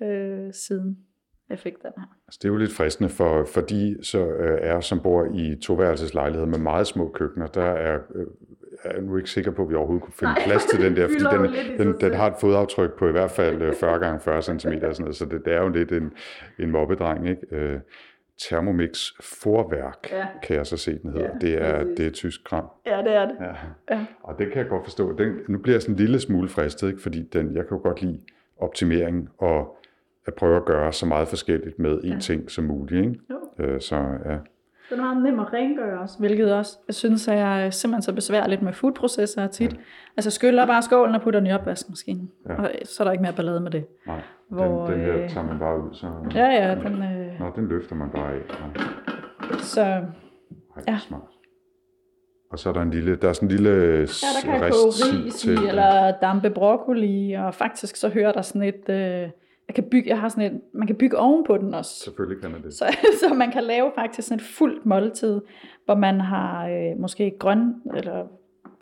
øh, 0.03 0.53
siden 0.53 0.97
jeg 1.49 1.59
fik 1.59 1.73
den 1.73 1.91
her. 1.97 2.05
Altså, 2.27 2.39
det 2.41 2.45
er 2.45 2.49
jo 2.49 2.57
lidt 2.57 2.73
fristende 2.73 3.09
for, 3.09 3.45
for 3.53 3.61
de 3.61 3.97
så, 4.01 4.27
øh, 4.27 4.59
er, 4.61 4.79
som 4.79 4.99
bor 4.99 5.25
i 5.33 5.55
toværelseslejligheder 5.61 6.47
med 6.47 6.59
meget 6.59 6.87
små 6.87 7.11
køkkener. 7.13 7.47
Der 7.47 7.63
er, 7.63 7.99
øh, 8.15 8.25
er 8.83 8.93
jeg 8.93 9.01
nu 9.01 9.17
ikke 9.17 9.29
sikker 9.29 9.51
på, 9.51 9.63
at 9.63 9.69
vi 9.69 9.75
overhovedet 9.75 10.03
kunne 10.03 10.13
finde 10.13 10.33
Nej, 10.33 10.43
plads 10.45 10.65
til 10.65 10.83
den 10.83 10.95
der, 10.97 11.07
fordi 11.07 11.37
den, 11.37 11.77
den, 11.79 11.87
den 11.87 11.99
selv. 11.99 12.15
har 12.15 12.27
et 12.27 12.35
fodaftryk 12.41 12.97
på 12.99 13.07
i 13.07 13.11
hvert 13.11 13.31
fald 13.31 13.61
øh, 13.61 13.73
40 13.73 13.99
gange 13.99 14.19
40 14.19 14.41
cm, 14.41 14.55
sådan 14.59 14.95
noget, 14.99 15.15
så 15.15 15.25
det, 15.25 15.45
det 15.45 15.53
er 15.53 15.61
jo 15.61 15.69
lidt 15.69 15.91
en, 15.91 16.11
en 16.59 16.71
mobbedreng. 16.71 17.29
Ikke? 17.29 17.41
Øh, 17.51 17.79
Thermomix 18.41 19.11
Forværk, 19.21 20.07
Ja. 20.11 20.25
kan 20.43 20.55
jeg 20.55 20.67
så 20.67 20.77
se, 20.77 20.99
den 20.99 21.11
hedder. 21.11 21.25
Ja, 21.27 21.37
det, 21.41 21.61
er, 21.61 21.83
det 21.83 22.07
er 22.07 22.11
tysk 22.11 22.43
kram. 22.43 22.65
Ja, 22.85 22.97
det 22.97 23.13
er 23.15 23.25
det. 23.25 23.35
Ja. 23.41 23.55
Ja. 23.95 24.05
Og 24.23 24.39
det 24.39 24.47
kan 24.51 24.57
jeg 24.61 24.69
godt 24.69 24.83
forstå. 24.85 25.17
Den, 25.17 25.35
nu 25.47 25.57
bliver 25.57 25.75
jeg 25.75 25.81
sådan 25.81 25.95
en 25.95 25.99
lille 25.99 26.19
smule 26.19 26.49
fristet, 26.49 26.87
ikke? 26.87 27.01
fordi 27.01 27.21
den, 27.33 27.55
jeg 27.55 27.67
kan 27.67 27.77
jo 27.77 27.83
godt 27.83 28.01
lide 28.01 28.19
optimering 28.57 29.29
og 29.37 29.77
at 30.25 30.33
prøve 30.33 30.55
at 30.57 30.65
gøre 30.65 30.93
så 30.93 31.05
meget 31.05 31.27
forskelligt 31.27 31.79
med 31.79 31.99
én 32.03 32.13
Ja. 32.13 32.19
ting 32.19 32.51
som 32.51 32.63
muligt. 32.63 33.05
Ikke? 33.05 33.19
Jo. 33.29 33.63
Øh, 33.65 33.81
så 33.81 33.95
ja, 34.25 34.37
Den 34.89 34.99
er 34.99 35.03
meget 35.03 35.23
nem 35.23 35.39
at 35.39 35.53
rengøre 35.53 35.99
også, 35.99 36.19
hvilket 36.19 36.53
også, 36.53 36.77
jeg 36.87 36.95
synes, 36.95 37.27
er 37.27 37.69
simpelthen 37.69 38.01
så 38.01 38.13
besværligt 38.13 38.61
med 38.61 38.73
foodprocessorer 38.73 39.47
tit. 39.47 39.73
Ja. 39.73 39.77
Altså 40.17 40.31
skyller 40.31 40.65
bare 40.65 40.81
skålen 40.81 41.15
og 41.15 41.21
putter 41.21 41.39
den 41.39 41.47
i 41.47 41.51
opvaskemaskinen, 41.51 42.31
Ja. 42.49 42.55
og 42.61 42.71
så 42.83 43.03
er 43.03 43.05
der 43.05 43.11
ikke 43.11 43.21
mere 43.21 43.33
ballade 43.33 43.59
med 43.59 43.71
det. 43.71 43.85
nej. 44.07 44.21
Hvor, 44.49 44.85
den, 44.85 44.93
den 44.99 45.05
her 45.05 45.23
øh, 45.23 45.29
tager 45.29 45.47
man 45.47 45.59
bare 45.59 45.83
ud, 45.83 45.93
så... 45.93 46.07
Ja, 46.35 46.45
ja, 46.47 46.75
den, 46.75 47.03
øh, 47.03 47.39
Nå, 47.39 47.51
den 47.55 47.67
løfter 47.67 47.95
man 47.95 48.09
bare 48.09 48.33
af. 48.33 48.39
Nej, 48.49 48.85
så 49.59 49.81
ej, 49.81 50.01
Ja. 50.87 50.97
smart. 50.97 51.21
Og 52.51 52.59
så 52.59 52.69
er 52.69 52.73
der 52.73 52.81
en 52.81 52.91
lille, 52.91 53.15
der 53.15 53.29
er 53.29 53.33
sådan 53.33 53.49
en 53.49 53.55
lille 53.55 53.69
ja, 53.71 54.01
der 54.01 54.41
kan 54.43 54.53
jeg 54.63 54.71
koge 54.71 55.25
ris 55.25 55.45
i, 55.45 55.49
eller 55.67 56.11
dampe 56.21 56.49
broccoli, 56.49 57.33
og 57.33 57.53
faktisk 57.53 57.95
så 57.95 58.09
hører 58.09 58.31
der 58.31 58.41
sådan 58.41 58.61
et, 58.63 58.89
øh, 58.89 59.29
jeg 59.67 59.75
kan 59.75 59.83
bygge, 59.83 60.09
jeg 60.09 60.19
har 60.19 60.29
sådan 60.29 60.53
et, 60.53 60.61
man 60.73 60.87
kan 60.87 60.95
bygge 60.95 61.17
ovenpå 61.17 61.57
den 61.57 61.73
også. 61.73 62.03
Selvfølgelig 62.03 62.41
kan 62.41 62.51
man 62.51 62.63
det. 62.63 62.73
Så, 62.73 62.85
så 63.27 63.33
man 63.33 63.51
kan 63.51 63.63
lave 63.63 63.91
faktisk 63.95 64.27
sådan 64.27 64.39
et 64.39 64.45
fuldt 64.45 64.85
måltid, 64.85 65.41
hvor 65.85 65.95
man 65.95 66.21
har 66.21 66.67
øh, 66.67 66.99
måske 66.99 67.35
grøn 67.39 67.73
eller 67.95 68.19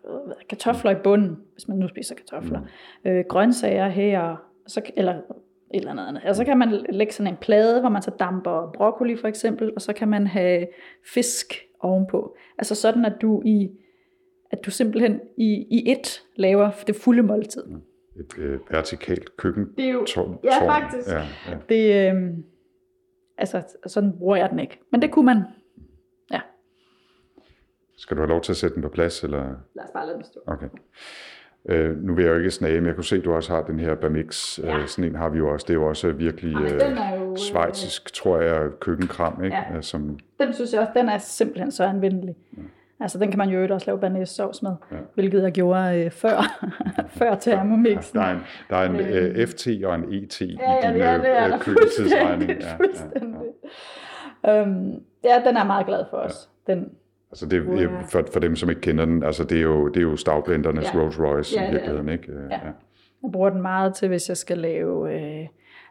øh, 0.07 0.33
kartofler 0.49 0.91
i 0.91 0.95
bunden, 1.03 1.37
hvis 1.53 1.67
man 1.67 1.77
nu 1.77 1.87
spiser 1.87 2.15
kartofler, 2.15 2.59
mm. 2.59 3.09
øh, 3.09 3.25
grøntsager 3.29 3.87
her, 3.87 4.35
så, 4.67 4.81
eller 4.97 5.13
et 5.13 5.21
eller 5.73 5.91
andet 5.91 6.07
andet. 6.07 6.23
Og 6.23 6.35
så 6.35 6.45
kan 6.45 6.57
man 6.57 6.85
lægge 6.89 7.13
sådan 7.13 7.33
en 7.33 7.37
plade, 7.41 7.79
hvor 7.79 7.89
man 7.89 8.01
så 8.01 8.11
damper 8.19 8.71
broccoli 8.73 9.17
for 9.17 9.27
eksempel, 9.27 9.71
og 9.75 9.81
så 9.81 9.93
kan 9.93 10.07
man 10.07 10.27
have 10.27 10.67
fisk 11.13 11.53
ovenpå. 11.79 12.35
Altså 12.57 12.75
sådan, 12.75 13.05
at 13.05 13.13
du 13.21 13.41
i 13.45 13.69
at 14.51 14.65
du 14.65 14.71
simpelthen 14.71 15.19
i, 15.37 15.65
i 15.71 15.91
et 15.91 16.23
laver 16.35 16.71
det 16.87 16.95
fulde 16.95 17.23
måltid. 17.23 17.63
Et 18.19 18.37
øh, 18.37 18.59
vertikalt 18.71 19.37
køkken. 19.37 19.69
Det 19.77 19.85
er 19.85 19.89
jo, 19.89 20.05
Tårn, 20.05 20.39
ja 20.43 20.49
tårn. 20.59 20.69
faktisk. 20.69 21.07
Ja, 21.09 21.23
ja. 21.49 21.57
Det, 21.69 22.13
øh, 22.15 22.23
altså 23.37 23.63
sådan 23.87 24.17
bruger 24.17 24.35
jeg 24.35 24.49
den 24.49 24.59
ikke. 24.59 24.79
Men 24.91 25.01
det 25.01 25.11
kunne 25.11 25.25
man. 25.25 25.41
Ja, 26.31 26.39
Skal 27.97 28.17
du 28.17 28.21
have 28.21 28.29
lov 28.29 28.41
til 28.41 28.51
at 28.51 28.57
sætte 28.57 28.75
den 28.75 28.83
på 28.83 28.89
plads? 28.89 29.23
Eller? 29.23 29.37
lad 29.75 29.83
os 29.83 29.89
bare 29.93 30.05
lade 30.05 30.15
den 30.17 30.25
stå. 30.25 30.39
Okay. 30.47 30.67
Øh, 31.69 31.97
nu 32.03 32.13
vil 32.15 32.25
jeg 32.25 32.31
jo 32.31 32.37
ikke 32.37 32.51
snage, 32.51 32.79
men 32.81 32.87
jeg 32.87 32.95
kunne 32.95 33.03
se, 33.03 33.15
at 33.15 33.25
du 33.25 33.33
også 33.33 33.53
har 33.53 33.63
den 33.63 33.79
her 33.79 33.95
Bamix. 33.95 34.59
Ja. 34.59 34.77
Øh, 34.77 34.87
sådan 34.87 35.09
en 35.11 35.15
har 35.15 35.29
vi 35.29 35.37
jo 35.37 35.49
også. 35.53 35.63
Det 35.67 35.69
er 35.73 35.77
jo 35.77 35.85
også 35.87 36.11
virkelig 36.11 36.51
Jamen, 36.51 36.73
øh, 36.73 37.19
jo, 37.21 37.31
øh, 37.31 37.37
svejsisk, 37.37 38.13
tror 38.13 38.39
jeg, 38.41 38.69
køkkenkram, 38.79 39.43
ikke? 39.43 39.57
Ja. 39.57 39.75
Øh, 39.77 39.83
Som, 39.83 40.19
Den 40.39 40.53
synes 40.53 40.73
jeg 40.73 40.81
også, 40.81 40.91
den 40.95 41.09
er 41.09 41.17
simpelthen 41.17 41.71
så 41.71 41.83
anvendelig. 41.83 42.35
Altså, 42.99 43.19
den 43.19 43.29
kan 43.29 43.37
man 43.37 43.49
jo 43.49 43.55
øvrigt 43.55 43.71
også 43.71 43.87
lave 43.87 43.99
banæs 43.99 44.29
sovs 44.29 44.61
med, 44.61 44.71
Ja. 44.91 44.95
ja. 44.95 45.01
hvilket 45.13 45.43
jeg 45.43 45.51
gjorde 45.51 46.03
øh, 46.05 46.11
før, 46.11 46.41
før 47.19 47.35
Thermomixen. 47.35 48.19
der 48.19 48.25
er 48.25 48.31
en, 48.33 48.39
der 48.69 48.75
er 48.77 48.89
en 48.89 48.95
Øh. 48.95 49.39
øh, 49.39 49.47
FT 49.47 49.67
og 49.85 49.95
en 49.95 50.03
ET 50.13 50.41
i 50.41 50.57
Ja, 50.61 50.71
ja, 50.71 50.89
din 50.93 50.97
ja, 51.01 51.17
det 51.17 51.29
er 51.37 51.53
øh, 51.53 51.59
fuldstændig. 51.65 52.49
Ja, 52.49 52.67
ja, 52.67 52.75
fuldstændig. 52.77 53.39
Øhm, 54.49 54.93
ja, 55.23 55.41
den 55.45 55.55
er 55.55 55.59
jeg 55.59 55.67
meget 55.67 55.85
glad 55.85 56.03
for 56.09 56.17
os. 56.17 56.49
Den, 56.67 56.89
Altså 57.31 57.45
det, 57.45 57.81
jeg- 57.81 57.89
for, 58.11 58.23
for 58.33 58.39
dem, 58.39 58.55
som 58.55 58.69
ikke 58.69 58.81
kender 58.81 59.05
den, 59.05 59.23
altså 59.23 59.43
det 59.43 59.57
er 59.57 59.61
jo, 59.61 59.87
det 59.87 59.97
er 59.97 60.01
jo 60.01 60.15
stavblendernes 60.15 60.93
Ja. 60.93 60.99
Rolls 60.99 61.19
Royce 61.19 61.59
Ja, 61.59 61.67
i 61.67 61.71
virkeligheden, 61.71 62.09
ikke? 62.09 62.31
Øh, 62.31 62.49
Ja. 62.51 62.59
jeg 63.23 63.31
bruger 63.31 63.49
den 63.49 63.61
meget 63.61 63.93
til, 63.95 64.07
hvis 64.07 64.29
jeg 64.29 64.37
skal 64.37 64.57
lave... 64.57 65.13
Øh, 65.13 65.47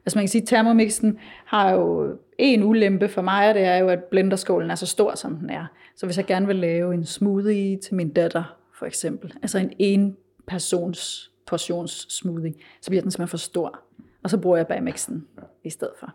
altså 0.06 0.18
man 0.18 0.22
kan 0.22 0.28
sige, 0.28 0.46
Thermomixen 0.46 1.18
har 1.44 1.70
jo 1.72 2.16
en 2.38 2.62
ulempe 2.62 3.08
for 3.08 3.22
mig, 3.22 3.48
og 3.48 3.54
det 3.54 3.62
er 3.62 3.76
jo, 3.76 3.88
at 3.88 4.04
blenderskålen 4.04 4.70
er 4.70 4.74
så 4.74 4.86
stor, 4.86 5.14
som 5.14 5.36
den 5.36 5.50
er. 5.50 5.66
Så 5.96 6.06
hvis 6.06 6.16
jeg 6.16 6.26
gerne 6.26 6.46
vil 6.46 6.56
lave 6.56 6.94
en 6.94 7.04
smoothie 7.04 7.76
til 7.76 7.94
min 7.94 8.12
datter, 8.12 8.56
for 8.78 8.86
eksempel, 8.86 9.34
altså 9.42 9.58
en 9.58 9.72
en 9.78 10.16
persons 10.46 11.30
portions 11.46 12.06
smoothie, 12.10 12.54
så 12.80 12.90
bliver 12.90 13.02
den 13.02 13.10
simpelthen 13.10 13.30
for 13.30 13.36
stor. 13.36 13.80
Og 14.22 14.30
så 14.30 14.38
bruger 14.38 14.56
jeg 14.56 14.66
Bamixen 14.66 15.26
i 15.64 15.70
stedet 15.70 15.94
for. 16.00 16.14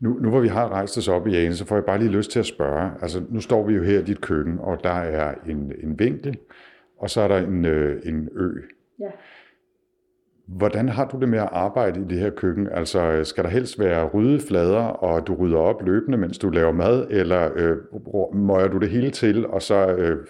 Nu, 0.00 0.18
nu 0.20 0.30
hvor 0.30 0.40
vi 0.40 0.48
har 0.48 0.68
rejst 0.68 0.98
os 0.98 1.08
op 1.08 1.26
i 1.26 1.30
Jane, 1.30 1.54
så 1.54 1.66
får 1.66 1.76
jeg 1.76 1.84
bare 1.84 1.98
lige 1.98 2.10
lyst 2.10 2.30
til 2.30 2.38
at 2.38 2.46
spørge. 2.46 2.90
Altså 3.02 3.22
nu 3.30 3.40
står 3.40 3.66
vi 3.66 3.74
jo 3.74 3.82
her 3.82 3.98
i 3.98 4.02
dit 4.02 4.20
køkken, 4.20 4.58
og 4.58 4.84
der 4.84 4.90
er 4.90 5.34
en, 5.48 5.72
en 5.82 5.98
vinkel, 5.98 6.38
og 6.98 7.10
så 7.10 7.20
er 7.20 7.28
der 7.28 7.38
en, 7.38 7.64
øh, 7.64 8.02
en 8.04 8.28
ø. 8.36 8.50
Ja. 9.00 9.10
Hvordan 10.46 10.88
har 10.88 11.04
du 11.04 11.20
det 11.20 11.28
med 11.28 11.38
at 11.38 11.48
arbejde 11.52 12.00
i 12.00 12.04
det 12.04 12.18
her 12.18 12.30
køkken? 12.30 12.68
Altså 12.68 13.24
skal 13.24 13.44
der 13.44 13.50
helst 13.50 13.78
være 13.78 14.06
rydde 14.06 14.40
flader, 14.40 14.82
og 14.82 15.26
du 15.26 15.34
rydder 15.34 15.58
op 15.58 15.82
løbende, 15.82 16.18
mens 16.18 16.38
du 16.38 16.50
laver 16.50 16.72
mad, 16.72 17.06
eller 17.10 17.50
øh, 17.54 17.76
møjer 18.34 18.68
du 18.68 18.78
det 18.78 18.90
hele 18.90 19.10
til, 19.10 19.46
og 19.46 19.62
så 19.62 19.86
øh, 19.86 20.26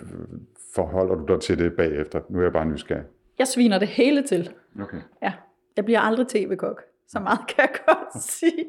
forholder 0.75 1.15
du 1.15 1.33
dig 1.33 1.41
til 1.41 1.59
det 1.59 1.73
bagefter? 1.73 2.21
Nu 2.29 2.39
er 2.39 2.43
jeg 2.43 2.53
bare 2.53 2.67
nysgerrig. 2.67 3.05
Jeg 3.39 3.47
sviner 3.47 3.79
det 3.79 3.89
hele 3.89 4.23
til. 4.23 4.51
Okay. 4.81 4.99
Ja, 5.23 5.33
jeg 5.77 5.85
bliver 5.85 6.01
aldrig 6.01 6.27
tv-kok. 6.29 6.83
Så 7.09 7.21
meget 7.21 7.39
kan 7.49 7.57
jeg 7.59 7.81
godt 7.87 8.23
sige. 8.39 8.65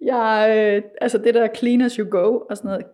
Jeg, 0.00 0.54
øh, 0.56 0.90
altså 1.00 1.18
det 1.18 1.34
der 1.34 1.48
clean 1.56 1.80
as 1.80 1.94
you 1.94 2.06
go 2.10 2.38
og 2.50 2.56
sådan 2.56 2.68
noget, 2.68 2.84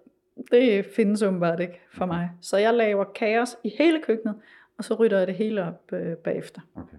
det 0.52 0.86
findes 0.96 1.22
åbenbart 1.22 1.60
ikke 1.60 1.80
for 1.94 2.06
mig. 2.06 2.30
Så 2.40 2.56
jeg 2.56 2.74
laver 2.74 3.04
kaos 3.04 3.56
i 3.64 3.74
hele 3.78 4.00
køkkenet, 4.02 4.34
og 4.78 4.84
så 4.84 4.94
rydder 4.94 5.18
jeg 5.18 5.26
det 5.26 5.34
hele 5.34 5.64
op 5.64 5.92
øh, 5.92 6.16
bagefter. 6.16 6.60
okay. 6.76 6.96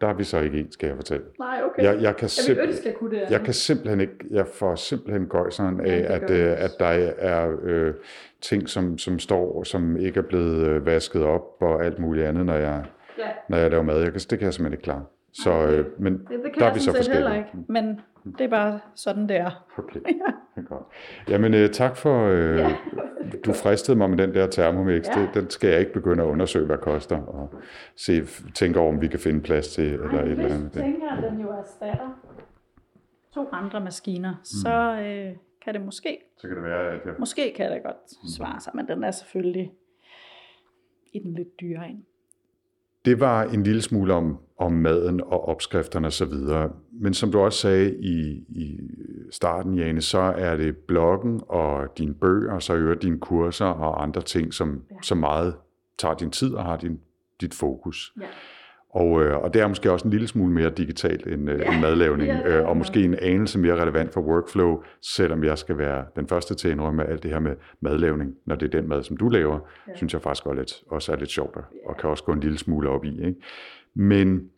Der 0.00 0.06
er 0.06 0.14
vi 0.14 0.24
så 0.24 0.40
ikke 0.40 0.58
en, 0.58 0.72
skal 0.72 0.86
jeg 0.86 0.96
fortælle. 0.96 1.24
Nej, 1.38 1.60
okay. 1.64 1.82
Jeg, 1.82 2.02
jeg, 2.02 2.16
kan 2.16 2.22
jeg 2.22 2.30
simp- 2.30 2.60
ønske, 2.66 2.88
jeg 2.88 2.94
kunne 2.94 3.10
det. 3.10 3.30
jeg 3.30 3.40
kan 3.40 3.54
simpelthen 3.54 4.00
ikke, 4.00 4.14
jeg 4.30 4.46
får 4.46 4.74
simpelthen 4.74 5.26
gøjseren 5.26 5.80
af, 5.80 5.86
Ja, 6.00 6.14
at, 6.14 6.30
jeg 6.30 6.38
øh, 6.38 6.64
at 6.64 6.70
der 6.80 6.86
er 7.18 7.56
øh, 7.62 7.94
ting, 8.40 8.68
som, 8.68 8.98
som 8.98 9.18
står, 9.18 9.62
som 9.62 9.96
ikke 9.96 10.18
er 10.18 10.24
blevet 10.24 10.66
øh, 10.68 10.86
vasket 10.86 11.22
op 11.22 11.42
og 11.60 11.84
alt 11.84 11.98
muligt 11.98 12.26
andet, 12.26 12.46
når 12.46 12.54
jeg, 12.56 12.84
ja. 13.18 13.28
når 13.48 13.56
jeg 13.58 13.70
laver 13.70 13.82
mad. 13.82 13.98
Jeg 14.02 14.12
kan, 14.12 14.20
det 14.30 14.38
kan 14.38 14.44
jeg 14.46 14.54
simpelthen 14.54 14.72
ikke 14.72 14.82
klare. 14.84 15.04
Så, 15.34 15.50
øh, 15.66 16.00
men 16.00 16.12
Det, 16.12 16.28
det 16.44 16.52
kan 16.52 16.60
der 16.62 16.66
er 16.66 16.74
vi 16.74 16.80
så 16.80 16.84
set 16.84 17.12
heller 17.14 17.28
forskellige. 17.30 17.38
ikke, 17.38 17.72
men 17.72 18.00
det 18.38 18.40
er 18.44 18.48
bare 18.48 18.80
sådan, 18.94 19.28
det 19.28 19.36
er. 19.36 19.64
Okay, 19.78 20.00
er 20.56 20.62
godt. 20.62 20.82
Jamen 21.28 21.54
øh, 21.54 21.70
tak 21.70 21.96
for, 21.96 22.24
øh, 22.28 22.56
Ja. 22.58 22.76
du 23.46 23.52
fristede 23.52 23.98
mig 23.98 24.10
med 24.10 24.18
den 24.18 24.34
der 24.34 24.46
Thermomix. 24.50 25.06
Ja. 25.16 25.20
Det, 25.22 25.34
den 25.34 25.50
skal 25.50 25.70
jeg 25.70 25.80
ikke 25.80 25.92
begynde 25.92 26.22
at 26.22 26.26
undersøge, 26.28 26.66
hvad 26.66 26.78
koster, 26.78 27.16
og 27.22 27.54
se, 27.96 28.22
tænke 28.54 28.80
over, 28.80 28.92
om 28.92 29.00
vi 29.00 29.08
kan 29.08 29.18
finde 29.20 29.40
plads 29.40 29.68
til, 29.68 29.92
eller 29.92 30.22
et 30.22 30.30
eller 30.30 30.44
andet. 30.44 30.58
Hvis 30.60 30.72
du 30.72 30.78
tænker, 30.78 31.10
at 31.10 31.30
den 31.32 31.40
jo 31.40 31.48
erstatter 31.50 32.20
to 33.34 33.48
andre 33.52 33.80
maskiner, 33.80 34.34
så 34.44 35.00
øh, 35.02 35.36
kan 35.64 35.74
det 35.74 35.82
måske, 35.84 36.18
Så 36.38 36.48
kan 36.48 36.56
det 36.56 36.64
være, 36.64 36.90
at 36.90 37.00
jeg 37.06 37.14
måske 37.18 37.52
kan 37.56 37.72
det 37.72 37.82
godt 37.82 38.30
svare 38.36 38.60
sig, 38.60 38.72
men 38.76 38.88
den 38.88 39.04
er 39.04 39.10
selvfølgelig 39.10 39.72
i 41.12 41.18
den 41.18 41.34
lidt 41.34 41.60
dyre 41.60 41.88
en. 41.88 42.04
Det 43.04 43.20
var 43.20 43.44
en 43.44 43.62
lille 43.62 43.82
smule 43.82 44.14
om, 44.14 44.38
om 44.58 44.72
maden 44.72 45.20
og 45.20 45.48
opskrifterne 45.48 46.06
osv. 46.06 46.32
Men 46.92 47.14
som 47.14 47.32
du 47.32 47.40
også 47.40 47.58
sagde 47.58 47.96
i, 48.00 48.44
i 48.48 48.80
starten, 49.30 49.74
Jane, 49.74 50.00
så 50.00 50.18
er 50.18 50.56
det 50.56 50.76
bloggen 50.76 51.40
og 51.48 51.98
dine 51.98 52.14
bøger, 52.14 52.52
og 52.52 52.62
så 52.62 52.74
øger 52.74 52.94
dine 52.94 53.18
kurser 53.18 53.66
og 53.66 54.02
andre 54.02 54.22
ting, 54.22 54.54
som. 54.54 54.82
Ja. 54.90 54.96
som 55.02 55.18
meget 55.18 55.54
tager 55.98 56.14
din 56.14 56.30
tid 56.30 56.54
og 56.54 56.64
har 56.64 56.76
din, 56.76 57.00
dit 57.40 57.54
fokus. 57.54 58.12
Ja. 58.20 58.26
Og, 58.94 59.22
øh, 59.22 59.36
og 59.36 59.54
det 59.54 59.62
er 59.62 59.68
måske 59.68 59.92
også 59.92 60.08
en 60.08 60.10
lille 60.10 60.26
smule 60.26 60.52
mere 60.52 60.70
digitalt 60.70 61.26
end, 61.26 61.50
øh, 61.50 61.60
end 61.72 61.80
madlavning, 61.80 62.30
øh, 62.46 62.68
og 62.68 62.76
måske 62.76 63.04
en 63.04 63.14
anelse 63.14 63.58
mere 63.58 63.82
relevant 63.82 64.12
for 64.12 64.20
workflow, 64.20 64.82
selvom 65.02 65.44
jeg 65.44 65.58
skal 65.58 65.78
være 65.78 66.04
den 66.16 66.28
første 66.28 66.54
til 66.54 66.68
at 66.68 66.72
indrømme 66.72 67.06
alt 67.06 67.22
det 67.22 67.30
her 67.30 67.38
med 67.38 67.56
madlavning, 67.80 68.34
når 68.46 68.54
det 68.54 68.74
er 68.74 68.80
den 68.80 68.88
mad, 68.88 69.02
som 69.02 69.16
du 69.16 69.28
laver, 69.28 69.58
ja. 69.88 69.96
Synes 69.96 70.12
jeg 70.12 70.22
faktisk 70.22 70.46
også, 70.46 70.58
lidt, 70.58 70.72
også 70.90 71.12
er 71.12 71.16
lidt 71.16 71.30
sjovt, 71.30 71.56
og, 71.56 71.64
og 71.86 71.96
kan 71.96 72.10
også 72.10 72.24
gå 72.24 72.32
en 72.32 72.40
lille 72.40 72.58
smule 72.58 72.88
op 72.88 73.04
i. 73.04 73.26
Ikke? 73.26 73.40
Men 73.94 74.48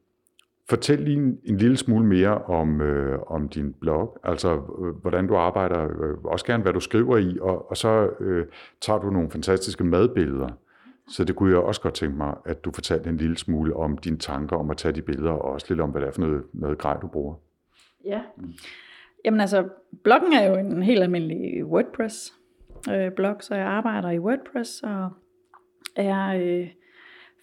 fortæl 0.69 0.99
lige 0.99 1.17
en, 1.17 1.39
en 1.45 1.57
lille 1.57 1.77
smule 1.77 2.07
mere 2.07 2.39
om, 2.39 2.81
øh, 2.81 3.19
om 3.27 3.49
din 3.49 3.75
blog, 3.81 4.19
altså 4.25 4.53
øh, 4.55 4.95
hvordan 5.03 5.27
du 5.27 5.37
arbejder, 5.37 5.85
øh, 5.85 6.25
også 6.25 6.47
gerne 6.47 6.63
hvad 6.63 6.73
du 6.73 6.81
skriver 6.81 7.17
i, 7.17 7.39
og, 7.41 7.71
og 7.71 7.77
så 7.77 8.09
øh, 8.21 8.47
tager 8.81 8.99
du 8.99 9.11
nogle 9.11 9.31
fantastiske 9.31 9.85
madbilleder. 9.85 10.49
Så 11.09 11.25
det 11.25 11.37
kunne 11.37 11.51
jeg 11.51 11.59
også 11.59 11.81
godt 11.81 11.95
tænke 11.95 12.17
mig, 12.17 12.35
at 12.45 12.65
du 12.65 12.71
fortalte 12.73 13.11
en 13.11 13.17
lille 13.17 13.39
smule 13.39 13.77
om 13.77 13.99
dine 13.99 14.19
tanker 14.19 14.57
om 14.57 14.71
at 14.71 14.77
tage 14.77 14.93
de 14.93 15.03
billeder, 15.03 15.31
og 15.31 15.53
også 15.53 15.67
lidt 15.69 15.81
om, 15.81 15.91
hvad 15.91 16.01
det 16.01 16.09
er 16.09 16.13
for 16.13 16.21
noget, 16.21 16.43
noget 16.53 16.79
grej, 16.79 16.97
du 17.01 17.07
bruger. 17.07 17.35
Ja. 18.05 18.21
Jamen 19.25 19.41
altså, 19.41 19.69
bloggen 20.05 20.33
er 20.33 20.45
jo 20.51 20.55
en 20.55 20.83
helt 20.83 21.03
almindelig 21.03 21.65
WordPress-blog, 21.65 23.35
øh, 23.35 23.41
så 23.41 23.55
jeg 23.55 23.67
arbejder 23.67 24.11
i 24.11 24.19
WordPress 24.19 24.83
og 24.83 25.11
er 25.97 26.27
øh, 26.27 26.69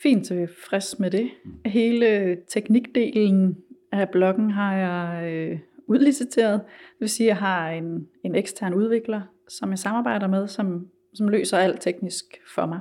fint 0.04 0.26
tilfreds 0.26 1.00
med 1.00 1.12
det. 1.12 1.30
Hele 1.66 2.38
teknikdelen 2.48 3.58
af 3.92 4.10
bloggen 4.10 4.52
har 4.52 4.76
jeg 4.76 5.32
øh, 5.34 5.60
udliciteret. 5.88 6.62
Det 6.64 7.00
vil 7.00 7.10
sige, 7.10 7.28
at 7.28 7.30
jeg 7.30 7.38
har 7.38 7.70
en, 7.70 8.08
en 8.24 8.36
ekstern 8.36 8.74
udvikler, 8.74 9.22
som 9.48 9.70
jeg 9.70 9.80
samarbejder 9.80 10.28
med, 10.28 10.48
som, 10.48 10.88
som 11.14 11.28
løser 11.28 11.58
alt 11.58 11.82
teknisk 11.82 12.26
for 12.56 12.66
mig. 12.66 12.80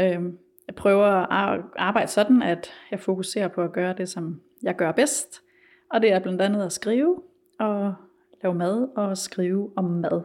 Øh, 0.00 0.32
jeg 0.66 0.74
prøver 0.76 1.06
at 1.06 1.60
arbejde 1.76 2.10
sådan, 2.10 2.42
at 2.42 2.70
jeg 2.90 3.00
fokuserer 3.00 3.48
på 3.48 3.62
at 3.62 3.72
gøre 3.72 3.94
det, 3.94 4.08
som 4.08 4.40
jeg 4.62 4.76
gør 4.76 4.92
bedst. 4.92 5.42
Og 5.90 6.02
det 6.02 6.12
er 6.12 6.18
blandt 6.18 6.42
andet 6.42 6.66
at 6.66 6.72
skrive 6.72 7.22
og 7.58 7.94
lave 8.42 8.54
mad 8.54 8.88
og 8.96 9.18
skrive 9.18 9.72
om 9.76 9.84
mad. 9.84 10.22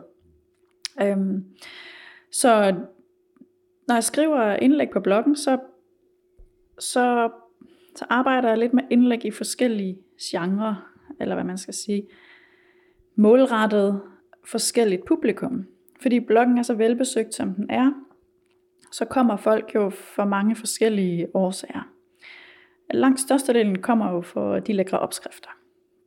Øhm, 1.02 1.46
så 2.32 2.76
når 3.88 3.96
jeg 3.96 4.04
skriver 4.04 4.56
indlæg 4.56 4.90
på 4.90 5.00
bloggen, 5.00 5.36
så, 5.36 5.60
så, 6.80 7.30
så 7.96 8.06
arbejder 8.10 8.50
jeg 8.50 8.58
lidt 8.58 8.74
med 8.74 8.84
indlæg 8.90 9.26
i 9.26 9.32
forskellige 9.32 9.98
genrer, 10.22 10.94
eller 11.20 11.36
hvad 11.36 11.46
man 11.46 11.58
skal 11.58 11.74
sige, 11.74 12.08
målrettet 13.16 14.02
forskelligt 14.46 15.06
publikum. 15.06 15.66
Fordi 16.02 16.20
bloggen 16.20 16.58
er 16.58 16.64
så 16.64 16.74
velbesøgt, 16.74 17.34
som 17.34 17.54
den 17.54 17.70
er, 17.70 17.92
så 18.94 19.06
kommer 19.06 19.36
folk 19.36 19.76
jo 19.76 19.90
for 19.90 20.26
mange 20.26 20.56
forskellige 20.56 21.28
årsager. 21.34 21.90
Langt 22.92 23.20
størstedelen 23.20 23.82
kommer 23.82 24.12
jo 24.12 24.22
for 24.22 24.60
de 24.60 24.74
lækre 24.74 25.00
opskrifter. 25.00 25.50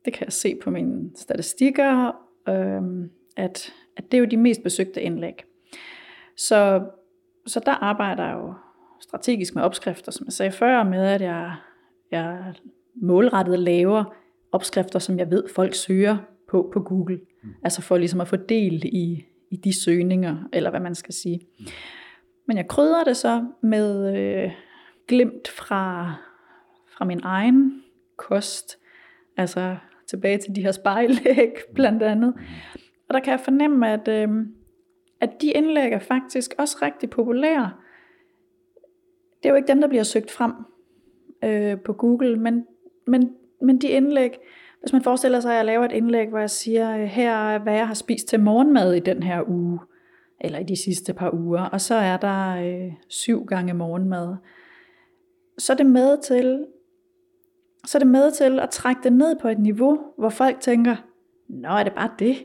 Det 0.05 0.13
kan 0.13 0.25
jeg 0.25 0.33
se 0.33 0.59
på 0.63 0.69
mine 0.69 1.09
statistikker, 1.15 2.11
øh, 2.49 3.09
at, 3.37 3.73
at 3.97 4.11
det 4.11 4.17
er 4.17 4.19
jo 4.19 4.25
de 4.25 4.37
mest 4.37 4.63
besøgte 4.63 5.01
indlæg. 5.01 5.43
Så, 6.37 6.89
så 7.47 7.59
der 7.65 7.71
arbejder 7.71 8.25
jeg 8.25 8.33
jo 8.33 8.53
strategisk 9.01 9.55
med 9.55 9.63
opskrifter, 9.63 10.11
som 10.11 10.25
jeg 10.25 10.33
sagde 10.33 10.51
før, 10.51 10.83
med 10.83 11.05
at 11.05 11.21
jeg, 11.21 11.55
jeg 12.11 12.53
målrettet 12.95 13.59
laver 13.59 14.15
opskrifter, 14.51 14.99
som 14.99 15.19
jeg 15.19 15.31
ved, 15.31 15.43
folk 15.55 15.73
søger 15.73 16.17
på 16.49 16.69
på 16.73 16.79
Google. 16.79 17.19
Mm. 17.43 17.49
Altså 17.63 17.81
for 17.81 17.97
ligesom 17.97 18.21
at 18.21 18.27
få 18.27 18.35
del 18.35 18.85
i, 18.85 19.25
i 19.51 19.55
de 19.55 19.81
søgninger, 19.83 20.37
eller 20.53 20.69
hvad 20.69 20.79
man 20.79 20.95
skal 20.95 21.13
sige. 21.13 21.39
Mm. 21.59 21.65
Men 22.47 22.57
jeg 22.57 22.67
krydrer 22.67 23.03
det 23.03 23.17
så 23.17 23.45
med 23.61 24.17
øh, 24.17 24.51
glimt 25.07 25.47
fra, 25.47 26.13
fra 26.87 27.05
min 27.05 27.19
egen 27.23 27.83
kost, 28.17 28.77
altså 29.37 29.75
tilbage 30.07 30.37
til 30.37 30.55
de 30.55 30.61
her 30.61 30.71
spejlæg 30.71 31.51
blandt 31.75 32.03
andet. 32.03 32.33
Og 33.09 33.13
der 33.13 33.19
kan 33.19 33.31
jeg 33.31 33.39
fornemme, 33.39 33.89
at, 33.89 34.07
øh, 34.07 34.29
at 35.21 35.41
de 35.41 35.51
indlæg 35.51 35.91
er 35.91 35.99
faktisk 35.99 36.55
også 36.57 36.77
rigtig 36.81 37.09
populære. 37.09 37.71
Det 39.37 39.45
er 39.45 39.49
jo 39.49 39.55
ikke 39.55 39.67
dem, 39.67 39.81
der 39.81 39.87
bliver 39.87 40.03
søgt 40.03 40.31
frem 40.31 40.53
øh, 41.43 41.79
på 41.85 41.93
Google, 41.93 42.39
men, 42.39 42.65
men, 43.07 43.35
men 43.61 43.81
de 43.81 43.87
indlæg, 43.87 44.37
hvis 44.81 44.93
man 44.93 45.01
forestiller 45.01 45.39
sig, 45.39 45.51
at 45.51 45.57
jeg 45.57 45.65
laver 45.65 45.85
et 45.85 45.91
indlæg, 45.91 46.29
hvor 46.29 46.39
jeg 46.39 46.49
siger, 46.49 46.97
øh, 46.97 47.03
her 47.03 47.33
er, 47.33 47.59
hvad 47.59 47.73
jeg 47.73 47.87
har 47.87 47.93
spist 47.93 48.27
til 48.27 48.39
morgenmad 48.39 48.93
i 48.93 48.99
den 48.99 49.23
her 49.23 49.49
uge, 49.49 49.79
eller 50.41 50.59
i 50.59 50.63
de 50.63 50.75
sidste 50.75 51.13
par 51.13 51.33
uger, 51.33 51.61
og 51.61 51.81
så 51.81 51.95
er 51.95 52.17
der 52.17 52.55
øh, 52.55 52.93
syv 53.07 53.45
gange 53.45 53.73
morgenmad. 53.73 54.35
så 55.57 55.73
er 55.73 55.77
det 55.77 55.85
med 55.85 56.17
til, 56.23 56.65
så 57.85 57.97
er 57.97 57.99
det 57.99 58.07
med 58.07 58.31
til 58.31 58.59
at 58.59 58.69
trække 58.69 59.01
det 59.03 59.13
ned 59.13 59.35
på 59.41 59.47
et 59.47 59.59
niveau, 59.59 59.99
hvor 60.17 60.29
folk 60.29 60.59
tænker, 60.59 60.95
nå 61.49 61.69
er 61.69 61.83
det 61.83 61.93
bare 61.93 62.09
det? 62.19 62.35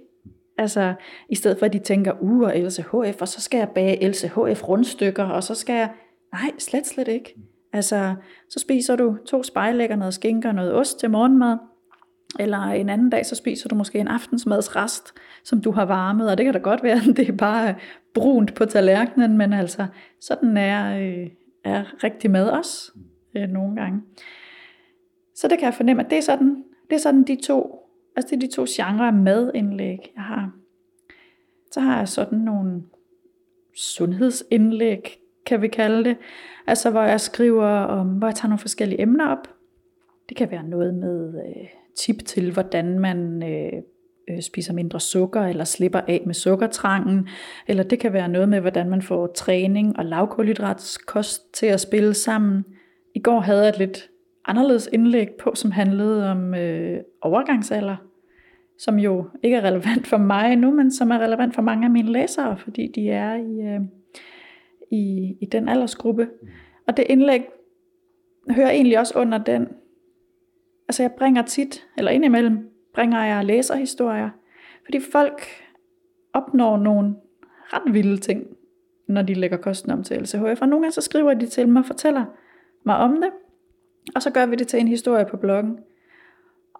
Altså, 0.58 0.94
i 1.28 1.34
stedet 1.34 1.58
for 1.58 1.66
at 1.66 1.72
de 1.72 1.78
tænker, 1.78 2.12
u 2.20 2.44
og 2.44 2.52
LCHF, 2.56 3.20
og 3.20 3.28
så 3.28 3.40
skal 3.40 3.58
jeg 3.58 3.68
bage 3.68 4.08
LCHF 4.08 4.68
rundstykker, 4.68 5.24
og 5.24 5.42
så 5.42 5.54
skal 5.54 5.74
jeg, 5.74 5.92
nej, 6.32 6.50
slet, 6.58 6.86
slet 6.86 7.08
ikke. 7.08 7.34
Altså, 7.72 8.14
så 8.50 8.58
spiser 8.58 8.96
du 8.96 9.16
to 9.26 9.42
spejlægger, 9.42 9.96
noget 9.96 10.14
skinke 10.14 10.48
og 10.48 10.54
noget 10.54 10.74
ost 10.74 10.98
til 10.98 11.10
morgenmad, 11.10 11.56
eller 12.38 12.58
en 12.58 12.88
anden 12.88 13.10
dag, 13.10 13.26
så 13.26 13.34
spiser 13.34 13.68
du 13.68 13.74
måske 13.74 13.98
en 13.98 14.08
aftensmadsrest, 14.08 15.14
som 15.44 15.60
du 15.60 15.70
har 15.70 15.84
varmet, 15.84 16.30
og 16.30 16.38
det 16.38 16.44
kan 16.44 16.52
da 16.52 16.58
godt 16.58 16.82
være, 16.82 17.00
at 17.10 17.16
det 17.16 17.28
er 17.28 17.36
bare 17.36 17.74
brunt 18.14 18.54
på 18.54 18.64
tallerkenen, 18.64 19.38
men 19.38 19.52
altså, 19.52 19.86
sådan 20.20 20.56
er, 20.56 20.98
øh, 20.98 21.30
er 21.64 22.04
rigtig 22.04 22.30
mad 22.30 22.48
også 22.48 22.92
øh, 23.36 23.48
nogle 23.48 23.76
gange. 23.76 24.02
Så 25.34 25.48
det 25.48 25.58
kan 25.58 25.66
jeg 25.66 25.74
fornemme, 25.74 26.04
at 26.04 26.10
det 26.10 26.18
er 26.18 26.22
sådan, 26.22 26.64
det 26.90 26.96
er 26.96 27.00
sådan 27.00 27.22
de 27.22 27.36
to, 27.42 27.88
altså 28.16 28.30
det 28.30 28.36
er 28.36 28.48
de 28.48 28.54
to 28.54 28.64
genrer 28.68 29.06
af 29.06 29.12
madindlæg, 29.12 30.12
jeg 30.16 30.22
har. 30.22 30.52
Så 31.72 31.80
har 31.80 31.98
jeg 31.98 32.08
sådan 32.08 32.38
nogle 32.38 32.82
sundhedsindlæg, 33.76 35.18
kan 35.46 35.62
vi 35.62 35.68
kalde 35.68 36.04
det. 36.04 36.16
Altså 36.66 36.90
hvor 36.90 37.02
jeg 37.02 37.20
skriver 37.20 37.68
om, 37.68 38.08
hvor 38.08 38.26
jeg 38.26 38.34
tager 38.34 38.48
nogle 38.48 38.58
forskellige 38.58 39.00
emner 39.00 39.28
op. 39.28 39.48
Det 40.28 40.36
kan 40.36 40.50
være 40.50 40.62
noget 40.62 40.94
med 40.94 41.34
øh, 41.34 41.81
tip 41.96 42.24
til, 42.26 42.52
hvordan 42.52 42.98
man 42.98 43.42
øh, 43.42 43.72
øh, 44.30 44.42
spiser 44.42 44.72
mindre 44.74 45.00
sukker, 45.00 45.40
eller 45.40 45.64
slipper 45.64 46.00
af 46.08 46.22
med 46.26 46.34
sukkertrangen. 46.34 47.28
Eller 47.68 47.82
det 47.82 47.98
kan 47.98 48.12
være 48.12 48.28
noget 48.28 48.48
med, 48.48 48.60
hvordan 48.60 48.90
man 48.90 49.02
får 49.02 49.26
træning 49.26 49.98
og 49.98 50.04
lavkulhydratskost 50.04 51.54
til 51.54 51.66
at 51.66 51.80
spille 51.80 52.14
sammen. 52.14 52.64
I 53.14 53.20
går 53.20 53.40
havde 53.40 53.60
jeg 53.60 53.68
et 53.68 53.78
lidt 53.78 54.10
anderledes 54.44 54.88
indlæg 54.92 55.28
på, 55.40 55.54
som 55.54 55.70
handlede 55.70 56.30
om 56.30 56.54
øh, 56.54 57.00
overgangsalder, 57.20 57.96
som 58.78 58.98
jo 58.98 59.24
ikke 59.42 59.56
er 59.56 59.64
relevant 59.64 60.06
for 60.06 60.16
mig 60.16 60.56
nu, 60.56 60.70
men 60.70 60.92
som 60.92 61.10
er 61.10 61.18
relevant 61.18 61.54
for 61.54 61.62
mange 61.62 61.84
af 61.84 61.90
mine 61.90 62.12
læsere, 62.12 62.56
fordi 62.58 62.92
de 62.94 63.10
er 63.10 63.34
i, 63.34 63.74
øh, 63.74 63.80
i, 64.90 65.34
i 65.40 65.46
den 65.52 65.68
aldersgruppe. 65.68 66.28
Og 66.88 66.96
det 66.96 67.06
indlæg 67.08 67.42
hører 68.50 68.70
egentlig 68.70 68.98
også 68.98 69.18
under 69.18 69.38
den. 69.38 69.68
Altså 70.88 71.02
jeg 71.02 71.12
bringer 71.12 71.42
tit, 71.42 71.86
eller 71.96 72.10
indimellem, 72.10 72.70
bringer 72.94 73.24
jeg 73.24 73.44
læserhistorier, 73.44 74.30
fordi 74.84 75.00
folk 75.12 75.42
opnår 76.32 76.76
nogle 76.76 77.14
ret 77.72 77.94
vilde 77.94 78.16
ting, 78.16 78.46
når 79.08 79.22
de 79.22 79.34
lægger 79.34 79.56
kosten 79.56 79.92
om 79.92 80.02
til 80.02 80.22
LCHF. 80.22 80.60
Og 80.60 80.68
nogle 80.68 80.82
gange 80.82 80.92
så 80.92 81.00
skriver 81.00 81.34
de 81.34 81.46
til 81.46 81.68
mig 81.68 81.80
og 81.80 81.86
fortæller 81.86 82.24
mig 82.84 82.96
om 82.96 83.14
det, 83.14 83.30
og 84.14 84.22
så 84.22 84.30
gør 84.30 84.46
vi 84.46 84.56
det 84.56 84.68
til 84.68 84.80
en 84.80 84.88
historie 84.88 85.26
på 85.30 85.36
bloggen. 85.36 85.78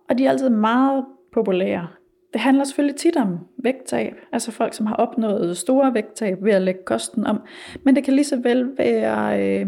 Og 0.09 0.19
de 0.19 0.27
er 0.27 0.31
altid 0.31 0.49
meget 0.49 1.05
populære. 1.33 1.89
Det 2.33 2.41
handler 2.41 2.65
selvfølgelig 2.65 2.97
tit 2.97 3.17
om 3.17 3.39
vægttab, 3.59 4.15
altså 4.33 4.51
folk, 4.51 4.75
som 4.75 4.87
har 4.87 4.95
opnået 4.95 5.57
store 5.57 5.95
vægttab 5.95 6.45
ved 6.45 6.53
at 6.53 6.63
lægge 6.63 6.81
kosten 6.85 7.27
om. 7.27 7.41
Men 7.85 7.97
det 7.97 8.05
kan 8.05 8.15
lige 8.15 8.25
så 8.25 8.37
vel 8.37 8.79
være 8.79 9.61
øh, 9.61 9.67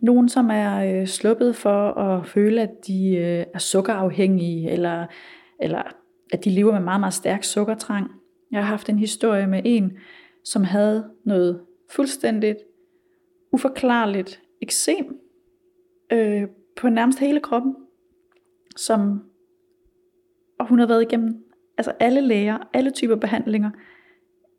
nogen, 0.00 0.28
som 0.28 0.50
er 0.50 1.00
øh, 1.00 1.06
sluppet 1.06 1.56
for 1.56 1.92
at 1.92 2.26
føle, 2.26 2.62
at 2.62 2.70
de 2.86 3.16
øh, 3.16 3.44
er 3.54 3.58
sukkerafhængige, 3.58 4.70
eller, 4.70 5.06
eller 5.60 5.82
at 6.32 6.44
de 6.44 6.50
lever 6.50 6.72
med 6.72 6.80
meget, 6.80 7.00
meget 7.00 7.14
stærk 7.14 7.44
sukkertrang. 7.44 8.10
Jeg 8.50 8.60
har 8.60 8.66
haft 8.66 8.88
en 8.88 8.98
historie 8.98 9.46
med 9.46 9.62
en, 9.64 9.92
som 10.44 10.64
havde 10.64 11.10
noget 11.24 11.60
fuldstændigt 11.90 12.58
uforklarligt 13.52 14.42
eksem 14.60 15.20
øh, 16.12 16.42
på 16.76 16.88
nærmest 16.88 17.18
hele 17.18 17.40
kroppen, 17.40 17.76
som, 18.76 19.22
og 20.58 20.68
hun 20.68 20.78
havde 20.78 20.88
været 20.88 21.02
igennem 21.02 21.44
altså 21.78 21.92
alle 22.00 22.20
læger, 22.20 22.58
alle 22.72 22.90
typer 22.90 23.16
behandlinger. 23.16 23.70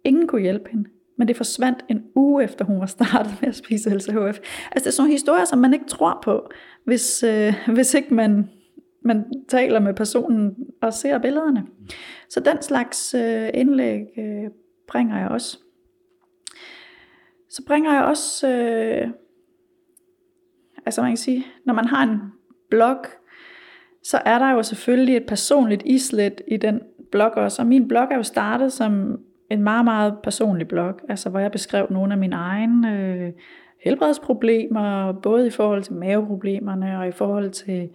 Ingen 0.04 0.28
kunne 0.28 0.42
hjælpe 0.42 0.70
hende, 0.70 0.90
men 1.22 1.28
det 1.28 1.38
forsvandt 1.38 1.86
en 1.90 2.04
uge 2.16 2.44
efter 2.44 2.66
hun 2.66 2.80
var 2.80 2.86
startet 2.86 3.38
med 3.42 3.50
at 3.50 3.56
spise 3.56 3.90
LCHF. 3.90 4.16
Altså 4.16 4.40
det 4.74 4.86
er 4.86 4.92
sådan 4.92 4.94
nogle 4.98 5.12
historier, 5.12 5.46
som 5.46 5.60
man 5.60 5.74
ikke 5.74 5.86
tror 5.86 6.20
på, 6.24 6.50
hvis, 6.86 7.24
øh, 7.24 7.54
hvis 7.74 7.94
ikke 7.94 8.14
man, 8.14 8.50
man 9.06 9.26
taler 9.50 9.80
med 9.80 9.94
personen 9.94 10.56
og 10.82 10.94
ser 10.94 11.18
billederne. 11.18 11.66
Så 12.30 12.40
den 12.40 12.62
slags 12.62 13.14
øh, 13.14 13.50
indlæg 13.54 14.02
øh, 14.18 14.50
bringer 14.88 15.20
jeg 15.20 15.28
også. 15.28 15.58
Så 17.50 17.64
bringer 17.68 17.94
jeg 17.94 18.04
også, 18.04 18.48
øh, 18.48 19.10
altså 20.86 21.02
man 21.02 21.12
kan 21.12 21.18
sige, 21.18 21.46
når 21.66 21.74
man 21.74 21.86
har 21.86 22.04
en 22.04 22.20
blog, 22.70 23.06
så 24.04 24.22
er 24.26 24.40
der 24.40 24.52
jo 24.52 24.64
selvfølgelig 24.64 25.18
et 25.18 25.26
personligt 25.28 25.84
islet 25.86 26.42
i 26.48 26.58
den 26.58 26.82
blog 27.12 27.32
også. 27.32 27.62
Og 27.62 27.68
min 27.68 27.88
blog 27.88 28.08
er 28.12 28.16
jo 28.16 28.24
startet 28.24 28.74
som 28.74 29.20
en 29.52 29.64
meget, 29.64 29.86
meget 29.86 30.18
personlig 30.24 30.68
blog, 30.68 30.94
altså 31.10 31.30
hvor 31.30 31.40
jeg 31.40 31.52
beskrev 31.52 31.88
nogle 31.90 32.14
af 32.14 32.18
mine 32.18 32.36
egne 32.36 33.00
øh, 33.00 33.32
helbredsproblemer, 33.84 35.12
både 35.12 35.48
i 35.48 35.50
forhold 35.50 35.84
til 35.84 35.94
maveproblemerne 35.94 37.00
og 37.00 37.08
i 37.08 37.12
forhold 37.12 37.50
til 37.50 37.90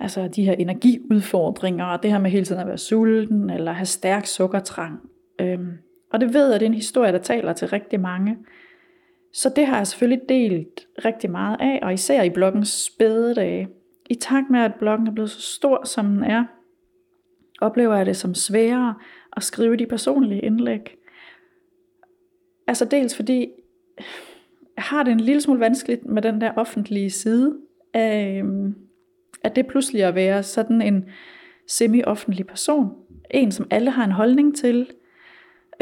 altså 0.00 0.28
de 0.28 0.44
her 0.44 0.52
energiudfordringer, 0.52 1.84
og 1.84 2.02
det 2.02 2.10
her 2.10 2.18
med 2.18 2.30
hele 2.30 2.44
tiden 2.44 2.60
at 2.60 2.66
være 2.66 2.78
sulten, 2.78 3.50
eller 3.50 3.72
have 3.72 3.86
stærk 3.86 4.26
sukkertrang. 4.26 5.00
Øhm, 5.40 5.72
og 6.12 6.20
det 6.20 6.34
ved 6.34 6.46
jeg, 6.46 6.54
at 6.54 6.60
det 6.60 6.66
er 6.66 6.70
en 6.70 6.74
historie, 6.74 7.12
der 7.12 7.18
taler 7.18 7.52
til 7.52 7.68
rigtig 7.68 8.00
mange. 8.00 8.36
Så 9.32 9.52
det 9.56 9.66
har 9.66 9.76
jeg 9.76 9.86
selvfølgelig 9.86 10.28
delt 10.28 10.86
rigtig 11.04 11.30
meget 11.30 11.56
af, 11.60 11.78
og 11.82 11.92
især 11.92 12.22
i 12.22 12.30
bloggens 12.30 12.68
spæde 12.68 13.34
dage. 13.34 13.68
I 14.10 14.14
takt 14.14 14.50
med, 14.50 14.60
at 14.60 14.74
bloggen 14.74 15.06
er 15.06 15.12
blevet 15.12 15.30
så 15.30 15.40
stor, 15.40 15.84
som 15.84 16.06
den 16.06 16.24
er, 16.24 16.44
oplever 17.60 17.96
jeg 17.96 18.06
det 18.06 18.16
som 18.16 18.34
sværere 18.34 18.94
at 19.36 19.42
skrive 19.42 19.76
de 19.76 19.86
personlige 19.86 20.40
indlæg. 20.40 20.96
Altså 22.66 22.84
dels 22.84 23.16
fordi, 23.16 23.48
jeg 24.76 24.84
har 24.84 25.02
det 25.02 25.12
en 25.12 25.20
lille 25.20 25.40
smule 25.40 25.60
vanskeligt 25.60 26.06
med 26.06 26.22
den 26.22 26.40
der 26.40 26.52
offentlige 26.56 27.10
side, 27.10 27.56
af, 27.94 28.42
at 29.42 29.56
det 29.56 29.66
pludselig 29.66 30.04
at 30.04 30.14
være 30.14 30.42
sådan 30.42 30.82
en 30.82 31.04
semi-offentlig 31.66 32.46
person. 32.46 32.92
En, 33.30 33.52
som 33.52 33.66
alle 33.70 33.90
har 33.90 34.04
en 34.04 34.12
holdning 34.12 34.56
til. 34.56 34.90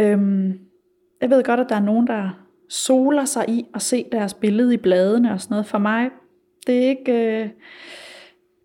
Øhm, 0.00 0.60
jeg 1.20 1.30
ved 1.30 1.44
godt, 1.44 1.60
at 1.60 1.66
der 1.68 1.76
er 1.76 1.80
nogen, 1.80 2.06
der 2.06 2.46
soler 2.68 3.24
sig 3.24 3.44
i 3.48 3.66
at 3.74 3.82
se 3.82 4.06
deres 4.12 4.34
billede 4.34 4.74
i 4.74 4.76
bladene 4.76 5.32
og 5.32 5.40
sådan 5.40 5.52
noget. 5.52 5.66
For 5.66 5.78
mig, 5.78 6.10
det 6.66 6.84
er 6.84 6.88
ikke, 6.88 7.12
øh, 7.12 7.48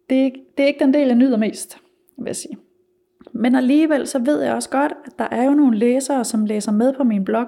det 0.09 0.19
er 0.19 0.23
ikke, 0.23 0.45
det 0.57 0.63
er 0.63 0.67
ikke 0.67 0.79
den 0.79 0.93
del, 0.93 1.07
jeg 1.07 1.15
nyder 1.15 1.37
mest, 1.37 1.77
vil 2.17 2.25
jeg 2.25 2.35
sige. 2.35 2.57
Men 3.33 3.55
alligevel 3.55 4.07
så 4.07 4.19
ved 4.19 4.41
jeg 4.41 4.53
også 4.53 4.69
godt, 4.69 4.93
at 5.05 5.19
der 5.19 5.27
er 5.31 5.43
jo 5.43 5.51
nogle 5.51 5.77
læsere, 5.77 6.25
som 6.25 6.45
læser 6.45 6.71
med 6.71 6.93
på 6.93 7.03
min 7.03 7.25
blog. 7.25 7.47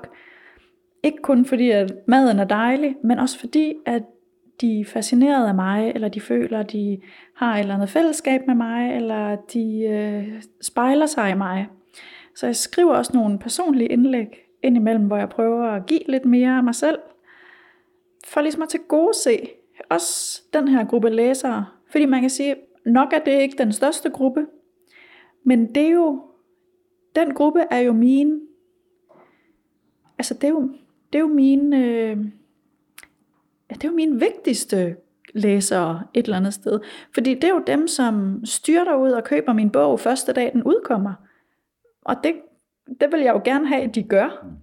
Ikke 1.03 1.17
kun 1.21 1.45
fordi, 1.45 1.69
at 1.69 1.93
maden 2.07 2.39
er 2.39 2.43
dejlig, 2.43 2.95
men 3.03 3.19
også 3.19 3.39
fordi, 3.39 3.73
at 3.85 4.03
de 4.61 4.79
er 4.79 4.85
fascineret 4.85 5.47
af 5.47 5.55
mig, 5.55 5.91
eller 5.95 6.07
de 6.07 6.21
føler, 6.21 6.59
at 6.59 6.71
de 6.71 7.01
har 7.35 7.55
et 7.55 7.59
eller 7.59 7.75
andet 7.75 7.89
fællesskab 7.89 8.41
med 8.47 8.55
mig, 8.55 8.95
eller 8.95 9.35
de 9.35 9.83
øh, 9.83 10.41
spejler 10.61 11.05
sig 11.05 11.31
i 11.31 11.35
mig. 11.35 11.67
Så 12.35 12.45
jeg 12.45 12.55
skriver 12.55 12.95
også 12.95 13.11
nogle 13.13 13.39
personlige 13.39 13.87
indlæg 13.87 14.27
indimellem, 14.63 15.07
hvor 15.07 15.17
jeg 15.17 15.29
prøver 15.29 15.67
at 15.67 15.85
give 15.85 16.01
lidt 16.07 16.25
mere 16.25 16.57
af 16.57 16.63
mig 16.63 16.75
selv, 16.75 16.99
for 18.27 18.41
ligesom 18.41 18.61
at 18.61 18.69
til 18.69 18.79
gode 18.79 19.13
se 19.23 19.49
også 19.89 20.41
den 20.53 20.67
her 20.67 20.85
gruppe 20.85 21.09
læsere. 21.09 21.65
Fordi 21.91 22.05
man 22.05 22.21
kan 22.21 22.29
sige, 22.29 22.55
nok 22.85 23.13
er 23.13 23.19
det 23.19 23.41
ikke 23.41 23.57
den 23.57 23.71
største 23.71 24.09
gruppe, 24.09 24.45
men 25.43 25.75
det 25.75 25.83
er 25.83 25.91
jo, 25.91 26.21
den 27.15 27.33
gruppe 27.33 27.65
er 27.71 27.79
jo 27.79 27.93
min, 27.93 28.41
altså 30.17 30.33
det 30.33 30.43
er 30.43 30.49
jo, 30.49 30.69
det 31.13 31.19
er 31.19 31.23
jo 31.23 31.27
min, 31.27 31.73
øh, 31.73 32.17
det 33.69 33.83
er 33.83 33.89
jo 33.89 33.95
min 33.95 34.21
vigtigste 34.21 34.95
læsere 35.33 36.03
et 36.13 36.23
eller 36.23 36.37
andet 36.37 36.53
sted. 36.53 36.79
Fordi 37.13 37.33
det 37.33 37.43
er 37.43 37.53
jo 37.53 37.63
dem, 37.67 37.87
som 37.87 38.45
styrter 38.45 38.95
ud 38.95 39.11
og 39.11 39.23
køber 39.23 39.53
min 39.53 39.69
bog 39.69 39.99
første 39.99 40.33
dag, 40.33 40.51
den 40.53 40.63
udkommer. 40.63 41.13
Og 42.05 42.15
det, 42.23 42.35
det 42.99 43.11
vil 43.11 43.21
jeg 43.21 43.33
jo 43.33 43.41
gerne 43.45 43.67
have, 43.67 43.81
at 43.81 43.95
de 43.95 44.03
gør. 44.03 44.43
Mm. 44.43 44.62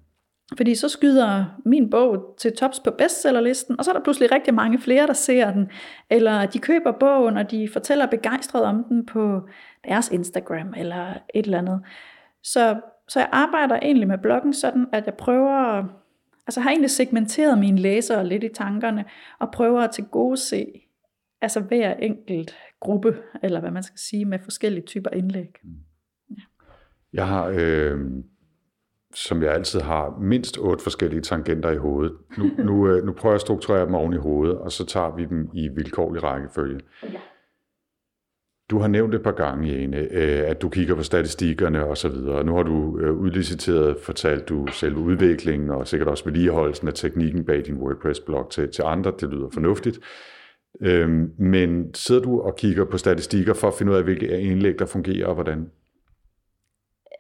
Fordi 0.57 0.75
så 0.75 0.89
skyder 0.89 1.45
min 1.65 1.91
bog 1.91 2.35
til 2.39 2.57
tops 2.57 2.81
på 2.81 2.91
bestsellerlisten, 2.91 3.79
og 3.79 3.85
så 3.85 3.91
er 3.91 3.95
der 3.95 4.03
pludselig 4.03 4.33
rigtig 4.33 4.55
mange 4.55 4.79
flere, 4.79 5.07
der 5.07 5.13
ser 5.13 5.53
den. 5.53 5.71
Eller 6.11 6.47
de 6.47 6.59
køber 6.59 6.93
bogen, 6.93 7.37
og 7.37 7.51
de 7.51 7.69
fortæller 7.73 8.07
begejstret 8.07 8.63
om 8.63 8.85
den 8.85 9.07
på 9.07 9.49
deres 9.85 10.11
Instagram 10.11 10.75
eller 10.77 11.15
et 11.35 11.45
eller 11.45 11.59
andet. 11.59 11.81
Så, 12.43 12.81
så 13.09 13.19
jeg 13.21 13.29
arbejder 13.33 13.79
egentlig 13.83 14.09
med 14.09 14.19
bloggen 14.19 14.55
sådan, 14.55 14.87
at 14.93 15.07
jeg 15.07 15.15
prøver, 15.15 15.85
altså 16.47 16.61
har 16.61 16.71
egentlig 16.71 16.91
segmenteret 16.91 17.59
mine 17.59 17.79
læsere 17.79 18.27
lidt 18.27 18.45
i 18.45 18.49
tankerne, 18.49 19.05
og 19.39 19.51
prøver 19.51 19.81
at 19.81 19.91
til 19.91 20.05
gode 20.05 20.37
se, 20.37 20.67
altså 21.41 21.61
hver 21.61 21.95
enkelt 21.95 22.57
gruppe, 22.81 23.17
eller 23.43 23.61
hvad 23.61 23.71
man 23.71 23.83
skal 23.83 23.99
sige, 23.99 24.25
med 24.25 24.39
forskellige 24.39 24.85
typer 24.87 25.11
indlæg. 25.11 25.57
Ja. 26.31 26.43
Jeg 27.13 27.27
har 27.27 27.53
øh, 27.59 28.01
som 29.15 29.43
jeg 29.43 29.53
altid 29.53 29.81
har, 29.81 30.19
mindst 30.21 30.59
otte 30.59 30.83
forskellige 30.83 31.21
tangenter 31.21 31.71
i 31.71 31.77
hovedet. 31.77 32.13
Nu, 32.39 32.51
nu, 32.65 32.89
øh, 32.89 33.05
nu 33.05 33.13
prøver 33.13 33.33
jeg 33.33 33.37
at 33.37 33.41
strukturere 33.41 33.87
dem 33.87 33.95
oven 33.95 34.13
i 34.13 34.17
hovedet, 34.17 34.59
og 34.59 34.73
så 34.73 34.87
tager 34.87 35.17
vi 35.17 35.25
dem 35.25 35.49
i 35.55 35.69
vilkårlig 35.69 36.23
rækkefølge. 36.23 36.81
Ja. 37.03 37.09
Du 38.71 38.79
har 38.79 38.89
nævnt 38.89 39.15
et 39.15 39.23
par 39.23 39.33
gange, 39.33 39.69
Jane, 39.69 39.97
øh, 39.97 40.51
at 40.51 40.63
du 40.63 40.69
kigger 40.69 40.95
på 40.95 41.03
statistikkerne 41.03 41.85
og 41.85 41.97
så 41.97 42.09
videre. 42.09 42.45
Nu 42.45 42.55
har 42.55 42.63
du 42.63 42.99
øh, 42.99 43.15
udliciteret, 43.15 43.97
fortalt 44.03 44.49
du 44.49 44.67
selve 44.67 44.99
udviklingen 44.99 45.71
og 45.71 45.89
sikkert 45.89 46.09
også 46.09 46.25
vedligeholdelsen 46.25 46.89
af 46.89 46.95
teknikken 46.95 47.45
bag 47.45 47.67
din 47.67 47.77
WordPress-blog 47.77 48.51
til, 48.51 48.73
til 48.73 48.83
andre. 48.87 49.13
Det 49.21 49.29
lyder 49.29 49.49
fornuftigt. 49.53 50.01
Øhm, 50.81 51.31
men 51.39 51.95
sidder 51.95 52.23
du 52.23 52.41
og 52.41 52.57
kigger 52.57 52.85
på 52.85 52.99
statistikker 52.99 53.55
for 53.55 53.69
at 53.69 53.75
finde 53.75 53.93
ud 53.93 53.97
af, 53.97 54.05
hvilke 54.05 54.41
indlæg, 54.41 54.79
der 54.79 54.87
fungerer 54.87 55.27
og 55.27 55.35
hvordan? 55.35 55.71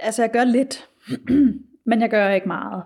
Altså, 0.00 0.22
jeg 0.22 0.30
gør 0.32 0.44
lidt, 0.44 0.88
men 1.84 2.00
jeg 2.00 2.10
gør 2.10 2.30
ikke 2.30 2.48
meget. 2.48 2.84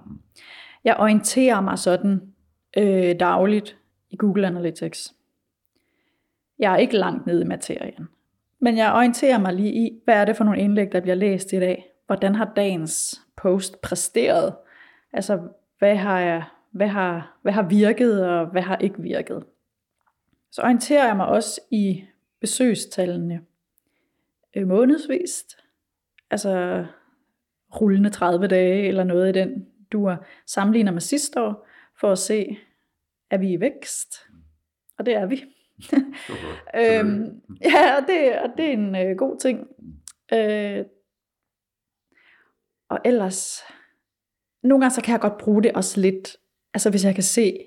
Jeg 0.84 0.96
orienterer 0.96 1.60
mig 1.60 1.78
sådan 1.78 2.32
øh, 2.76 3.20
dagligt 3.20 3.78
i 4.10 4.16
Google 4.16 4.46
Analytics. 4.46 5.14
Jeg 6.58 6.72
er 6.72 6.76
ikke 6.76 6.96
langt 6.96 7.26
nede 7.26 7.42
i 7.42 7.46
materien. 7.46 8.08
Men 8.58 8.76
jeg 8.76 8.92
orienterer 8.92 9.38
mig 9.38 9.54
lige 9.54 9.72
i, 9.72 10.00
hvad 10.04 10.14
er 10.14 10.24
det 10.24 10.36
for 10.36 10.44
nogle 10.44 10.60
indlæg, 10.60 10.92
der 10.92 11.00
bliver 11.00 11.14
læst 11.14 11.52
i 11.52 11.60
dag? 11.60 11.90
Hvordan 12.06 12.34
har 12.34 12.52
dagens 12.56 13.22
post 13.36 13.80
præsteret? 13.80 14.54
Altså, 15.12 15.40
hvad 15.78 15.96
har, 15.96 16.20
jeg, 16.20 16.44
hvad 16.70 16.88
har, 16.88 17.38
hvad 17.42 17.52
har 17.52 17.62
virket, 17.62 18.28
og 18.28 18.46
hvad 18.46 18.62
har 18.62 18.76
ikke 18.76 19.02
virket? 19.02 19.44
Så 20.50 20.62
orienterer 20.62 21.06
jeg 21.06 21.16
mig 21.16 21.26
også 21.26 21.60
i 21.70 22.04
besøgstallene 22.40 23.40
øh, 24.56 24.68
månedsvist. 24.68 25.56
Altså 26.30 26.84
rullende 27.80 28.10
30 28.10 28.46
dage 28.46 28.88
eller 28.88 29.04
noget 29.04 29.28
i 29.28 29.40
den 29.40 29.66
duer. 29.92 30.16
Sammenligner 30.46 30.92
med 30.92 31.00
sidste 31.00 31.40
år 31.40 31.66
for 32.00 32.12
at 32.12 32.18
se, 32.18 32.58
er 33.30 33.38
vi 33.38 33.52
i 33.52 33.60
vækst? 33.60 34.14
Og 34.98 35.06
det 35.06 35.14
er 35.14 35.26
vi. 35.26 35.44
øhm, 36.80 37.42
ja, 37.60 37.96
og 37.96 38.06
det, 38.06 38.38
og 38.38 38.50
det 38.56 38.66
er 38.66 38.72
en 38.72 38.96
øh, 38.96 39.16
god 39.16 39.38
ting. 39.40 39.66
Øh, 40.32 40.84
og 42.88 42.98
ellers, 43.04 43.62
nogle 44.62 44.82
gange 44.82 44.94
så 44.94 45.02
kan 45.02 45.12
jeg 45.12 45.20
godt 45.20 45.38
bruge 45.38 45.62
det 45.62 45.72
også 45.72 46.00
lidt, 46.00 46.36
altså 46.74 46.90
hvis 46.90 47.04
jeg 47.04 47.14
kan 47.14 47.22
se, 47.22 47.58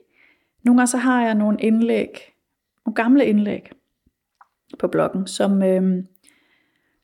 nogle 0.63 0.79
gange 0.79 0.87
så 0.87 0.97
har 0.97 1.25
jeg 1.25 1.35
nogle 1.35 1.61
indlæg, 1.61 2.33
nogle 2.85 2.95
gamle 2.95 3.25
indlæg 3.25 3.71
på 4.79 4.87
bloggen, 4.87 5.27
som, 5.27 5.63
øh, 5.63 6.03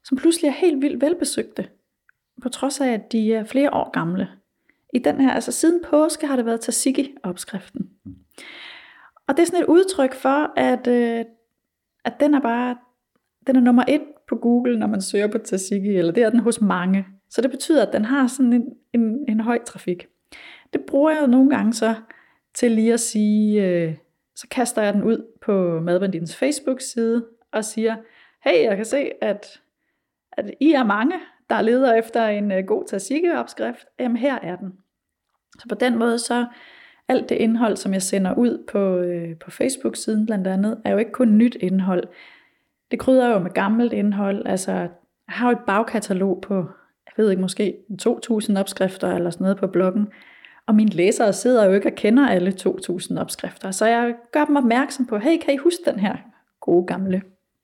som 0.04 0.18
pludselig 0.18 0.48
er 0.48 0.54
helt 0.54 0.82
vildt 0.82 1.02
velbesøgte, 1.02 1.70
på 2.44 2.50
trods 2.50 2.82
af, 2.82 2.94
at 2.94 3.12
de 3.12 3.34
er 3.34 3.44
flere 3.44 3.74
år 3.74 3.92
gamle. 3.92 4.28
I 4.94 5.00
den 5.00 5.22
her, 5.22 5.32
altså 5.32 5.52
siden 5.52 5.82
påske 5.90 6.28
har 6.28 6.36
det 6.36 6.46
været 6.46 6.60
Tzatziki-opskriften. 6.60 7.90
Og 9.28 9.38
det 9.38 9.44
er 9.44 9.46
sådan 9.46 9.62
et 9.62 9.68
udtryk 9.68 10.14
for, 10.14 10.60
at, 10.60 10.88
øh, 10.88 11.26
at 12.06 12.14
den 12.20 12.34
er 12.34 12.40
bare, 12.40 12.78
den 13.48 13.56
er 13.56 13.60
nummer 13.62 13.84
et 13.88 14.02
på 14.30 14.36
Google, 14.36 14.80
når 14.80 14.88
man 14.88 15.02
søger 15.02 15.28
på 15.28 15.38
tzatziki, 15.38 15.96
eller 15.96 16.12
det 16.12 16.24
er 16.24 16.30
den 16.30 16.40
hos 16.40 16.62
mange. 16.62 17.06
Så 17.30 17.42
det 17.42 17.52
betyder, 17.52 17.86
at 17.86 17.94
den 17.94 18.06
har 18.06 18.28
sådan 18.28 18.54
en, 18.54 18.66
en, 18.94 19.26
en 19.30 19.40
høj 19.40 19.64
trafik. 19.64 20.08
Det 20.74 20.82
bruger 20.82 21.12
jeg 21.12 21.28
nogle 21.28 21.50
gange 21.50 21.74
så 21.74 21.96
til 22.54 22.72
lige 22.72 22.94
at 22.94 23.00
sige, 23.00 23.66
øh, 23.66 23.96
så 24.36 24.48
kaster 24.52 24.82
jeg 24.82 24.94
den 24.94 25.04
ud 25.04 25.28
på 25.42 25.80
Madbandins 25.80 26.36
Facebook-side 26.36 27.26
og 27.52 27.66
siger, 27.66 27.96
hey, 28.44 28.64
jeg 28.64 28.76
kan 28.76 28.86
se, 28.86 29.12
at, 29.22 29.62
at 30.32 30.52
I 30.60 30.72
er 30.72 30.84
mange, 30.84 31.16
der 31.54 31.62
leder 31.62 31.94
efter 31.94 32.28
en 32.28 32.52
øh, 32.52 32.64
god 32.66 32.86
tzatziki-opskrift. 32.86 33.86
Jamen, 34.00 34.18
her 34.18 34.40
er 34.42 34.56
den. 34.56 34.74
Så 35.60 35.68
på 35.70 35.76
den 35.76 35.98
måde, 35.98 36.20
så 36.20 36.46
alt 37.08 37.30
det 37.30 37.36
indhold, 37.36 37.78
som 37.78 37.94
jeg 37.94 38.02
sender 38.02 38.34
ud 38.34 38.66
på, 38.72 38.98
øh, 38.98 39.36
på 39.38 39.52
Facebook-siden 39.52 40.26
blandt 40.26 40.48
andet, 40.48 40.82
er 40.86 40.92
jo 40.92 40.98
ikke 40.98 41.12
kun 41.12 41.38
nyt 41.38 41.58
indhold. 41.60 42.04
Det 42.92 43.00
krydder 43.00 43.28
jo 43.30 43.40
med 43.40 43.52
gammelt 43.52 43.94
indhold. 43.94 44.46
Altså, 44.46 44.72
jeg 44.72 44.90
har 45.28 45.50
jo 45.50 45.52
et 45.52 45.66
bagkatalog 45.68 46.42
på, 46.42 46.56
jeg 47.06 47.14
ved 47.18 47.30
ikke, 47.30 47.42
måske 47.42 47.78
2.000 48.02 48.60
opskrifter 48.60 49.16
eller 49.16 49.30
sådan 49.30 49.46
noget 49.46 49.58
på 49.58 49.68
bloggen. 49.68 50.08
Og 50.68 50.76
mine 50.76 50.90
læsere 50.90 51.34
sidder 51.34 51.66
jo 51.66 51.74
ikke 51.74 51.90
og 51.90 51.96
kender 51.96 52.28
alle 52.28 52.54
2.000 52.60 53.20
opskrifter. 53.20 53.72
Så 53.72 53.86
jeg 53.86 54.16
gør 54.32 54.46
dem 54.46 54.56
opmærksom 54.56 55.06
på, 55.06 55.18
hey, 55.18 55.38
kan 55.38 55.54
I 55.54 55.58
huske 55.58 55.92
den 55.92 56.00
her 56.00 56.16
gode 56.62 56.86
gamle 56.88 57.22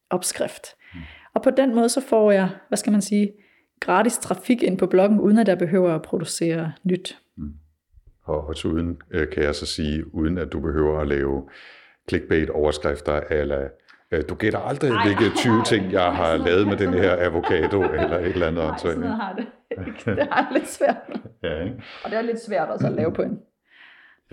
opskrift? 0.09 0.65
Mm. 0.93 0.99
Og 1.33 1.41
på 1.41 1.49
den 1.49 1.75
måde 1.75 1.89
så 1.89 2.01
får 2.01 2.31
jeg, 2.31 2.49
hvad 2.67 2.77
skal 2.77 2.91
man 2.91 3.01
sige, 3.01 3.31
gratis 3.79 4.17
trafik 4.17 4.63
ind 4.63 4.77
på 4.77 4.85
bloggen, 4.87 5.19
uden 5.19 5.37
at 5.37 5.47
jeg 5.47 5.57
behøver 5.57 5.95
at 5.95 6.01
producere 6.01 6.73
nyt. 6.83 7.17
Mm. 7.37 7.53
Og 8.23 8.47
også 8.47 8.67
uden, 8.67 9.01
øh, 9.11 9.29
kan 9.29 9.43
jeg 9.43 9.55
så 9.55 9.65
sige, 9.65 10.15
uden 10.15 10.37
at 10.37 10.51
du 10.51 10.59
behøver 10.59 10.99
at 10.99 11.07
lave 11.07 11.49
clickbait-overskrifter, 12.09 13.21
eller 13.29 13.67
øh, 14.11 14.23
du 14.29 14.35
gætter 14.35 14.59
aldrig, 14.59 14.91
Ej, 14.91 15.03
hvilke 15.05 15.35
20 15.35 15.63
ting, 15.71 15.91
jeg 15.91 16.11
har 16.11 16.37
lavet 16.37 16.67
med 16.67 16.77
den 16.77 16.93
her 16.93 17.15
avocado, 17.19 17.81
eller 17.99 18.17
et 18.17 18.25
eller 18.27 18.47
andet. 18.47 18.63
Nej, 18.63 18.77
sådan 18.77 19.03
har 19.03 19.33
det 19.33 19.45
Det 20.05 20.19
er 20.19 20.53
lidt 20.53 20.69
svært. 20.69 20.95
ja, 21.43 21.63
ikke? 21.63 21.83
Og 22.03 22.11
det 22.11 22.17
er 22.17 22.21
lidt 22.21 22.41
svært 22.41 22.69
også 22.69 22.87
at 22.87 22.93
lave 22.93 23.13
på 23.13 23.21
en 23.21 23.39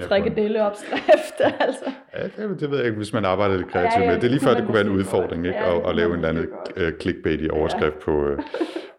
frikadelleopskrift. 0.00 1.40
altså. 1.40 1.84
Ja, 2.14 2.24
det, 2.24 2.60
det 2.60 2.70
ved 2.70 2.78
jeg 2.78 2.86
ikke, 2.86 2.96
hvis 2.96 3.12
man 3.12 3.24
arbejder 3.24 3.56
lidt 3.56 3.68
kreativt 3.68 3.94
ja, 3.94 4.00
ja, 4.00 4.10
med. 4.10 4.20
Det 4.20 4.24
er 4.24 4.30
lige 4.30 4.40
før, 4.40 4.54
det 4.54 4.64
kunne 4.64 4.74
være 4.74 4.86
en 4.86 4.92
udfordring, 4.92 5.46
ikke? 5.46 5.58
Ja, 5.58 5.76
at, 5.76 5.88
at 5.88 5.96
lave 5.96 6.08
en 6.08 6.24
eller 6.24 6.28
anden 6.28 6.46
clickbait 7.00 7.40
i 7.40 7.50
overskrift 7.50 7.94
ja. 7.94 8.00
på, 8.00 8.36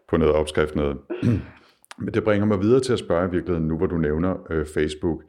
på 0.08 0.16
noget 0.16 0.34
opskrift. 0.34 0.74
Noget. 0.74 0.98
Men 1.98 2.14
det 2.14 2.24
bringer 2.24 2.46
mig 2.46 2.60
videre 2.60 2.80
til 2.80 2.92
at 2.92 2.98
spørge 2.98 3.28
i 3.28 3.30
virkeligheden, 3.30 3.68
nu 3.68 3.76
hvor 3.76 3.86
du 3.86 3.96
nævner 3.96 4.36
øh, 4.50 4.66
Facebook. 4.74 5.22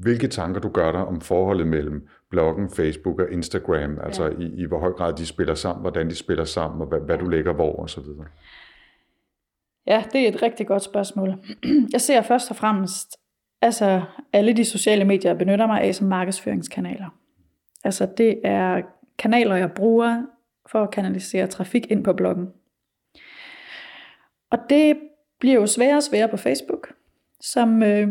Hvilke 0.00 0.28
tanker 0.28 0.60
du 0.60 0.68
gør 0.68 0.92
dig 0.92 1.04
om 1.04 1.20
forholdet 1.20 1.66
mellem 1.66 2.08
bloggen, 2.30 2.70
Facebook 2.70 3.20
og 3.20 3.32
Instagram, 3.32 3.98
altså 4.02 4.24
ja. 4.24 4.30
i, 4.30 4.62
i 4.62 4.64
hvor 4.64 4.78
høj 4.78 4.92
grad 4.92 5.12
de 5.12 5.26
spiller 5.26 5.54
sammen, 5.54 5.80
hvordan 5.80 6.08
de 6.10 6.14
spiller 6.14 6.44
sammen, 6.44 6.80
og 6.80 6.86
hvad, 6.86 7.00
hvad 7.00 7.18
du 7.18 7.28
lægger 7.28 7.52
hvor 7.52 7.82
osv.? 7.82 8.04
Ja, 9.86 10.04
det 10.12 10.20
er 10.20 10.28
et 10.28 10.42
rigtig 10.42 10.66
godt 10.66 10.82
spørgsmål. 10.82 11.34
Jeg 11.92 12.00
ser 12.00 12.22
først 12.22 12.50
og 12.50 12.56
fremmest 12.56 13.16
altså 13.62 14.02
alle 14.32 14.52
de 14.52 14.64
sociale 14.64 15.04
medier, 15.04 15.30
jeg 15.30 15.38
benytter 15.38 15.66
mig 15.66 15.80
af 15.80 15.94
som 15.94 16.06
markedsføringskanaler. 16.06 17.14
Altså 17.84 18.08
det 18.16 18.40
er 18.44 18.82
kanaler, 19.18 19.56
jeg 19.56 19.72
bruger 19.72 20.22
for 20.70 20.82
at 20.82 20.90
kanalisere 20.90 21.46
trafik 21.46 21.90
ind 21.90 22.04
på 22.04 22.12
bloggen. 22.12 22.48
Og 24.50 24.58
det 24.70 24.98
bliver 25.38 25.54
jo 25.54 25.66
sværere 25.66 25.96
og 25.96 26.02
sværere 26.02 26.28
på 26.28 26.36
Facebook, 26.36 26.94
som 27.40 27.82
øh, 27.82 28.08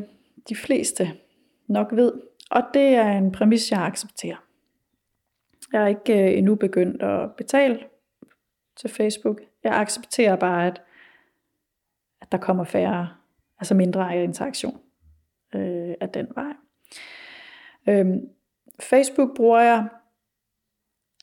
de 0.50 0.56
fleste 0.56 1.12
nok 1.68 1.88
ved. 1.92 2.14
Og 2.52 2.64
det 2.74 2.96
er 2.96 3.12
en 3.12 3.32
præmis, 3.32 3.72
jeg 3.72 3.80
accepterer. 3.80 4.38
Jeg 5.74 5.84
er 5.84 5.88
ikke 5.88 6.24
øh, 6.24 6.38
endnu 6.38 6.56
begyndt 6.56 7.04
at 7.04 7.36
betale 7.36 7.80
til 8.76 8.90
Facebook. 8.90 9.42
Jeg 9.64 9.74
accepterer 9.74 10.36
bare, 10.36 10.68
at, 10.68 10.82
at 12.22 12.32
der 12.32 12.38
kommer 12.38 12.64
færre, 12.64 13.10
altså 13.60 13.74
mindre 13.74 14.24
interaktion 14.24 14.80
øh, 15.56 15.94
af 16.02 16.10
den 16.14 16.28
vej. 16.36 16.54
Øhm, 17.90 18.30
Facebook 18.80 19.36
bruger 19.36 19.60
jeg 19.60 19.88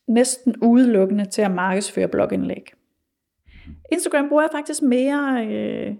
næsten 0.07 0.57
udelukkende 0.63 1.25
til 1.25 1.43
at 1.43 1.51
markedsføre 1.51 2.09
blogindlæg. 2.09 2.73
Instagram 3.93 4.29
bruger 4.29 4.43
jeg 4.43 4.51
faktisk 4.53 4.83
mere 4.83 5.47
øh, 5.47 5.95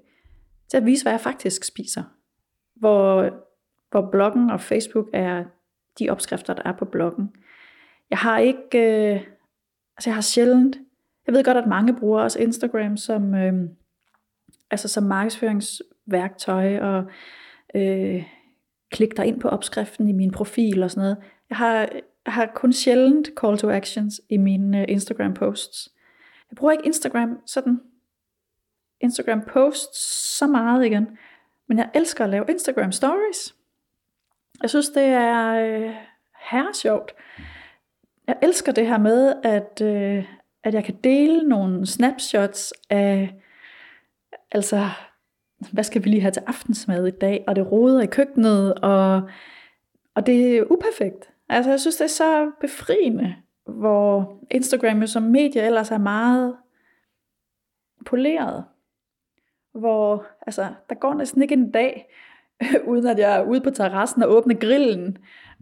til 0.69 0.77
at 0.77 0.87
vise, 0.87 1.05
hvad 1.05 1.13
jeg 1.13 1.21
faktisk 1.21 1.65
spiser. 1.65 2.03
Hvor, 2.77 3.31
hvor 3.91 4.11
bloggen 4.11 4.51
og 4.51 4.61
Facebook 4.61 5.07
er 5.13 5.45
de 5.99 6.11
opskrifter, 6.11 6.55
der 6.55 6.63
er 6.65 6.73
på 6.73 6.85
bloggen. 6.85 7.31
Jeg 8.11 8.19
har 8.19 8.39
ikke, 8.39 8.79
øh, 8.79 9.21
altså 9.97 10.11
jeg 10.11 10.15
har 10.15 10.23
sjældent, 10.23 10.77
jeg 11.27 11.35
ved 11.35 11.45
godt, 11.45 11.57
at 11.57 11.67
mange 11.67 11.97
bruger 11.97 12.23
også 12.23 12.39
Instagram 12.39 12.97
som, 12.97 13.35
øh, 13.35 13.55
altså 14.71 14.89
som 14.89 15.05
markedsføringsværktøj, 15.05 16.79
og 16.79 17.05
øh, 17.75 18.25
klik 18.91 19.17
dig 19.17 19.27
ind 19.27 19.41
på 19.41 19.49
opskriften 19.49 20.09
i 20.09 20.13
min 20.13 20.31
profil 20.31 20.83
og 20.83 20.91
sådan 20.91 21.01
noget. 21.01 21.17
Jeg 21.51 21.57
har, 21.57 21.77
jeg 22.27 22.33
har 22.33 22.53
kun 22.55 22.73
sjældent 22.73 23.31
call 23.41 23.59
to 23.59 23.71
actions 23.71 24.21
i 24.31 24.37
mine 24.37 24.81
øh, 24.81 24.85
Instagram 24.89 25.35
posts. 25.35 25.94
Jeg 26.55 26.57
bruger 26.57 26.73
ikke 26.73 26.87
Instagram 26.87 27.39
sådan 27.47 27.81
Instagram 29.01 29.43
posts 29.43 29.99
så 30.39 30.47
meget 30.47 30.87
igen. 30.87 31.19
Men 31.69 31.79
jeg 31.79 31.91
elsker 31.95 32.25
at 32.25 32.31
lave 32.31 32.45
Instagram 32.49 32.93
stories. 32.93 33.55
Jeg 34.63 34.71
synes, 34.71 34.89
det 34.89 35.03
er 35.03 35.53
øh, 35.55 35.95
her 36.51 36.73
sjovt. 36.75 37.15
Jeg 38.27 38.37
elsker 38.43 38.73
det 38.73 38.87
her 38.87 38.99
med, 38.99 39.35
at, 39.43 39.81
øh, 39.83 40.25
at 40.65 40.75
jeg 40.75 40.85
kan 40.85 40.95
dele 41.05 41.49
nogle 41.49 41.87
snapshots 41.87 42.73
af, 42.91 43.35
altså, 44.53 44.89
hvad 45.73 45.85
skal 45.85 46.05
vi 46.05 46.09
lige 46.09 46.21
have 46.21 46.33
til 46.33 46.43
aftensmad 46.47 47.07
i 47.07 47.11
dag, 47.11 47.45
og 47.47 47.57
det 47.57 47.73
roder 47.73 48.01
i 48.01 48.07
køkkenet, 48.07 48.75
og, 48.75 49.29
og 50.15 50.27
det 50.27 50.57
er 50.57 50.73
uperfekt. 50.73 51.31
Altså, 51.49 51.71
jeg 51.71 51.81
synes, 51.81 51.97
det 51.97 52.05
er 52.05 52.09
så 52.09 52.51
befriende, 52.61 53.37
hvor 53.67 54.39
Instagram 54.51 55.01
jo 55.01 55.07
som 55.07 55.23
medie 55.23 55.63
ellers 55.63 55.91
er 55.91 55.99
meget 55.99 56.57
poleret. 58.07 58.65
hvor 59.73 60.27
altså, 60.47 60.75
der 60.89 60.95
går 60.95 61.15
næsten 61.15 61.43
ikke 61.43 61.55
en 61.55 61.71
dag, 61.71 62.09
uden 62.91 63.07
at 63.07 63.19
jeg 63.19 63.37
er 63.37 63.45
ude 63.45 63.61
på 63.61 63.71
terrassen 63.71 64.23
og 64.23 64.31
åbner 64.31 64.55
grillen, 64.55 65.19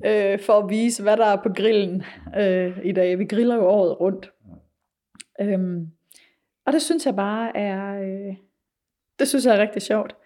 øh, 0.06 0.40
for 0.40 0.52
at 0.52 0.70
vise, 0.70 1.02
hvad 1.02 1.16
der 1.16 1.26
er 1.26 1.42
på 1.42 1.48
grillen 1.48 2.02
øh, 2.36 2.78
i 2.84 2.92
dag. 2.92 3.18
Vi 3.18 3.24
griller 3.24 3.54
jo 3.54 3.66
året 3.66 4.00
rundt. 4.00 4.32
Øhm, 5.40 5.88
og 6.66 6.72
det 6.72 6.82
synes 6.82 7.06
jeg 7.06 7.16
bare 7.16 7.56
er, 7.56 8.02
øh, 8.02 8.36
det 9.18 9.28
synes 9.28 9.46
jeg 9.46 9.56
er 9.56 9.60
rigtig 9.60 9.82
sjovt. 9.82 10.16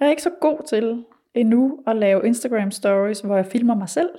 Jeg 0.00 0.06
er 0.06 0.10
ikke 0.10 0.22
så 0.22 0.30
god 0.40 0.66
til 0.68 1.04
endnu 1.34 1.82
at 1.86 1.96
lave 1.96 2.26
Instagram 2.26 2.70
stories, 2.70 3.20
hvor 3.20 3.36
jeg 3.36 3.46
filmer 3.46 3.74
mig 3.74 3.88
selv 3.88 4.10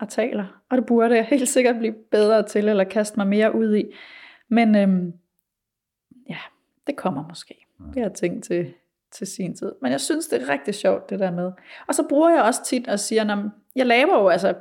og 0.00 0.08
taler. 0.08 0.62
Og 0.70 0.76
det 0.76 0.86
burde 0.86 1.16
jeg 1.16 1.24
helt 1.24 1.48
sikkert 1.48 1.78
blive 1.78 1.94
bedre 2.10 2.42
til, 2.42 2.68
eller 2.68 2.84
kaste 2.84 3.16
mig 3.16 3.26
mere 3.26 3.54
ud 3.54 3.76
i. 3.76 3.84
Men 4.48 4.76
øhm, 4.76 5.12
ja, 6.28 6.38
det 6.86 6.96
kommer 6.96 7.28
måske. 7.28 7.66
Det 7.78 7.94
har 7.94 8.02
jeg 8.02 8.12
tænkt 8.12 8.44
til, 8.44 8.74
til 9.12 9.26
sin 9.26 9.56
tid. 9.56 9.72
Men 9.82 9.92
jeg 9.92 10.00
synes, 10.00 10.26
det 10.26 10.42
er 10.42 10.48
rigtig 10.48 10.74
sjovt, 10.74 11.10
det 11.10 11.18
der 11.18 11.30
med. 11.30 11.52
Og 11.88 11.94
så 11.94 12.06
bruger 12.08 12.30
jeg 12.30 12.42
også 12.42 12.64
tit 12.64 12.88
og 12.88 13.00
siger, 13.00 13.36
at 13.36 13.50
jeg 13.76 13.86
laver 13.86 14.18
jo, 14.18 14.28
altså, 14.28 14.54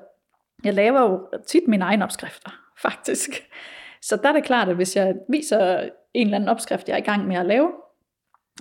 jeg 0.64 0.74
laver 0.74 1.02
jo 1.02 1.28
tit 1.48 1.68
mine 1.68 1.86
egne 1.86 2.04
opskrifter, 2.04 2.52
faktisk. 2.88 3.30
Så 4.02 4.16
der 4.16 4.30
er 4.30 4.34
det 4.34 4.44
klart, 4.44 4.70
at 4.70 4.76
hvis 4.76 4.96
jeg 4.96 5.16
viser 5.30 5.90
en 6.14 6.28
eller 6.28 6.36
anden 6.36 6.50
opskrift, 6.50 6.88
jeg 6.88 6.94
er 6.94 6.98
i 6.98 7.06
gang 7.06 7.28
med 7.28 7.36
at 7.36 7.46
lave 7.46 7.72